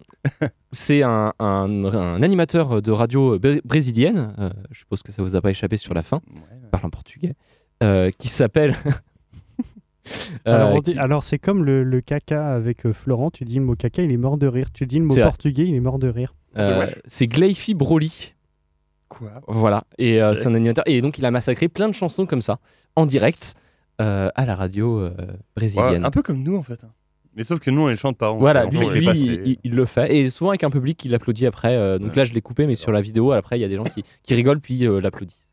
c'est 0.71 1.01
un, 1.03 1.33
un- 1.39 1.85
un 1.85 2.21
animateur 2.21 2.81
de 2.81 2.91
radio 2.91 3.39
bré- 3.39 3.61
brésilienne. 3.65 4.33
euh, 4.37 4.49
je 4.71 4.79
suppose 4.79 5.01
que 5.01 5.11
ça 5.11 5.23
vous 5.23 5.35
a 5.35 5.41
pas 5.41 5.49
échappé 5.49 5.77
sur 5.77 5.93
la 5.93 6.03
fin. 6.03 6.17
Ouais, 6.29 6.69
parle 6.71 6.85
en 6.85 6.89
portugais. 6.89 7.33
euh, 7.83 8.11
qui 8.17 8.27
s'appelle. 8.27 8.75
Euh, 10.47 10.55
alors, 10.97 11.21
qui- 11.21 11.27
c'est 11.27 11.39
comme 11.39 11.63
le, 11.63 11.83
le 11.83 12.01
caca 12.01 12.53
avec 12.53 12.85
euh, 12.85 12.93
Florent. 12.93 13.31
Tu 13.31 13.45
dis 13.45 13.55
le 13.59 13.65
mot 13.65 13.75
caca, 13.75 14.01
il 14.03 14.11
est 14.11 14.17
mort 14.17 14.37
de 14.37 14.47
rire. 14.47 14.71
Tu 14.73 14.85
dis 14.85 14.99
le 14.99 15.05
mot 15.05 15.13
C'est 15.13 15.21
vrai. 15.21 15.29
portugais, 15.29 15.65
il 15.65 15.75
est 15.75 15.79
mort 15.79 15.99
de 15.99 16.07
rire. 16.09 16.33
euh, 16.57 16.87
c'est 17.07 17.27
Gleifi 17.27 17.73
Broly. 17.73 18.33
Quoi? 19.07 19.31
Voilà. 19.47 19.83
Et 19.97 20.21
euh, 20.21 20.33
c'est 20.35 20.47
un 20.47 20.53
animateur. 20.55 20.83
Et 20.87 21.01
donc, 21.01 21.17
il 21.17 21.25
a 21.25 21.31
massacré 21.31 21.67
plein 21.67 21.87
de 21.89 21.93
chansons 21.93 22.25
comme 22.25 22.41
ça, 22.41 22.59
en 22.95 23.05
direct, 23.05 23.55
euh, 24.01 24.29
à 24.35 24.45
la 24.45 24.55
radio 24.55 24.99
euh, 24.99 25.11
brésilienne. 25.55 26.01
Ouais, 26.01 26.05
Un 26.07 26.11
peu 26.11 26.21
comme 26.21 26.43
nous 26.43 26.55
en 26.55 26.63
fait. 26.63 26.79
Mais 27.35 27.43
sauf 27.43 27.59
que 27.59 27.69
nous 27.69 27.81
on 27.81 27.87
les 27.87 27.95
chante 27.97 28.17
pas. 28.17 28.31
on- 28.31 28.37
Voilà, 28.37 28.65
lui, 28.65 28.79
il, 28.95 29.07
et- 29.09 29.41
il- 29.45 29.59
il 29.63 29.71
le 29.75 29.85
fait. 29.85 30.15
Et 30.15 30.29
souvent 30.29 30.49
avec 30.51 30.63
un 30.63 30.69
public 30.69 30.97
qui 30.97 31.07
l'applaudit 31.09 31.45
après. 31.45 31.75
euh, 31.75 31.97
donc 31.99 32.09
Ouais, 32.11 32.15
là, 32.17 32.25
je 32.25 32.33
l'ai 32.33 32.41
coupé, 32.41 32.65
mais 32.65 32.75
c'est 32.75 32.81
sur 32.81 32.91
la 32.91 33.01
vidéo, 33.01 33.31
après, 33.31 33.57
il 33.57 33.61
y 33.61 33.65
a 33.65 33.67
des 33.67 33.75
gens 33.75 33.83
qui, 33.83 34.03
qui 34.23 34.33
rigolent 34.35 34.59
puis 34.59 34.85
euh, 34.85 34.99
l'applaudissent. 34.99 35.45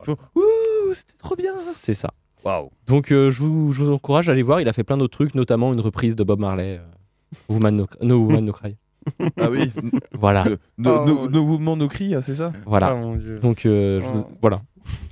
Il 0.00 0.04
faut, 0.06 0.16
Ouh, 0.36 0.94
c'était 0.94 1.14
trop 1.18 1.34
bien. 1.34 1.56
C'est 1.56 1.94
ça. 1.94 2.12
Waouh. 2.44 2.70
Donc 2.86 3.10
euh, 3.12 3.30
je, 3.30 3.40
vous, 3.40 3.72
je 3.72 3.82
vous 3.84 3.90
encourage 3.92 4.28
à 4.28 4.32
aller 4.32 4.42
voir. 4.42 4.60
Il 4.60 4.68
a 4.68 4.72
fait 4.72 4.84
plein 4.84 4.96
d'autres 4.96 5.16
trucs, 5.16 5.34
notamment 5.34 5.72
une 5.72 5.80
reprise 5.80 6.14
de 6.16 6.24
Bob 6.24 6.40
Marley. 6.40 6.78
euh, 6.78 7.36
Woman 7.48 7.74
no, 7.76 7.86
no 8.02 8.16
Woman 8.18 8.44
No 8.44 8.52
Cry. 8.52 8.76
Ah 9.38 9.48
oui. 9.50 9.70
Voilà. 10.18 10.44
Le- 10.44 10.58
Nos 10.78 10.90
Oh, 11.06 11.28
mouvements, 11.44 11.76
nos 11.76 11.88
cris, 11.88 12.14
hein, 12.14 12.20
c'est 12.22 12.34
ça? 12.36 12.52
Voilà. 12.66 12.94
Oh 12.94 12.98
mon 13.06 13.16
dieu. 13.16 13.38
Donc 13.38 13.66
euh, 13.66 14.00
vous- 14.02 14.24
Oh. 14.26 14.32
voilà. 14.40 14.62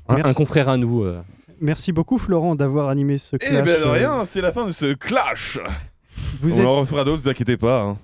Un, 0.09 0.21
confrère 0.35 0.69
à 0.69 0.77
nous. 0.77 1.05
euh, 1.05 1.21
Merci 1.61 1.93
beaucoup 1.93 2.19
Florent 2.19 2.55
d'avoir 2.55 2.89
animé 2.89 3.17
ce 3.17 3.37
clash. 3.37 3.51
Eh 3.53 3.63
ben 3.63 3.81
de 3.81 3.85
euh, 3.87 3.91
rien, 3.93 4.25
c'est 4.25 4.41
la 4.41 4.51
fin 4.53 4.67
de 4.67 4.73
ce 4.73 4.95
clash. 4.95 5.59
Vous 6.41 6.59
On 6.59 6.61
êtes- 6.61 6.67
en 6.67 6.77
refera 6.81 7.05
d'autres, 7.05 7.19
ne 7.19 7.23
vous 7.23 7.29
inquiétez 7.29 7.57
pas. 7.57 7.83
hein. 7.83 7.99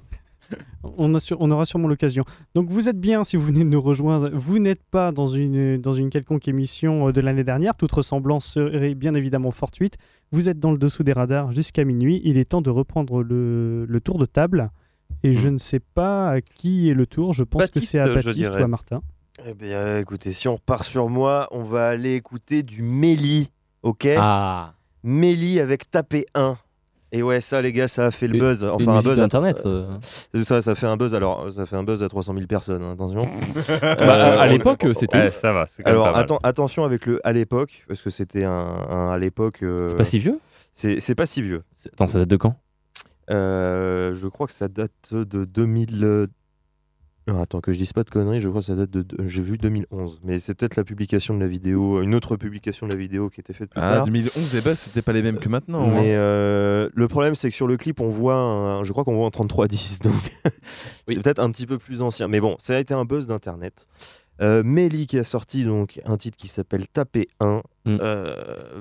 On, 0.83 1.15
a 1.15 1.21
sur- 1.21 1.41
on 1.41 1.51
aura 1.51 1.65
sûrement 1.65 1.89
l'occasion. 1.89 2.25
Donc 2.55 2.69
vous 2.71 2.89
êtes 2.89 2.99
bien 2.99 3.25
si 3.25 3.37
vous 3.37 3.45
venez 3.47 3.61
de 3.65 3.69
nous 3.69 3.81
rejoindre. 3.81 4.31
Vous 4.33 4.59
n'êtes 4.59 4.83
pas 4.83 5.13
dans 5.13 5.27
une, 5.27 5.79
dans 5.79 5.93
une 5.93 6.11
quelconque 6.11 6.49
émission 6.49 7.09
euh, 7.09 7.13
de 7.13 7.21
l'année 7.21 7.45
dernière. 7.45 7.77
Toute 7.77 7.93
ressemblance 7.93 8.47
serait 8.47 8.95
bien 8.95 9.15
évidemment 9.15 9.51
fortuite. 9.51 9.97
Vous 10.33 10.49
êtes 10.49 10.59
dans 10.59 10.73
le 10.73 10.79
dessous 10.79 11.03
des 11.05 11.13
radars 11.13 11.53
jusqu'à 11.53 11.85
minuit. 11.85 12.21
Il 12.25 12.39
est 12.39 12.47
temps 12.47 12.63
de 12.63 12.71
reprendre 12.71 13.23
le, 13.23 13.85
le 13.87 14.01
tour 14.01 14.19
de 14.19 14.25
table. 14.27 14.71
Et 15.23 15.33
je 15.33 15.49
ne 15.49 15.59
sais 15.59 15.81
pas 15.81 16.31
à 16.31 16.41
qui 16.41 16.89
est 16.91 16.95
le 16.95 17.07
tour. 17.07 17.33
Je 17.33 17.43
pense 17.45 17.63
que 17.71 17.81
c'est 17.87 17.99
à 17.99 18.05
Baptiste 18.27 18.51
ou 18.61 18.63
à 18.65 18.69
Martin. 18.69 19.01
Eh 19.47 19.55
bien, 19.55 19.99
écoutez, 19.99 20.33
si 20.33 20.49
on 20.49 20.55
repart 20.55 20.83
sur 20.85 21.09
moi, 21.09 21.49
on 21.51 21.63
va 21.65 21.89
aller 21.89 22.15
écouter 22.15 22.63
du 22.63 22.83
Méli, 22.83 23.49
ok? 23.83 24.09
Ah. 24.17 24.75
Méli 25.05 25.61
avec 25.61 25.91
tapé 25.91 26.27
1. 26.35 26.57
Et 27.11 27.23
ouais, 27.23 27.41
ça, 27.41 27.63
les 27.63 27.73
gars, 27.73 27.89
ça 27.89 28.07
a 28.07 28.11
fait 28.11 28.29
le 28.29 28.39
buzz. 28.39 28.65
une 28.65 28.69
Enfin, 28.71 28.93
un 28.99 29.01
buzz. 29.03 29.19
à- 29.19 29.23
d'Internet, 29.23 29.63
euh, 29.65 29.87
Ça, 30.45 30.61
ça 30.61 30.75
fait 30.75 30.87
un 30.87 30.97
buzz. 30.99 31.15
Alors, 31.15 31.51
ça 31.51 31.65
fait 31.65 31.77
un 31.77 31.83
buzz 31.83 32.03
à 32.03 32.09
300 32.09 32.35
000 32.35 32.47
personnes. 32.47 32.83
hein, 32.83 32.93
attention. 32.93 33.23
Bah, 33.99 34.41
à 34.43 34.45
on- 34.47 34.49
l'époque, 34.51 34.85
c'était 34.95 35.17
Ouais, 35.19 35.31
ça 35.31 35.53
va, 35.53 35.65
Alors, 35.85 36.05
pas 36.05 36.13
mal. 36.13 36.25
atten- 36.27 36.39
attention 36.43 36.85
avec 36.85 37.07
le 37.07 37.27
à 37.27 37.33
l'époque, 37.33 37.85
parce 37.89 38.03
que 38.03 38.11
c'était 38.11 38.45
un, 38.45 38.51
un 38.91 39.11
à 39.11 39.17
l'époque. 39.19 39.63
euh, 39.63 39.89
C'est 39.89 39.97
pas 39.97 40.05
si 40.05 40.19
vieux? 40.19 40.39
C'est 40.75 41.01
c'est 41.01 41.15
pas 41.15 41.27
si 41.27 41.41
vieux. 41.43 41.63
Attends, 41.95 42.09
ça 42.09 42.19
date 42.19 42.29
de 42.29 42.37
quand? 42.37 42.57
Euh, 43.31 44.15
je 44.15 44.29
crois 44.29 44.47
que 44.47 44.53
ça 44.53 44.69
date 44.69 44.93
de 45.13 45.45
2000. 45.45 46.27
Attends, 47.37 47.61
que 47.61 47.73
je 47.73 47.79
dise 47.79 47.93
pas 47.93 48.05
de 48.05 48.11
conneries, 48.11 48.41
je 48.41 48.49
crois 48.49 48.61
que 48.61 48.67
ça 48.67 48.75
date 48.75 48.91
de. 48.91 49.03
de- 49.03 49.29
J'ai 49.29 49.43
vu 49.43 49.59
2011, 49.59 50.21
mais 50.25 50.39
c'est 50.39 50.55
peut-être 50.55 50.77
la 50.77 50.85
publication 50.85 51.35
de 51.35 51.41
la 51.41 51.47
vidéo, 51.49 52.01
une 52.03 52.15
autre 52.15 52.37
publication 52.37 52.87
de 52.87 52.93
la 52.93 52.99
vidéo 52.99 53.29
qui 53.29 53.41
était 53.41 53.53
faite 53.53 53.71
plus 53.71 53.81
Ah, 53.83 53.89
tard. 53.97 54.05
2011, 54.07 54.55
les 54.55 54.61
bases, 54.61 54.79
c'était 54.79 55.03
pas 55.03 55.13
les 55.13 55.23
mêmes 55.23 55.39
que 55.39 55.49
maintenant. 55.49 55.83
hein. 55.85 55.93
Mais 55.95 56.15
euh, 56.15 56.89
le 56.95 57.09
problème, 57.09 57.35
c'est 57.35 57.51
que 57.51 57.55
sur 57.57 57.67
le 57.67 57.77
clip, 57.77 58.01
on 58.01 58.09
voit, 58.09 58.37
un- 58.37 58.85
je 58.85 58.93
crois 58.93 59.05
qu'on 59.05 59.15
voit 59.17 59.27
en 59.27 59.31
3310, 59.31 59.99
donc 60.03 60.15
c'est 61.07 61.21
peut-être 61.23 61.41
un 61.41 61.51
petit 61.51 61.67
peu 61.67 61.79
plus 61.79 62.03
ancien. 62.03 62.29
Mais 62.29 62.41
bon, 62.41 62.57
ça 62.59 62.77
a 62.77 62.79
été 62.79 62.95
un 62.95 63.05
buzz 63.05 63.27
d'internet. 63.27 63.87
Euh, 64.41 64.63
Melly 64.65 65.07
qui 65.09 65.19
a 65.19 65.25
sorti 65.25 65.65
donc 65.65 66.01
un 66.05 66.17
titre 66.17 66.37
qui 66.37 66.47
s'appelle 66.49 66.87
Taper 66.87 67.27
1. 67.41 67.63
Mm. 67.85 67.99
Euh, 68.01 68.37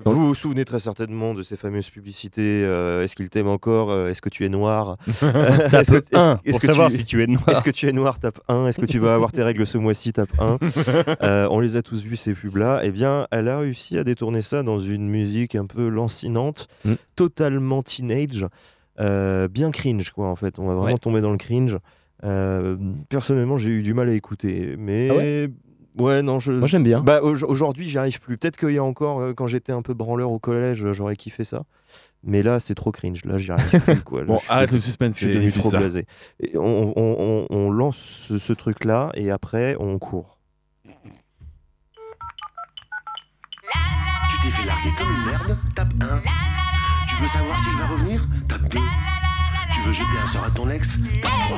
vous 0.05 0.27
vous 0.27 0.35
souvenez 0.35 0.65
très 0.65 0.79
certainement 0.79 1.33
de 1.33 1.41
ces 1.41 1.57
fameuses 1.57 1.89
publicités. 1.89 2.63
euh, 2.63 3.03
est-ce 3.03 3.15
qu'il 3.15 3.29
t'aime 3.29 3.47
encore 3.47 3.89
Euh, 3.89 4.09
Est-ce 4.09 4.21
que 4.21 4.29
tu 4.29 4.45
es 4.45 4.49
noir 4.49 4.97
Tape 5.05 5.07
est-ce 5.73 5.91
que- 5.91 5.97
est-ce- 5.97 6.15
un, 6.15 6.39
est-ce 6.45 6.51
pour 6.51 6.59
que 6.59 6.67
savoir 6.67 6.91
si 6.91 7.03
tu 7.05 7.23
es 7.23 7.27
noir. 7.27 7.49
Est-ce 7.49 7.63
que 7.63 7.71
tu 7.71 7.87
es 7.87 7.91
noir 7.91 8.19
Tape 8.19 8.39
1. 8.47 8.67
Est-ce 8.67 8.79
que 8.79 8.85
tu 8.85 8.99
vas 8.99 9.15
avoir 9.15 9.31
tes 9.31 9.41
règles 9.41 9.65
ce 9.65 9.77
mois-ci 9.79 10.13
Tape 10.13 10.29
1. 10.39 10.57
Euh, 11.23 11.47
on 11.49 11.59
les 11.59 11.75
a 11.77 11.81
tous 11.81 12.03
vus 12.03 12.17
ces 12.17 12.33
pubs-là. 12.33 12.81
Eh 12.83 12.91
bien, 12.91 13.27
elle 13.31 13.49
a 13.49 13.57
réussi 13.59 13.97
à 13.97 14.03
détourner 14.03 14.41
ça 14.41 14.61
dans 14.61 14.79
une 14.79 15.07
musique 15.09 15.55
un 15.55 15.65
peu 15.65 15.87
lancinante, 15.89 16.67
Mm. 16.85 16.93
totalement 17.15 17.81
teenage, 17.81 18.45
euh, 18.99 19.47
bien 19.47 19.71
cringe 19.71 20.11
quoi. 20.11 20.27
En 20.27 20.35
fait, 20.35 20.59
on 20.59 20.67
va 20.67 20.73
vraiment 20.75 20.93
Ouais. 20.93 20.97
tomber 20.99 21.21
dans 21.21 21.31
le 21.31 21.37
cringe. 21.37 21.77
Euh, 22.23 22.77
personnellement, 23.09 23.57
j'ai 23.57 23.69
eu 23.71 23.81
du 23.83 23.93
mal 23.93 24.09
à 24.09 24.13
écouter, 24.13 24.75
mais 24.77 25.09
Ah 25.09 26.01
ouais, 26.01 26.21
non, 26.21 26.39
je. 26.39 26.51
Moi, 26.51 26.67
j'aime 26.67 26.83
bien. 26.83 27.01
Bah, 27.01 27.21
au- 27.21 27.43
aujourd'hui, 27.45 27.87
j'y 27.87 27.97
arrive 27.97 28.19
plus. 28.19 28.37
Peut-être 28.37 28.57
qu'il 28.57 28.71
y 28.71 28.77
a 28.77 28.83
encore, 28.83 29.19
euh, 29.21 29.33
quand 29.33 29.47
j'étais 29.47 29.71
un 29.71 29.81
peu 29.81 29.93
branleur 29.93 30.31
au 30.31 30.39
collège, 30.39 30.91
j'aurais 30.93 31.15
kiffé 31.15 31.43
ça. 31.43 31.63
Mais 32.23 32.41
là, 32.43 32.59
c'est 32.59 32.75
trop 32.75 32.91
cringe. 32.91 33.23
Là, 33.25 33.37
j'y 33.37 33.51
arrive 33.51 33.79
plus. 33.81 34.01
Quoi. 34.01 34.21
Là, 34.25 34.27
Bon, 34.27 34.37
arrête 34.49 34.71
le 34.71 34.79
suspense, 34.79 35.13
Je 35.13 35.17
suis 35.17 35.27
c'est 35.27 35.33
devenu 35.33 35.51
trop 35.51 35.69
ça. 35.69 35.77
blasé. 35.79 36.05
Et 36.39 36.57
on, 36.57 36.93
on- 36.97 37.15
on- 37.19 37.47
on 37.49 37.69
lance 37.71 37.97
ce, 37.97 38.37
ce 38.39 38.53
truc-là 38.53 39.11
et 39.13 39.29
après, 39.31 39.75
on 39.79 39.97
court. 39.99 40.39
Tu 44.29 44.37
t'es 44.43 44.49
fait 44.51 44.65
larguer 44.65 44.89
comme 44.97 45.07
une 45.09 45.25
merde 45.25 45.57
Tape 45.75 45.93
1. 46.01 46.21
Tu 47.07 47.15
veux 47.21 47.27
savoir 47.27 47.59
s'il 47.59 47.77
va 47.77 47.87
revenir? 47.87 48.27
Tape 48.49 48.69
2. 48.69 48.79
Tu 49.73 49.81
veux 49.81 49.93
jeter 49.93 50.17
un 50.23 50.27
sort 50.27 50.43
à 50.45 50.51
ton 50.51 50.69
ex 50.69 50.97
Tape 51.21 51.31
3. 51.31 51.57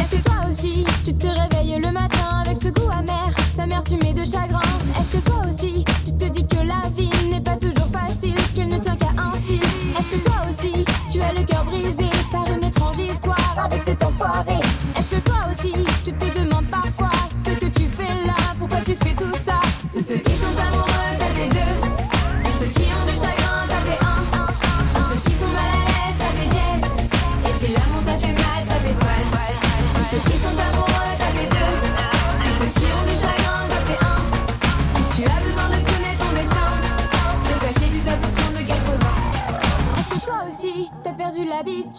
Est-ce 0.00 0.16
que 0.16 0.22
toi 0.22 0.34
aussi, 0.48 0.84
tu 1.04 1.14
te 1.14 1.26
réveilles 1.26 1.80
le 1.80 1.92
matin 1.92 2.42
avec 2.44 2.56
ce 2.56 2.68
goût 2.68 2.90
amer, 2.90 3.30
d'amertume 3.56 4.00
de 4.00 4.24
chagrin 4.24 4.60
Est-ce 4.98 5.16
que 5.16 5.24
toi 5.30 5.42
aussi, 5.48 5.84
tu 6.04 6.12
te 6.16 6.24
dis 6.32 6.46
que 6.46 6.56
la 6.66 6.88
vie 6.96 7.10
n'est 7.30 7.40
pas 7.40 7.56
toujours 7.56 7.88
facile, 7.92 8.34
qu'elle 8.54 8.68
ne 8.68 8.78
tient 8.78 8.96
qu'à 8.96 9.10
un 9.16 9.32
fil 9.32 9.60
Est-ce 9.98 10.16
que 10.16 10.24
toi 10.24 10.36
aussi, 10.48 10.84
tu 11.12 11.20
as 11.20 11.32
le 11.32 11.44
cœur 11.44 11.64
brisé 11.64 12.08
par 12.32 12.46
une 12.54 12.64
étrange 12.64 12.98
histoire 12.98 13.56
avec 13.64 13.82
cet 13.84 14.02
enfoiré 14.02 14.60
Est-ce 14.96 15.16
que 15.16 15.20
toi 15.28 15.46
aussi, 15.50 15.72
tu 16.04 16.12
te 16.12 16.38
demandes 16.38 16.66
parfois 16.70 17.10
ce 17.30 17.50
que 17.50 17.66
tu 17.66 17.82
fais 17.82 18.26
là, 18.26 18.34
pourquoi 18.58 18.78
tu 18.80 18.94
fais 18.96 19.14
tout 19.14 19.32
ça? 19.34 19.60
Tous 19.92 20.02
ceux 20.04 20.18
qui 20.18 20.32
sont 20.32 20.56
amoureux, 20.68 20.89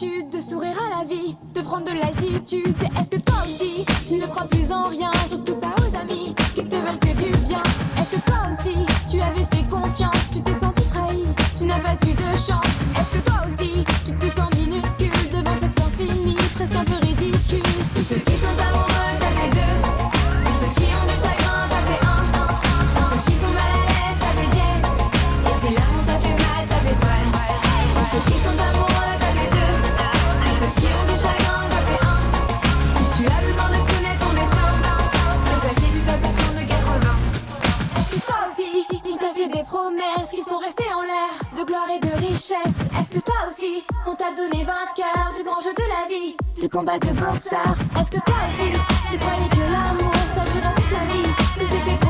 de 0.06 0.40
sourire 0.40 0.76
à 0.88 1.00
la 1.00 1.06
vie, 1.06 1.36
de 1.54 1.62
prendre 1.62 1.86
de 1.86 1.92
l'altitude. 1.92 2.76
Est-ce 3.00 3.12
que 3.12 3.18
toi 3.18 3.36
aussi, 3.46 3.86
tu 4.08 4.16
ne 4.16 4.26
crois 4.26 4.46
plus 4.46 4.72
en 4.72 4.86
rien, 4.86 5.12
surtout 5.28 5.56
pas 5.56 5.76
aux 5.78 5.96
amis 5.96 6.34
qui 6.56 6.66
te 6.66 6.76
veulent 6.76 6.98
que 6.98 7.24
du 7.24 7.30
bien? 7.48 7.62
Est-ce 7.98 8.16
que 8.16 8.26
toi 8.26 8.40
aussi, 8.52 8.86
tu 9.10 9.22
avais 9.22 9.46
fait 9.46 9.70
confiance, 9.70 10.16
tu 10.32 10.42
t'es 10.42 10.56
senti 10.56 10.90
trahi, 10.90 11.24
tu 11.56 11.66
n'as 11.66 11.80
pas 11.80 11.94
eu 11.94 12.14
de 12.14 12.36
chance? 12.36 13.11
T'a 44.22 44.36
donné 44.36 44.64
vainqueur 44.64 45.34
du 45.36 45.44
grand 45.44 45.60
jeu 45.62 45.74
de 45.74 45.82
la 45.82 46.08
vie, 46.08 46.38
du 46.62 46.70
combat 46.70 47.00
de 47.00 47.08
boxeur 47.08 47.76
Est-ce 48.00 48.12
que 48.12 48.20
toi 48.24 48.36
aussi, 48.50 48.70
tu 49.12 49.18
croyais 49.18 49.50
que 49.50 49.62
l'amour 49.72 50.14
ça 50.36 50.44
durait 50.44 50.76
toute 50.76 50.92
la 50.92 51.06
vie, 51.12 52.01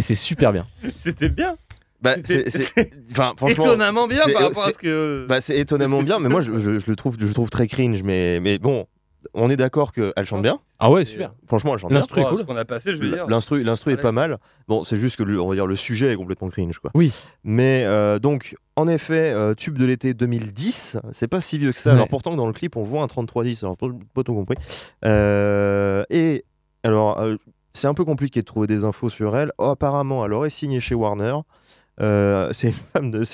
Mais 0.00 0.02
c'est 0.02 0.14
super 0.14 0.50
bien. 0.50 0.66
C'était 0.96 1.28
bien. 1.28 1.58
Bah, 2.00 2.14
c'est, 2.24 2.48
c'est- 2.48 2.72
enfin, 3.10 3.34
franchement, 3.36 3.64
Étonnamment 3.64 4.06
bien 4.08 4.24
par 4.32 4.44
rapport 4.44 4.64
à 4.64 4.72
ce 4.72 4.78
que. 4.78 5.26
Bah, 5.28 5.42
c'est 5.42 5.58
étonnamment 5.58 6.00
bien, 6.02 6.18
mais 6.18 6.30
moi, 6.30 6.40
je, 6.40 6.56
je- 6.56 6.78
je 6.78 6.88
le 6.88 6.96
trouve, 6.96 7.16
je 7.20 7.30
trouve 7.30 7.50
très 7.50 7.66
cringe. 7.66 8.02
Mais, 8.02 8.40
mais 8.40 8.56
bon, 8.56 8.86
on 9.34 9.50
est 9.50 9.58
d'accord 9.58 9.92
qu'elle 9.92 10.24
chante 10.24 10.40
bien. 10.40 10.60
Ah 10.78 10.90
ouais, 10.90 11.04
super. 11.04 11.34
Franchement, 11.46 11.74
elle 11.74 11.80
chante 11.80 11.90
bien. 11.90 11.98
L'instru 11.98 12.22
est 12.22 12.24
cool. 12.24 12.38
Ce 12.38 12.42
qu'on 12.44 12.56
a 12.56 12.64
passé, 12.64 12.94
je 12.94 13.02
veux 13.02 13.10
dire. 13.10 13.26
L'instru, 13.26 13.62
l'instru 13.62 13.92
est 13.92 13.98
pas 13.98 14.12
mal. 14.12 14.38
Bon, 14.66 14.82
c'est 14.82 14.96
juste 14.96 15.16
que 15.16 15.22
le, 15.24 15.38
on 15.42 15.48
va 15.50 15.54
dire 15.54 15.66
le 15.66 15.76
sujet 15.76 16.10
est 16.14 16.16
complètement 16.16 16.48
cringe, 16.48 16.78
quoi. 16.78 16.90
Oui. 16.94 17.12
Mais 17.44 17.84
euh, 17.84 18.18
donc, 18.18 18.56
en 18.76 18.88
effet, 18.88 19.32
euh, 19.34 19.52
tube 19.52 19.76
de 19.76 19.84
l'été 19.84 20.14
2010, 20.14 20.96
c'est 21.12 21.28
pas 21.28 21.42
si 21.42 21.58
vieux 21.58 21.72
que 21.72 21.78
ça. 21.78 21.90
Ouais. 21.90 21.96
Alors 21.96 22.08
pourtant, 22.08 22.34
dans 22.34 22.46
le 22.46 22.54
clip, 22.54 22.76
on 22.76 22.82
voit 22.82 23.02
un 23.02 23.08
3310. 23.08 23.62
Alors 23.64 23.76
pas, 23.76 23.88
pas 24.14 24.22
tout 24.22 24.32
compris. 24.34 24.56
Euh, 25.04 26.02
et 26.08 26.46
alors, 26.82 27.20
euh, 27.20 27.36
c'est 27.72 27.86
un 27.86 27.94
peu 27.94 28.04
compliqué 28.04 28.40
de 28.40 28.44
trouver 28.44 28.66
des 28.66 28.84
infos 28.84 29.08
sur 29.08 29.36
elle. 29.36 29.52
Oh, 29.58 29.66
apparemment, 29.66 30.24
elle 30.24 30.32
aurait 30.32 30.50
signé 30.50 30.80
chez 30.80 30.94
Warner. 30.94 31.34
Euh, 32.00 32.50
c'est 32.52 32.72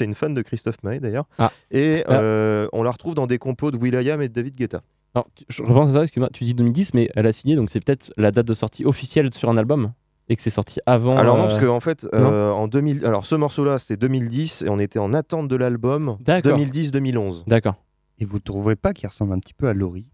une, 0.04 0.14
fan 0.14 0.34
de 0.34 0.42
Christophe 0.42 0.82
Maé 0.82 0.98
d'ailleurs. 0.98 1.26
Ah. 1.38 1.52
Et 1.70 2.02
Ah. 2.08 2.14
euh, 2.14 2.68
on 2.72 2.82
la 2.82 2.90
retrouve 2.90 3.14
dans 3.14 3.26
des 3.26 3.38
compos 3.38 3.70
de 3.70 3.76
Will.i.am 3.76 4.20
et 4.20 4.28
de 4.28 4.32
David 4.34 4.56
Guetta. 4.56 4.82
Alors, 5.14 5.28
je 5.48 5.62
repense 5.62 5.90
à 5.90 5.92
ça, 5.94 6.02
excuse-moi, 6.02 6.28
tu 6.32 6.44
dis 6.44 6.52
2010, 6.52 6.92
mais 6.92 7.08
elle 7.14 7.26
a 7.26 7.32
signé, 7.32 7.56
donc 7.56 7.70
c'est 7.70 7.82
peut-être 7.82 8.12
la 8.16 8.32
date 8.32 8.46
de 8.46 8.54
sortie 8.54 8.84
officielle 8.84 9.32
sur 9.32 9.48
un 9.48 9.56
album 9.56 9.92
et 10.28 10.36
que 10.36 10.42
c'est 10.42 10.50
sorti 10.50 10.80
avant. 10.86 11.16
Alors 11.16 11.36
non, 11.36 11.44
euh, 11.44 11.46
parce 11.46 11.58
qu'en 11.58 11.76
en 11.76 11.80
fait, 11.80 12.06
euh, 12.12 12.50
en 12.50 12.68
2000, 12.68 13.04
alors 13.06 13.24
ce 13.24 13.34
morceau-là, 13.34 13.78
c'était 13.78 13.96
2010 13.96 14.62
et 14.62 14.68
on 14.68 14.78
était 14.78 14.98
en 14.98 15.14
attente 15.14 15.48
de 15.48 15.56
l'album 15.56 16.18
D'accord. 16.20 16.58
2010-2011. 16.58 17.44
D'accord. 17.46 17.76
Et 18.18 18.24
vous 18.24 18.40
trouvez 18.40 18.76
pas 18.76 18.92
qu'il 18.92 19.08
ressemble 19.08 19.32
un 19.32 19.38
petit 19.38 19.54
peu 19.54 19.68
à 19.68 19.74
Laurie? 19.74 20.06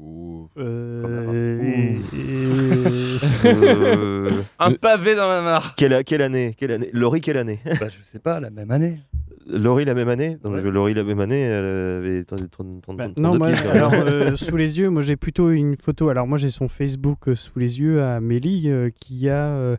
Euh, 0.00 1.94
Euh, 3.44 4.30
Un 4.58 4.72
pavé 4.72 5.14
dans 5.14 5.28
la 5.28 5.42
mare. 5.42 5.74
quelle, 5.76 6.04
quelle 6.04 6.22
année 6.22 6.54
Quelle 6.56 6.72
année? 6.72 6.90
Laurie, 6.92 7.20
quelle 7.20 7.36
année? 7.36 7.60
Bah, 7.80 7.88
je 7.88 8.02
sais 8.04 8.18
pas, 8.18 8.40
la 8.40 8.50
même 8.50 8.70
année. 8.70 9.00
Laurie, 9.46 9.84
la 9.84 9.94
même 9.94 10.08
année? 10.08 10.36
Laurie, 10.44 10.94
la 10.94 11.04
même 11.04 11.20
année, 11.20 11.40
elle 11.40 11.64
avait 11.64 12.24
30, 12.24 12.50
30, 12.50 12.82
30, 12.82 12.96
Bah, 12.96 13.04
32 13.08 13.22
non, 13.22 13.38
moi, 13.38 13.48
hein. 13.48 13.70
alors, 13.72 13.94
euh, 13.94 14.34
sous 14.36 14.56
les 14.56 14.78
yeux, 14.78 14.90
moi 14.90 15.00
j'ai 15.02 15.16
plutôt 15.16 15.50
une 15.50 15.76
photo. 15.80 16.10
Alors, 16.10 16.26
moi 16.26 16.36
j'ai 16.38 16.50
son 16.50 16.68
Facebook 16.68 17.28
euh, 17.28 17.34
sous 17.34 17.58
les 17.58 17.80
yeux 17.80 18.02
à 18.02 18.20
Mélie 18.20 18.68
euh, 18.68 18.90
qui 19.00 19.28
a 19.30 19.46
euh, 19.48 19.76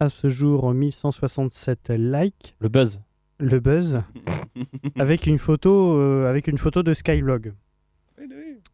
à 0.00 0.08
ce 0.08 0.26
jour 0.28 0.72
1167 0.74 1.92
likes. 1.96 2.56
Le 2.60 2.68
buzz. 2.68 3.00
Le 3.38 3.60
buzz. 3.60 4.00
avec 4.98 5.26
une 5.26 5.38
photo, 5.38 5.96
euh, 5.98 6.28
avec 6.28 6.48
une 6.48 6.58
photo 6.58 6.82
de 6.82 6.92
Skylog. 6.92 7.52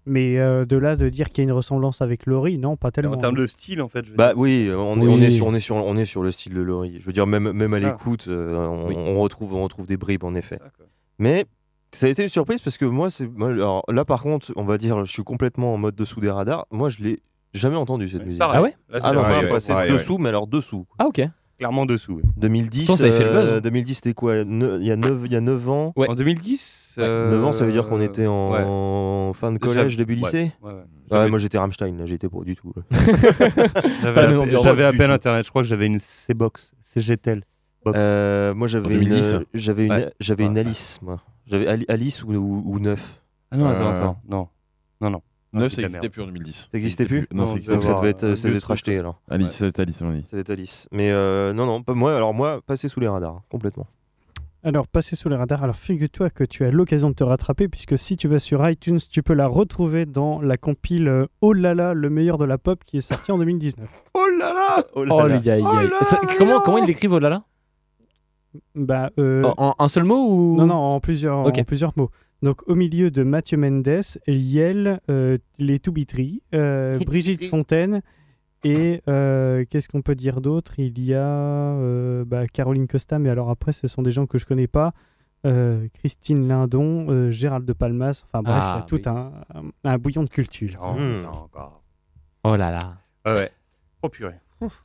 Mais 0.07 0.39
euh, 0.39 0.65
de 0.65 0.77
là 0.77 0.97
de 0.97 1.09
dire 1.09 1.29
qu'il 1.31 1.39
y 1.39 1.47
a 1.47 1.49
une 1.49 1.53
ressemblance 1.57 2.01
avec 2.03 2.25
Laurie, 2.27 2.57
non, 2.59 2.77
pas 2.77 2.91
tellement. 2.91 3.13
En 3.15 3.17
termes 3.19 3.37
de 3.37 3.47
style, 3.47 3.83
en 3.83 3.89
fait. 3.89 4.05
Je 4.07 4.11
veux 4.11 4.17
Bah 4.17 4.29
dire. 4.35 4.39
oui, 4.39 4.71
on, 4.75 5.01
est- 5.01 5.05
Oui. 5.07 5.13
on 5.13 5.21
est 5.21 5.31
sur, 5.31 5.47
on, 5.47 5.55
est 5.55 5.61
sur, 5.61 5.77
on 5.77 5.97
est 5.97 6.05
sur 6.07 6.23
le 6.23 6.31
style 6.31 6.55
de 6.55 6.61
Laurie. 6.63 6.97
Je 7.01 7.05
veux 7.07 7.13
dire, 7.13 7.27
même, 7.27 7.53
même 7.53 7.75
à 7.75 7.77
Ah. 7.77 7.81
l'écoute, 7.81 8.27
euh, 8.29 8.67
on, 8.67 8.89
Oui. 8.89 8.95
on 8.97 9.21
retrouve, 9.21 9.53
on 9.55 9.63
retrouve 9.63 9.87
des 9.87 9.97
bribes 9.97 10.25
en 10.25 10.35
effet. 10.35 10.57
Ça. 10.59 10.71
Mais 11.19 11.45
ça 11.93 12.07
a 12.07 12.09
été 12.11 12.23
une 12.23 12.29
surprise 12.29 12.61
parce 12.61 12.79
que 12.79 12.85
moi, 12.85 13.11
c'est 13.11 13.29
là 13.89 14.05
par 14.05 14.23
contre, 14.23 14.53
on 14.57 14.65
va 14.65 14.79
dire, 14.79 15.05
je 15.05 15.13
suis 15.13 15.25
complètement 15.25 15.75
en 15.75 15.79
mode 15.79 15.95
dessous 15.95 16.21
des 16.21 16.31
radars. 16.31 16.67
Moi, 16.71 16.89
je 16.89 17.03
l'ai 17.03 17.21
jamais 17.55 17.77
entendu 17.77 18.09
cette 18.09 18.25
musique. 18.25 18.39
Pareil. 18.41 18.59
Ah 18.59 18.63
ouais? 18.63 18.75
Là, 18.91 19.61
c'est 19.61 19.73
Ah 19.73 19.87
dessous, 19.89 20.19
mais 20.19 20.29
alors 20.29 20.47
dessous. 20.47 20.87
Ah 20.99 21.07
ok. 21.07 21.23
Clairement 21.59 21.87
dessous. 21.87 22.15
ouais. 22.15 22.23
2010, 22.37 22.87
Pourtant, 22.87 22.97
ça 23.01 23.05
avait 23.09 23.17
fait 23.17 23.25
le 23.25 23.31
buzz. 23.33 23.49
euh, 23.49 23.61
2010 23.61 23.95
c'était 23.97 24.15
quoi? 24.15 24.37
Il 24.37 24.83
y 24.85 24.91
a 24.93 24.97
9 24.97 25.23
il 25.25 25.33
y 25.33 25.37
a 25.37 25.41
9 25.41 25.69
ans? 25.69 25.93
Ouais. 25.97 26.09
En 26.09 26.15
2010 26.15 26.95
Ouais. 26.99 27.05
euh, 27.05 27.31
9 27.33 27.45
ans, 27.47 27.53
ça 27.53 27.65
veut 27.65 27.73
dire 27.73 27.89
qu'on 27.89 28.01
était 28.01 28.27
ouais. 28.27 28.63
en 28.65 29.33
fin 29.35 29.53
de 29.53 29.59
collège, 29.59 29.97
début 29.97 30.15
ouais, 30.15 30.21
lycée? 30.21 30.53
ouais, 30.63 30.71
ouais. 30.73 30.73
Ouais, 30.75 30.83
J'avais- 31.11 31.31
moi 31.31 31.39
j'étais 31.39 31.59
Rammstein, 31.59 31.97
là, 31.97 32.07
j'étais 32.07 32.29
pas 32.31 32.39
du 32.45 32.55
tout. 32.57 32.73
J'avais 34.03 34.21
à-. 34.23 34.61
J'avais 34.63 34.97
peine 34.97 35.11
internet. 35.11 35.45
Je 35.45 35.51
crois 35.51 35.63
que 35.63 35.69
j'avais 35.69 35.87
une 35.87 35.99
C-Box. 35.99 36.73
CGTEL. 36.83 37.43
Box. 37.85 37.99
Euh, 37.99 38.55
moi 38.55 38.67
j'avais 38.67 38.89
2010. 38.89 39.33
une, 39.33 39.45
j'avais 39.55 39.87
une, 39.87 39.93
Ouais. 39.93 40.13
j'avais 40.21 40.45
une. 40.47 40.59
Alice, 40.59 40.99
moi. 41.03 41.21
J'avais 41.47 41.67
Ali- 41.67 41.87
Alice 41.89 42.23
ou, 42.25 42.33
ou, 42.35 42.63
ou 42.67 42.79
9. 42.79 43.21
Ah 43.51 43.57
non, 43.57 43.67
Euh, 43.67 43.73
attends, 43.73 43.91
attends. 43.91 44.21
Non. 44.29 44.49
Non, 45.01 45.11
non. 45.11 45.23
9, 45.53 45.69
c'est 45.69 45.77
ça 45.77 45.83
n'existait 45.83 46.09
plus 46.11 46.23
en 46.23 46.27
2010. 46.27 46.69
Ça 46.71 46.79
existait 46.79 47.07
plus 47.07 47.21
Non, 47.33 47.43
Non, 47.43 47.47
ça 47.47 47.53
Donc 47.53 47.57
existait 47.59 47.75
doit 47.77 47.85
ça 47.85 47.93
plus. 47.95 48.01
devait 48.01 48.11
être, 48.11 48.35
ça 48.35 48.49
devait 48.49 48.57
être 48.59 48.63
truc, 48.65 48.69
racheté 48.69 48.99
alors. 48.99 49.21
Alice, 49.31 49.51
c'est 49.53 49.79
Alice, 49.81 50.03
on 50.03 50.13
dit. 50.13 50.25
Être 50.33 50.51
Alice. 50.51 50.89
Mais 50.93 51.11
euh, 51.11 51.53
non, 51.53 51.65
non, 51.67 51.83
pas 51.83 51.95
moi. 51.95 52.15
Alors 52.15 52.35
moi, 52.35 52.61
passé 52.67 52.89
sous 52.89 53.01
les 53.01 53.09
radars, 53.09 53.43
complètement. 53.51 53.87
Alors, 54.65 54.89
passer 54.89 55.15
sous 55.15 55.29
les 55.29 55.37
radars. 55.37 55.63
Alors, 55.63 55.77
figure-toi 55.77 56.31
que 56.31 56.43
tu 56.45 56.65
as 56.65 56.71
l'occasion 56.73 57.09
de 57.11 57.15
te 57.15 57.23
rattraper, 57.23 57.69
puisque 57.69 57.97
si 57.97 58.17
tu 58.17 58.27
vas 58.27 58.41
sur 58.41 58.69
iTunes, 58.69 58.99
tu 59.11 59.23
peux 59.23 59.33
la 59.33 59.47
retrouver 59.47 60.05
dans 60.05 60.41
la 60.43 60.57
compile 60.57 61.07
euh, 61.09 61.27
Oh 61.41 61.53
là 61.53 61.75
là, 61.75 61.95
le 61.95 62.11
meilleur 62.11 62.39
de 62.39 62.45
la 62.45 62.59
pop 62.59 62.83
qui 62.85 62.97
est 62.99 63.01
sortie 63.01 63.31
en 63.33 63.39
2019. 63.39 63.89
Oh 64.15 64.27
là 64.41 64.53
là 64.53 64.85
Oh 64.95 65.05
là 65.05 65.15
Oh 65.15 65.23
Oh 65.23 65.27
là 65.29 65.89
Ça- 66.03 66.21
là 66.21 66.29
Comment 66.37 66.55
là 66.55 66.61
comment 66.65 66.79
ils 66.79 66.87
l'écrivent 66.87 67.13
oh 67.13 67.19
là 67.21 67.29
là 67.29 67.45
Bah, 68.75 69.11
euh, 69.19 69.45
en, 69.57 69.75
en 69.79 69.85
un 69.85 69.89
seul 69.89 70.05
mot 70.05 70.27
ou 70.29 70.57
non, 70.57 70.67
non, 70.67 70.75
en 70.75 71.01
plusieurs, 71.01 71.47
Ok. 71.47 71.59
en 71.59 71.65
plusieurs 71.65 71.93
mots. 71.97 72.11
Donc, 72.43 72.63
au 72.69 72.75
milieu 72.75 73.11
de 73.11 73.23
Mathieu 73.25 73.57
Mendes, 73.59 74.03
Liel, 74.27 75.01
euh, 75.11 75.39
les 75.59 75.79
Toubitry, 75.81 76.43
euh, 76.55 76.97
Brigitte 77.05 77.45
Fontaine 77.47 78.01
et 78.65 79.03
euh, 79.09 79.65
qu'est-ce 79.69 79.89
qu'on 79.89 80.03
peut 80.03 80.15
dire 80.15 80.41
d'autre? 80.41 80.79
Il 80.79 81.01
y 81.01 81.15
a 81.15 81.19
euh, 81.27 82.25
bah, 82.25 82.47
Caroline 82.47 82.87
Costa, 82.87 83.19
mais 83.19 83.29
alors 83.29 83.51
après, 83.51 83.73
ce 83.73 83.89
sont 83.89 84.03
des 84.03 84.11
gens 84.13 84.27
que 84.27 84.39
je 84.39 84.47
connais 84.47 84.67
pas. 84.69 84.93
Euh, 85.47 85.87
Christine 85.95 86.47
Lindon, 86.49 87.07
euh, 87.11 87.31
Gérald 87.31 87.65
de 87.65 87.73
Palmas, 87.73 88.25
enfin 88.27 88.43
bref, 88.43 88.57
Ah, 88.61 88.85
tout 88.89 88.97
oui. 88.97 89.03
un, 89.07 89.33
un- 89.55 89.71
un 89.85 89.99
bouillon 89.99 90.25
de 90.25 90.29
culture. 90.29 90.79
Oh, 90.83 90.95
Hmm. 90.95 91.15
Oh 92.45 92.57
là 92.57 92.71
là. 92.71 92.99
Ah 93.25 93.35
ouais. 93.35 93.51
Oh 94.03 94.09
purée. 94.09 94.35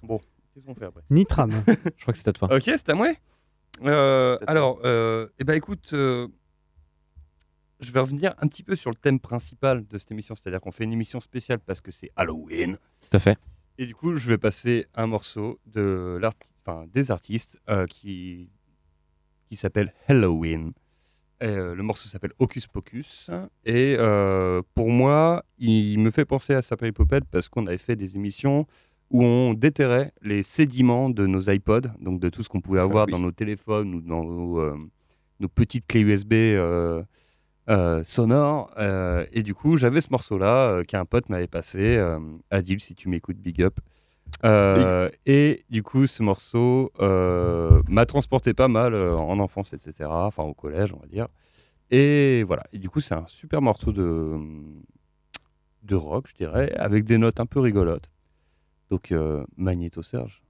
Bon, 0.04 0.20
qu'est-ce 0.54 0.66
qu'on 0.66 0.76
fait 0.76 0.86
après? 0.86 1.02
Nitram. 1.10 1.52
Je 1.98 2.02
crois 2.02 2.14
que 2.14 2.18
c'est 2.20 2.28
à 2.28 2.34
toi. 2.34 2.54
Ok, 2.54 2.64
c'est 2.66 2.90
à 2.90 2.94
moi. 2.96 3.10
Euh, 3.84 4.38
alors, 4.48 4.80
euh, 4.86 5.28
eh 5.40 5.44
ben 5.44 5.54
écoute, 5.56 5.92
euh, 5.94 6.28
je 7.84 7.92
vais 7.92 8.00
revenir 8.00 8.34
un 8.40 8.48
petit 8.48 8.64
peu 8.64 8.76
sur 8.76 8.90
le 8.90 8.96
thème 8.96 9.20
principal 9.20 9.86
de 9.88 9.98
cette 9.98 10.12
émission, 10.12 10.36
c'est-à-dire 10.36 10.62
qu'on 10.62 10.72
fait 10.72 10.84
une 10.84 10.94
émission 10.94 11.20
spéciale 11.20 11.60
parce 11.60 11.82
que 11.82 11.92
c'est 11.92 12.12
Halloween. 12.16 12.78
Tout 13.02 13.18
à 13.18 13.20
fait. 13.20 13.38
Et 13.78 13.86
du 13.86 13.96
coup, 13.96 14.18
je 14.18 14.28
vais 14.28 14.38
passer 14.38 14.86
un 14.94 15.08
morceau 15.08 15.60
de 15.66 16.18
l'art, 16.22 16.34
enfin 16.66 16.86
des 16.92 17.12
artistes 17.12 17.60
euh, 17.70 17.86
qui 17.86 18.50
qui 19.50 19.56
s'appelle 19.56 19.94
Halloween. 20.08 20.74
Et, 21.42 21.46
euh, 21.46 21.76
le 21.76 21.84
morceau 21.84 22.08
s'appelle 22.08 22.34
Hocus 22.40 22.68
Pocus. 22.68 23.30
Et 23.66 23.96
euh, 24.00 24.62
pour 24.74 24.90
moi, 24.90 25.44
il 25.58 26.00
me 26.00 26.12
fait 26.12 26.26
penser 26.26 26.54
à 26.54 26.62
Sapé 26.62 26.92
Popette 26.92 27.26
parce 27.30 27.50
qu'on 27.50 27.68
avait 27.68 27.78
fait 27.78 27.96
des 27.96 28.16
émissions 28.16 28.66
où 29.12 29.24
on 29.24 29.54
déterrait 29.54 30.12
les 30.22 30.42
sédiments 30.42 31.10
de 31.10 31.28
nos 31.28 31.42
iPods, 31.42 31.90
donc 32.00 32.20
de 32.20 32.30
tout 32.30 32.42
ce 32.42 32.50
qu'on 32.50 32.62
pouvait 32.62 32.80
avoir 32.80 33.06
oui. 33.06 33.12
dans 33.12 33.20
nos 33.20 33.32
téléphones 33.32 33.94
ou 33.94 34.02
dans 34.02 34.24
nos, 34.24 34.76
nos 35.40 35.50
petites 35.50 35.86
clés 35.86 36.02
USB 36.02 36.34
euh, 37.70 38.04
sonores. 38.04 38.72
Euh, 38.78 39.26
et 39.32 39.44
du 39.44 39.54
coup, 39.54 39.78
j'avais 39.78 40.02
ce 40.02 40.10
morceau-là 40.12 40.68
euh, 40.68 40.84
qu'un 40.84 41.06
pote 41.06 41.30
m'avait 41.30 41.48
passé. 41.48 41.96
euh, 41.98 42.20
Adil, 42.52 42.82
si 42.82 42.96
tu 42.96 43.10
m'écoutes, 43.10 43.38
big 43.38 43.62
up. 43.62 43.80
Et 45.26 45.64
du 45.70 45.84
coup, 45.84 46.08
ce 46.08 46.24
morceau 46.24 46.92
m'a 47.00 48.06
transporté 48.06 48.54
pas 48.54 48.68
mal 48.68 48.96
en 48.96 49.40
enfance, 49.40 49.74
etc. 49.74 50.10
Enfin, 50.10 50.44
au 50.44 50.54
collège, 50.54 50.94
on 50.94 51.00
va 51.00 51.08
dire. 51.08 51.28
Et 51.92 52.44
voilà. 52.44 52.64
Et 52.74 52.80
du 52.80 52.90
coup, 52.90 53.00
c'est 53.00 53.14
un 53.16 53.26
super 53.28 53.62
morceau 53.62 53.92
de, 53.92 54.38
de 55.84 55.96
rock, 55.96 56.28
je 56.30 56.34
dirais, 56.36 56.74
avec 56.76 57.06
des 57.06 57.18
notes 57.18 57.40
un 57.40 57.46
peu 57.46 57.60
rigolotes. 57.60 58.10
Donc, 58.90 59.14
Magnéto 59.56 60.02
Serge. 60.02 60.42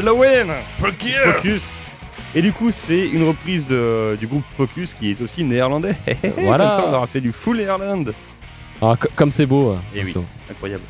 Halloween 0.00 0.48
Focus 0.78 1.72
Et 2.34 2.42
du 2.42 2.52
coup, 2.52 2.70
c'est 2.70 3.06
une 3.08 3.24
reprise 3.26 3.66
de- 3.66 4.16
du 4.18 4.26
groupe 4.26 4.44
Focus 4.56 4.94
qui 4.94 5.10
est 5.10 5.20
aussi 5.20 5.44
néerlandais. 5.44 5.94
Voilà. 6.38 6.68
Comme 6.68 6.76
ça, 6.84 6.84
on 6.88 6.94
aura 6.94 7.06
fait 7.06 7.20
du 7.20 7.32
full 7.32 7.58
néerlandais. 7.58 8.12
Ah, 8.82 8.96
co- 8.98 9.08
comme 9.14 9.30
c'est 9.30 9.44
beau. 9.44 9.76
Et 9.94 9.98
comme 9.98 10.04
oui, 10.06 10.06
c'est 10.06 10.14
beau. 10.14 10.24
incroyable. 10.50 10.84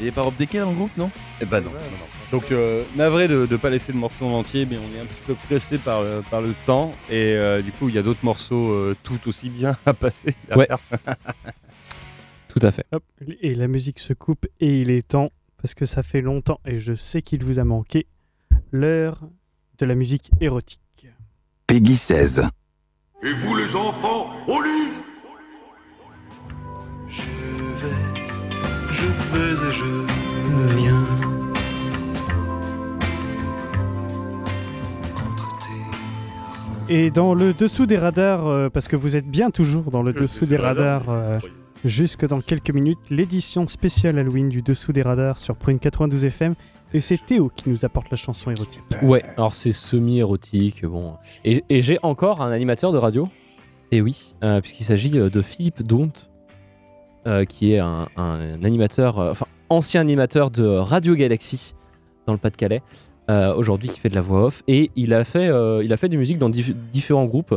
Il 0.00 0.04
n'y 0.04 0.08
a 0.08 0.12
pas 0.12 0.22
Rob 0.22 0.34
Decker 0.36 0.58
dans 0.64 0.70
le 0.70 0.76
groupe, 0.76 0.96
non? 0.96 1.10
Eh 1.40 1.44
ben 1.44 1.60
non. 1.60 1.70
non, 1.70 1.76
non. 1.76 2.06
Donc 2.32 2.50
euh, 2.50 2.82
navré 2.96 3.28
de 3.28 3.46
ne 3.48 3.56
pas 3.56 3.70
laisser 3.70 3.92
le 3.92 3.98
morceau 3.98 4.24
en 4.26 4.32
entier, 4.40 4.66
mais 4.68 4.76
on 4.76 4.96
est 4.98 5.00
un 5.00 5.04
petit 5.06 5.20
peu 5.26 5.34
pressé 5.34 5.78
par, 5.78 6.00
euh, 6.00 6.20
par 6.30 6.40
le 6.40 6.52
temps. 6.66 6.92
Et 7.08 7.34
euh, 7.36 7.62
du 7.62 7.70
coup, 7.70 7.88
il 7.90 7.94
y 7.94 7.98
a 7.98 8.02
d'autres 8.02 8.24
morceaux 8.24 8.72
euh, 8.72 8.96
tout 9.04 9.20
aussi 9.28 9.50
bien 9.50 9.76
à 9.86 9.94
passer. 9.94 10.34
Ouais. 10.56 10.66
Tout 12.48 12.60
à 12.66 12.72
fait. 12.72 12.84
Hop, 12.92 13.02
et 13.40 13.54
la 13.54 13.68
musique 13.68 13.98
se 13.98 14.12
coupe 14.12 14.46
et 14.60 14.80
il 14.80 14.90
est 14.90 15.06
temps, 15.06 15.30
parce 15.60 15.74
que 15.74 15.84
ça 15.84 16.02
fait 16.02 16.20
longtemps 16.20 16.60
et 16.66 16.78
je 16.78 16.94
sais 16.94 17.22
qu'il 17.22 17.44
vous 17.44 17.58
a 17.60 17.64
manqué, 17.64 18.06
l'heure 18.72 19.20
de 19.78 19.86
la 19.86 19.94
musique 19.94 20.30
érotique. 20.40 21.06
Peggy 21.66 21.96
16. 21.96 22.42
Et 23.22 23.32
vous 23.32 23.54
les 23.54 23.76
enfants, 23.76 24.30
au 24.48 24.60
lit 24.62 24.92
Je 27.06 27.22
vais, 27.22 28.26
je 28.90 29.06
vais 29.06 29.68
et 29.68 29.72
je 29.72 30.76
viens. 30.76 31.06
Et 36.88 37.10
dans 37.10 37.34
le 37.34 37.52
dessous 37.52 37.86
des 37.86 37.96
radars, 37.96 38.46
euh, 38.46 38.68
parce 38.68 38.88
que 38.88 38.96
vous 38.96 39.16
êtes 39.16 39.26
bien 39.26 39.50
toujours 39.50 39.90
dans 39.90 40.02
le 40.02 40.12
dessous 40.12 40.46
des 40.46 40.56
radars, 40.56 41.08
euh, 41.08 41.38
jusque 41.84 42.26
dans 42.26 42.40
quelques 42.40 42.70
minutes, 42.70 42.98
l'édition 43.10 43.66
spéciale 43.66 44.18
Halloween 44.18 44.48
du 44.48 44.62
dessous 44.62 44.92
des 44.92 45.02
radars 45.02 45.38
sur 45.38 45.56
Prune 45.56 45.78
92 45.78 46.24
FM. 46.24 46.54
Et 46.94 47.00
c'est 47.00 47.24
Théo 47.24 47.50
qui 47.54 47.70
nous 47.70 47.84
apporte 47.84 48.10
la 48.10 48.16
chanson 48.16 48.50
érotique. 48.50 48.82
Ouais, 49.02 49.22
alors 49.36 49.54
c'est 49.54 49.72
semi-érotique, 49.72 50.84
bon. 50.84 51.14
Et, 51.44 51.64
et 51.70 51.80
j'ai 51.82 51.98
encore 52.02 52.42
un 52.42 52.50
animateur 52.52 52.92
de 52.92 52.98
radio. 52.98 53.28
Et 53.90 54.00
oui, 54.00 54.34
euh, 54.44 54.60
puisqu'il 54.60 54.84
s'agit 54.84 55.18
euh, 55.18 55.30
de 55.30 55.42
Philippe 55.42 55.82
Daunt, 55.82 56.12
euh, 57.26 57.44
qui 57.44 57.72
est 57.72 57.78
un, 57.78 58.08
un 58.16 58.62
animateur, 58.64 59.18
euh, 59.18 59.30
enfin 59.30 59.46
ancien 59.68 60.00
animateur 60.02 60.50
de 60.50 60.64
Radio 60.66 61.14
Galaxy 61.14 61.74
dans 62.26 62.32
le 62.34 62.38
Pas-de-Calais. 62.38 62.82
euh, 63.30 63.54
Aujourd'hui, 63.54 63.88
qui 63.88 63.98
fait 64.00 64.08
de 64.10 64.14
la 64.14 64.20
voix 64.20 64.44
off. 64.46 64.62
Et 64.68 64.90
il 64.96 65.14
a 65.14 65.24
fait, 65.24 65.48
euh, 65.48 65.82
il 65.84 65.92
a 65.92 65.96
fait 65.96 66.08
des 66.08 66.16
musiques 66.18 66.38
dans 66.38 66.50
dif- 66.50 66.74
différents 66.92 67.24
groupes. 67.26 67.56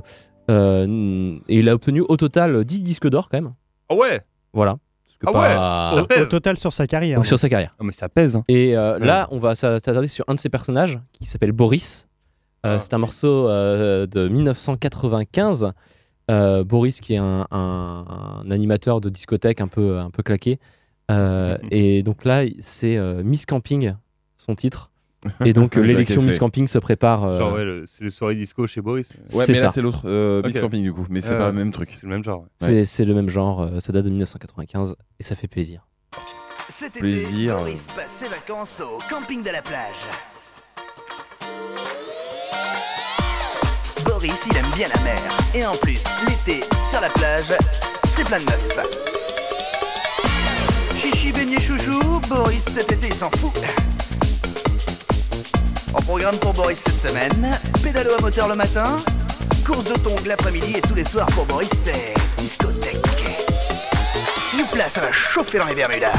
euh, 0.52 1.38
et 1.50 1.60
il 1.60 1.68
a 1.70 1.74
obtenu 1.74 2.02
au 2.08 2.16
total 2.18 2.64
10 2.64 2.82
disques 2.82 3.10
d'or 3.10 3.28
quand 3.30 3.38
même. 3.42 3.54
Ah 3.90 3.96
ouais? 3.96 4.22
Voilà. 4.54 4.78
Ah 5.28 5.32
pas- 5.32 5.39
ouais, 5.41 5.95
ça 5.95 6.01
Au, 6.03 6.05
pèse. 6.07 6.21
au 6.21 6.26
total 6.26 6.57
sur 6.57 6.71
sa 6.73 6.88
carrière. 6.88 7.15
Donc, 7.17 7.26
sur 7.26 7.39
sa 7.39 7.49
carrière. 7.49 7.76
Ah, 7.80 7.84
mais 7.84 7.91
ça 7.91 8.09
pèse. 8.09 8.36
hein. 8.36 8.43
Et 8.47 8.76
euh, 8.78 8.99
Ouais. 8.99 9.05
là, 9.05 9.28
on 9.32 9.39
va 9.39 9.55
s'a- 9.55 9.80
s'attarder 9.80 10.07
sur 10.07 10.26
un 10.28 10.34
de 10.36 10.39
ses 10.39 10.49
personnages 10.49 10.99
qui 11.13 11.28
s'appelle 11.28 11.51
Boris. 11.51 12.07
Euh, 12.65 12.80
c'est 12.80 12.93
un 12.93 12.97
morceau 12.97 13.47
euh, 13.47 14.07
de 14.07 14.28
1995. 14.28 15.71
Euh, 16.32 16.63
Boris, 16.63 16.99
qui 17.01 17.13
est 17.13 17.17
un, 17.17 17.45
un- 17.51 18.05
un 18.45 18.51
animateur 18.51 18.99
de 19.01 19.09
discothèque 19.09 19.61
un 19.61 19.67
peu, 19.67 19.99
un 19.99 20.09
peu 20.09 20.23
claqué. 20.23 20.59
Euh, 21.11 21.57
et 21.71 22.01
donc 22.03 22.26
là, 22.26 22.43
c'est 22.59 22.97
euh, 22.97 23.21
Miss 23.23 23.45
Camping, 23.45 23.93
son 24.38 24.55
titre. 24.55 24.89
Et 25.45 25.53
donc 25.53 25.78
euh, 25.78 25.82
l'élection. 25.82 26.21
Miss 26.21 26.38
Camping 26.39 26.67
se 26.67 26.78
prépare. 26.80 27.23
euh, 27.23 27.39
Genre, 27.39 27.53
ouais, 27.53 27.63
le- 27.65 27.84
c'est 27.86 28.03
les 28.03 28.09
soirées 28.09 28.36
disco 28.36 28.65
chez 28.67 28.82
Boris. 28.82 29.09
Ouais, 29.09 29.17
C'est 29.45 29.53
mais 29.53 29.53
là, 29.55 29.61
ça. 29.61 29.69
c'est 29.69 29.82
l'autre 29.82 30.01
euh, 30.05 30.41
Ok. 30.43 30.59
Camping 30.59 30.84
du 30.84 30.93
coup, 30.93 31.05
mais 31.09 31.21
c'est 31.21 31.32
Ouais, 31.32 31.38
pas 31.39 31.47
le 31.47 31.53
même 31.53 31.71
truc. 31.71 31.91
C'est 31.93 32.03
le 32.05 32.09
même 32.13 32.23
genre. 32.23 32.41
ouais. 32.41 32.47
c'est 32.57 32.86
c'est 32.86 33.05
le 33.05 33.13
même 33.13 33.30
genre, 33.30 33.61
euh, 33.61 33.80
ça 33.80 33.91
date 33.91 34.05
de 34.05 34.09
1995 34.09 34.95
et 35.19 35.23
ça 35.23 35.36
fait 35.36 35.47
plaisir. 35.47 35.86
Cet 36.69 36.93
Plaisir. 36.93 37.53
été, 37.53 37.61
Boris 37.63 37.88
passe 37.95 38.11
ses 38.11 38.28
vacances 38.28 38.82
au 38.82 38.99
camping 39.09 39.43
de 39.43 39.49
la 39.51 39.61
plage. 39.61 40.03
Boris, 44.05 44.47
il 44.49 44.57
aime 44.57 44.65
bien 44.76 44.88
la 44.93 45.01
mer. 45.03 45.17
Et 45.53 45.65
en 45.65 45.76
plus, 45.76 46.03
l'été, 46.28 46.63
sur 46.89 47.01
la 47.01 47.09
plage, 47.09 47.53
c'est 48.07 48.23
plein 48.23 48.39
de 48.39 48.45
meufs. 48.45 48.80
Chichi, 50.97 51.32
beignet, 51.32 51.59
chouchou, 51.59 51.99
Boris, 52.30 52.63
cet 52.65 52.91
été, 52.91 53.07
il 53.07 53.13
s'en 53.13 53.30
fout. 53.32 53.53
En 55.96 56.02
programme 56.02 56.38
pour 56.39 56.54
Boris 56.54 56.82
cette 56.86 57.00
semaine, 57.00 57.58
pédalo 57.82 58.16
à 58.18 58.22
moteur 58.22 58.50
le 58.50 58.56
matin, 58.56 59.02
course 59.66 59.86
de 59.86 59.93
tongs 59.93 60.16
l'après-midi 60.26 60.76
et 60.76 60.82
tous 60.82 60.93
les 60.93 61.06
soirs 61.06 61.28
pour 61.28 61.46
Boris, 61.46 61.70
c'est 61.86 62.14
discothèque. 62.38 62.98
Youpla, 64.58 64.89
ça 64.89 65.00
va 65.00 65.14
chauffer 65.14 65.58
dans 65.58 65.66
les 65.66 65.76
Bermudas. 65.76 66.12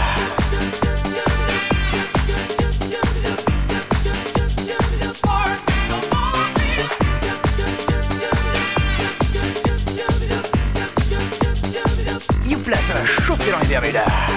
Youpla, 12.47 12.77
ça 12.81 12.95
va 12.95 13.05
chauffer 13.05 13.51
dans 13.51 13.59
les 13.59 13.67
Bermudas. 13.67 14.36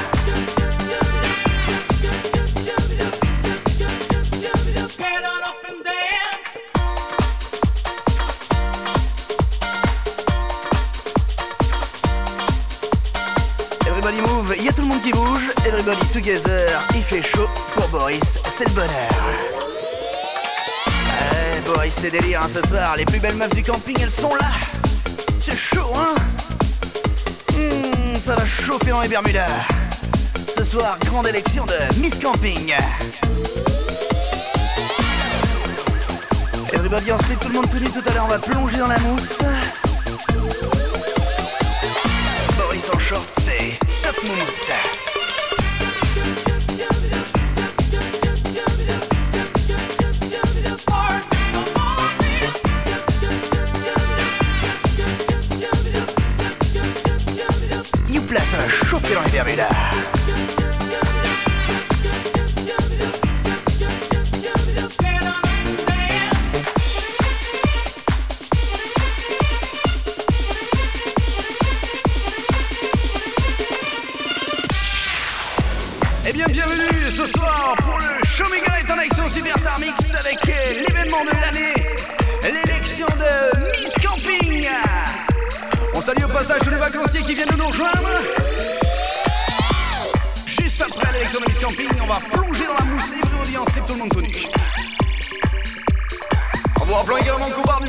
Together, 16.21 16.67
il 16.95 17.01
fait 17.03 17.23
chaud. 17.23 17.47
Pour 17.73 17.87
Boris, 17.87 18.39
c'est 18.49 18.65
le 18.65 18.71
bonheur. 18.71 18.89
Ouais, 20.87 21.61
Boris, 21.65 21.93
c'est 21.97 22.11
délire 22.11 22.41
hein, 22.43 22.49
ce 22.53 22.67
soir. 22.67 22.95
Les 22.97 23.05
plus 23.05 23.19
belles 23.19 23.35
meufs 23.35 23.53
du 23.55 23.63
camping, 23.63 23.95
elles 24.01 24.11
sont 24.11 24.35
là. 24.35 24.51
C'est 25.41 25.55
chaud, 25.55 25.93
hein 25.95 26.15
Hmm, 27.53 28.15
Ça 28.15 28.35
va 28.35 28.45
chauffer 28.45 28.89
dans 28.89 29.01
les 29.01 29.07
Bermudas. 29.07 29.47
Ce 30.53 30.63
soir, 30.63 30.97
grande 31.05 31.27
élection 31.27 31.65
de 31.65 31.99
Miss 31.99 32.15
Camping. 32.15 32.73
Everybody 36.73 37.11
en 37.13 37.19
slip, 37.19 37.39
tout 37.39 37.47
le 37.47 37.53
monde 37.53 37.69
tout. 37.69 37.77
Tout 37.79 38.09
à 38.09 38.13
l'heure, 38.13 38.25
on 38.25 38.31
va 38.31 38.39
plonger 38.39 38.77
dans 38.77 38.87
la 38.87 38.99
mousse. 38.99 39.39
Boris 42.57 42.89
en 42.93 42.99
short, 42.99 43.29
c'est 43.41 43.79
top 44.03 44.21
moumoute. 44.23 44.68
Chauffer 59.31 59.98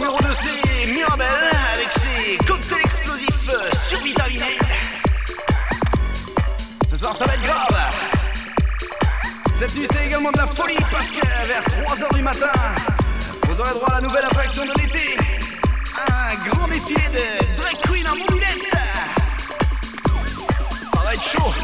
numéro 0.00 0.18
2, 0.18 0.28
c'est 0.32 0.92
Mirabelle 0.92 1.26
avec 1.74 1.92
ses 1.92 2.38
cocktails 2.46 2.80
explosifs 2.82 3.48
euh, 3.50 3.70
survitaminés. 3.86 4.58
Ce 6.90 6.96
soir, 6.96 7.14
ça 7.14 7.26
va 7.26 7.34
être 7.34 7.42
grave. 7.42 7.76
Cette 9.56 9.74
nuit, 9.74 9.86
c'est 9.92 10.06
également 10.06 10.32
de 10.32 10.38
la 10.38 10.46
folie 10.46 10.78
parce 10.90 11.10
que 11.10 11.20
vers 11.46 11.62
3h 11.84 12.14
du 12.14 12.22
matin, 12.22 12.50
vous 13.46 13.60
aurez 13.60 13.74
droit 13.74 13.90
à 13.90 13.94
la 13.96 14.00
nouvelle 14.00 14.24
attraction 14.24 14.64
de 14.64 14.72
l'été. 14.80 15.18
Un 16.08 16.48
grand 16.48 16.66
défilé 16.66 17.02
de 17.12 17.56
drag 17.56 17.76
queen 17.82 18.08
en 18.08 18.16
mobilette. 18.16 18.70
Ça 20.94 21.00
va 21.04 21.12
être 21.12 21.22
chaud. 21.22 21.54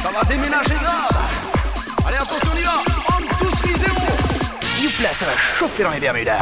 Ça 0.00 0.08
va 0.08 0.24
déménager 0.24 0.74
grave. 0.74 1.22
Allez, 2.06 2.16
attention, 2.16 2.50
on 2.54 2.56
y 2.56 2.62
va. 2.62 2.82
On 3.08 3.44
tous 3.44 3.66
les 3.66 3.74
zéros. 3.74 4.82
Youpla, 4.82 5.12
ça 5.12 5.26
va 5.26 5.36
chauffer 5.36 5.82
dans 5.82 5.90
les 5.90 6.00
Bermudas. 6.00 6.40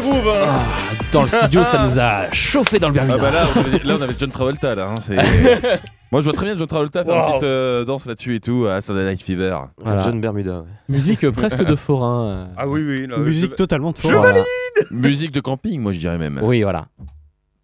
Groove. 0.00 0.28
hein. 0.28 0.44
Ah, 0.46 0.60
dans 1.12 1.22
le 1.22 1.28
studio, 1.28 1.64
ça 1.64 1.86
nous 1.86 1.98
a 1.98 2.30
chauffé 2.32 2.78
dans 2.78 2.88
le 2.88 2.94
Bermuda. 2.94 3.16
Ah 3.18 3.22
bah 3.22 3.30
là, 3.30 3.46
on 3.54 3.60
avait, 3.60 3.78
là, 3.84 3.94
on 3.98 4.02
avait 4.02 4.14
John 4.18 4.30
Travolta 4.30 4.74
là. 4.74 4.88
hein, 4.90 4.94
c'est- 5.00 5.16
Moi 6.12 6.20
je 6.20 6.24
vois 6.26 6.32
très 6.32 6.46
bien 6.46 6.56
John 6.56 6.66
Travolta 6.68 7.04
faire 7.04 7.14
une 7.14 7.30
petite 7.32 7.42
euh, 7.44 7.84
danse 7.84 8.06
là-dessus 8.06 8.36
et 8.36 8.40
tout 8.40 8.66
à 8.66 8.80
Saturday 8.80 9.10
Night 9.10 9.22
Fever. 9.22 9.56
Voilà. 9.78 10.00
John 10.00 10.20
Bermuda. 10.20 10.58
ouais. 10.60 10.66
Musique 10.88 11.24
euh, 11.24 11.32
presque 11.32 11.64
de 11.64 11.74
forain. 11.76 12.26
euh. 12.28 12.46
Ah 12.56 12.68
oui, 12.68 12.82
oui. 12.86 13.06
là, 13.06 13.18
Musique 13.18 13.52
je- 13.52 13.56
totalement 13.56 13.90
de 13.92 13.96
Je 13.96 14.02
forain. 14.02 14.20
Voilà. 14.20 14.40
Musique 14.90 15.32
de 15.32 15.40
camping, 15.40 15.80
moi 15.80 15.92
je 15.92 15.98
dirais 15.98 16.18
même. 16.18 16.40
Oui, 16.42 16.62
voilà. 16.62 16.86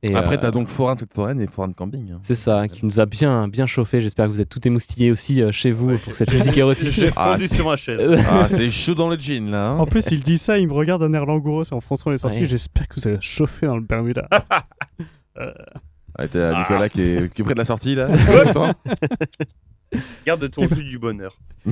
Et, 0.02 0.14
Après, 0.14 0.36
euh, 0.36 0.40
t'as 0.40 0.50
donc 0.50 0.68
forain, 0.68 0.96
tête 0.96 1.12
foraine 1.12 1.40
et 1.42 1.46
forain 1.46 1.68
de 1.68 1.74
camping. 1.74 2.12
hein. 2.12 2.18
C'est 2.22 2.34
ça, 2.34 2.68
qui 2.68 2.86
nous 2.86 3.00
a 3.00 3.06
bien, 3.06 3.48
bien 3.48 3.66
chauffé. 3.66 4.00
J'espère 4.00 4.26
que 4.26 4.30
vous 4.30 4.40
êtes 4.40 4.48
tout 4.48 4.66
émoustillés 4.66 5.10
aussi 5.10 5.42
euh, 5.42 5.52
chez 5.52 5.72
vous 5.72 5.98
pour 5.98 6.14
cette 6.14 6.32
musique 6.32 6.56
érotique. 6.56 6.88
J'ai 6.90 7.10
Ah, 7.16 7.32
fondu 7.32 7.48
sur 7.48 7.66
ma 7.66 7.76
chaise. 7.76 8.18
Ah, 8.30 8.48
c'est 8.48 8.70
chaud 8.70 8.94
dans 8.94 9.08
le 9.10 9.18
jean 9.18 9.50
là. 9.50 9.68
hein. 9.72 9.76
En 9.78 9.84
plus, 9.86 10.10
il 10.10 10.22
dit 10.22 10.38
ça, 10.38 10.56
il 10.58 10.68
me 10.68 10.72
regarde 10.72 11.02
d'un 11.02 11.12
air 11.12 11.26
langoureux 11.26 11.64
en 11.72 11.80
fronçant 11.80 12.08
les 12.10 12.16
sourcils. 12.16 12.40
Ouais. 12.40 12.46
J'espère 12.46 12.88
que 12.88 12.94
vous 12.98 13.08
allez 13.08 13.18
chauffer 13.20 13.66
dans 13.66 13.76
le 13.76 13.82
Bermuda. 13.82 14.26
Ouais, 15.38 16.28
t'as 16.32 16.58
Nicolas 16.60 16.88
qui, 16.88 17.02
est, 17.02 17.34
qui 17.34 17.42
est 17.42 17.44
près 17.44 17.52
de 17.54 17.58
la 17.58 17.66
sortie 17.66 17.94
là. 17.94 18.08
Garde 20.26 20.50
ton 20.50 20.66
jus 20.66 20.84
du 20.84 20.98
bonheur. 20.98 21.36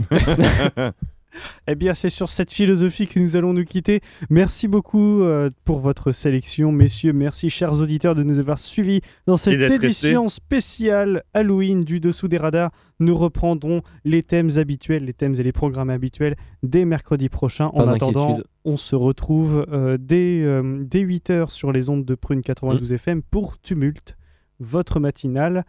Eh 1.66 1.74
bien, 1.74 1.94
c'est 1.94 2.10
sur 2.10 2.28
cette 2.28 2.50
philosophie 2.50 3.06
que 3.06 3.20
nous 3.20 3.36
allons 3.36 3.52
nous 3.52 3.64
quitter. 3.64 4.00
Merci 4.30 4.68
beaucoup 4.68 5.22
euh, 5.22 5.50
pour 5.64 5.80
votre 5.80 6.12
sélection, 6.12 6.72
messieurs. 6.72 7.12
Merci, 7.12 7.50
chers 7.50 7.80
auditeurs, 7.80 8.14
de 8.14 8.22
nous 8.22 8.38
avoir 8.38 8.58
suivis 8.58 9.00
dans 9.26 9.36
cette 9.36 9.60
édition 9.60 10.28
spéciale 10.28 11.22
Halloween 11.34 11.84
du 11.84 12.00
Dessous 12.00 12.28
des 12.28 12.38
Radars. 12.38 12.70
Nous 13.00 13.16
reprendrons 13.16 13.82
les 14.04 14.22
thèmes 14.22 14.50
habituels, 14.56 15.04
les 15.04 15.12
thèmes 15.12 15.34
et 15.38 15.42
les 15.42 15.52
programmes 15.52 15.90
habituels 15.90 16.36
dès 16.62 16.84
mercredi 16.84 17.28
prochain. 17.28 17.66
En 17.66 17.84
Pas 17.84 17.94
attendant, 17.94 18.38
on 18.64 18.76
se 18.76 18.96
retrouve 18.96 19.66
euh, 19.70 19.96
dès, 20.00 20.42
euh, 20.42 20.82
dès 20.84 21.02
8h 21.04 21.50
sur 21.50 21.72
les 21.72 21.88
ondes 21.88 22.04
de 22.04 22.14
Prune 22.14 22.42
92 22.42 22.92
FM 22.92 23.22
pour 23.22 23.60
Tumulte, 23.60 24.16
votre 24.58 25.00
matinale. 25.00 25.64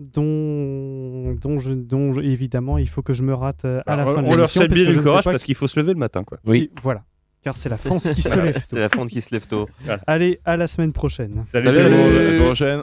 Dont, 0.00 1.34
dont, 1.34 1.58
je, 1.58 1.72
dont 1.72 2.12
je- 2.12 2.22
évidemment 2.22 2.78
il 2.78 2.88
faut 2.88 3.02
que 3.02 3.12
je 3.12 3.22
me 3.22 3.34
rate 3.34 3.66
euh, 3.66 3.82
à 3.86 3.96
la 3.96 4.02
Alors, 4.02 4.14
fin 4.14 4.22
de 4.22 4.26
on 4.26 4.30
leur 4.30 4.36
l'émission 4.38 4.60
souhaite 4.62 4.70
parce 4.70 4.80
bien 4.82 4.90
du 4.92 4.98
courage 5.02 5.24
parce 5.24 5.42
qu'il 5.42 5.54
faut 5.54 5.68
se 5.68 5.78
lever 5.78 5.92
le 5.92 5.98
matin, 5.98 6.24
quoi. 6.24 6.38
Oui. 6.46 6.70
et 6.74 6.80
Voilà. 6.82 7.02
Car 7.42 7.54
c'est 7.56 7.68
la 7.68 7.76
France 7.76 8.08
qui 8.14 8.22
se 8.22 8.38
lève. 8.38 8.62
C'est 8.68 8.78
la 8.80 8.88
fonte 8.88 9.08
qui 9.10 9.20
se 9.20 9.34
lève 9.34 9.46
tôt. 9.46 9.68
Allez, 10.06 10.40
à 10.44 10.56
la 10.56 10.66
semaine 10.66 10.92
prochaine. 10.92 11.42
Salut, 11.50 11.66
Salut, 11.66 11.78
tout 11.82 11.88
le 11.88 11.90
monde. 11.96 12.06
à 12.14 12.18
la 12.18 12.30
semaine 12.30 12.44
prochaine. 12.44 12.82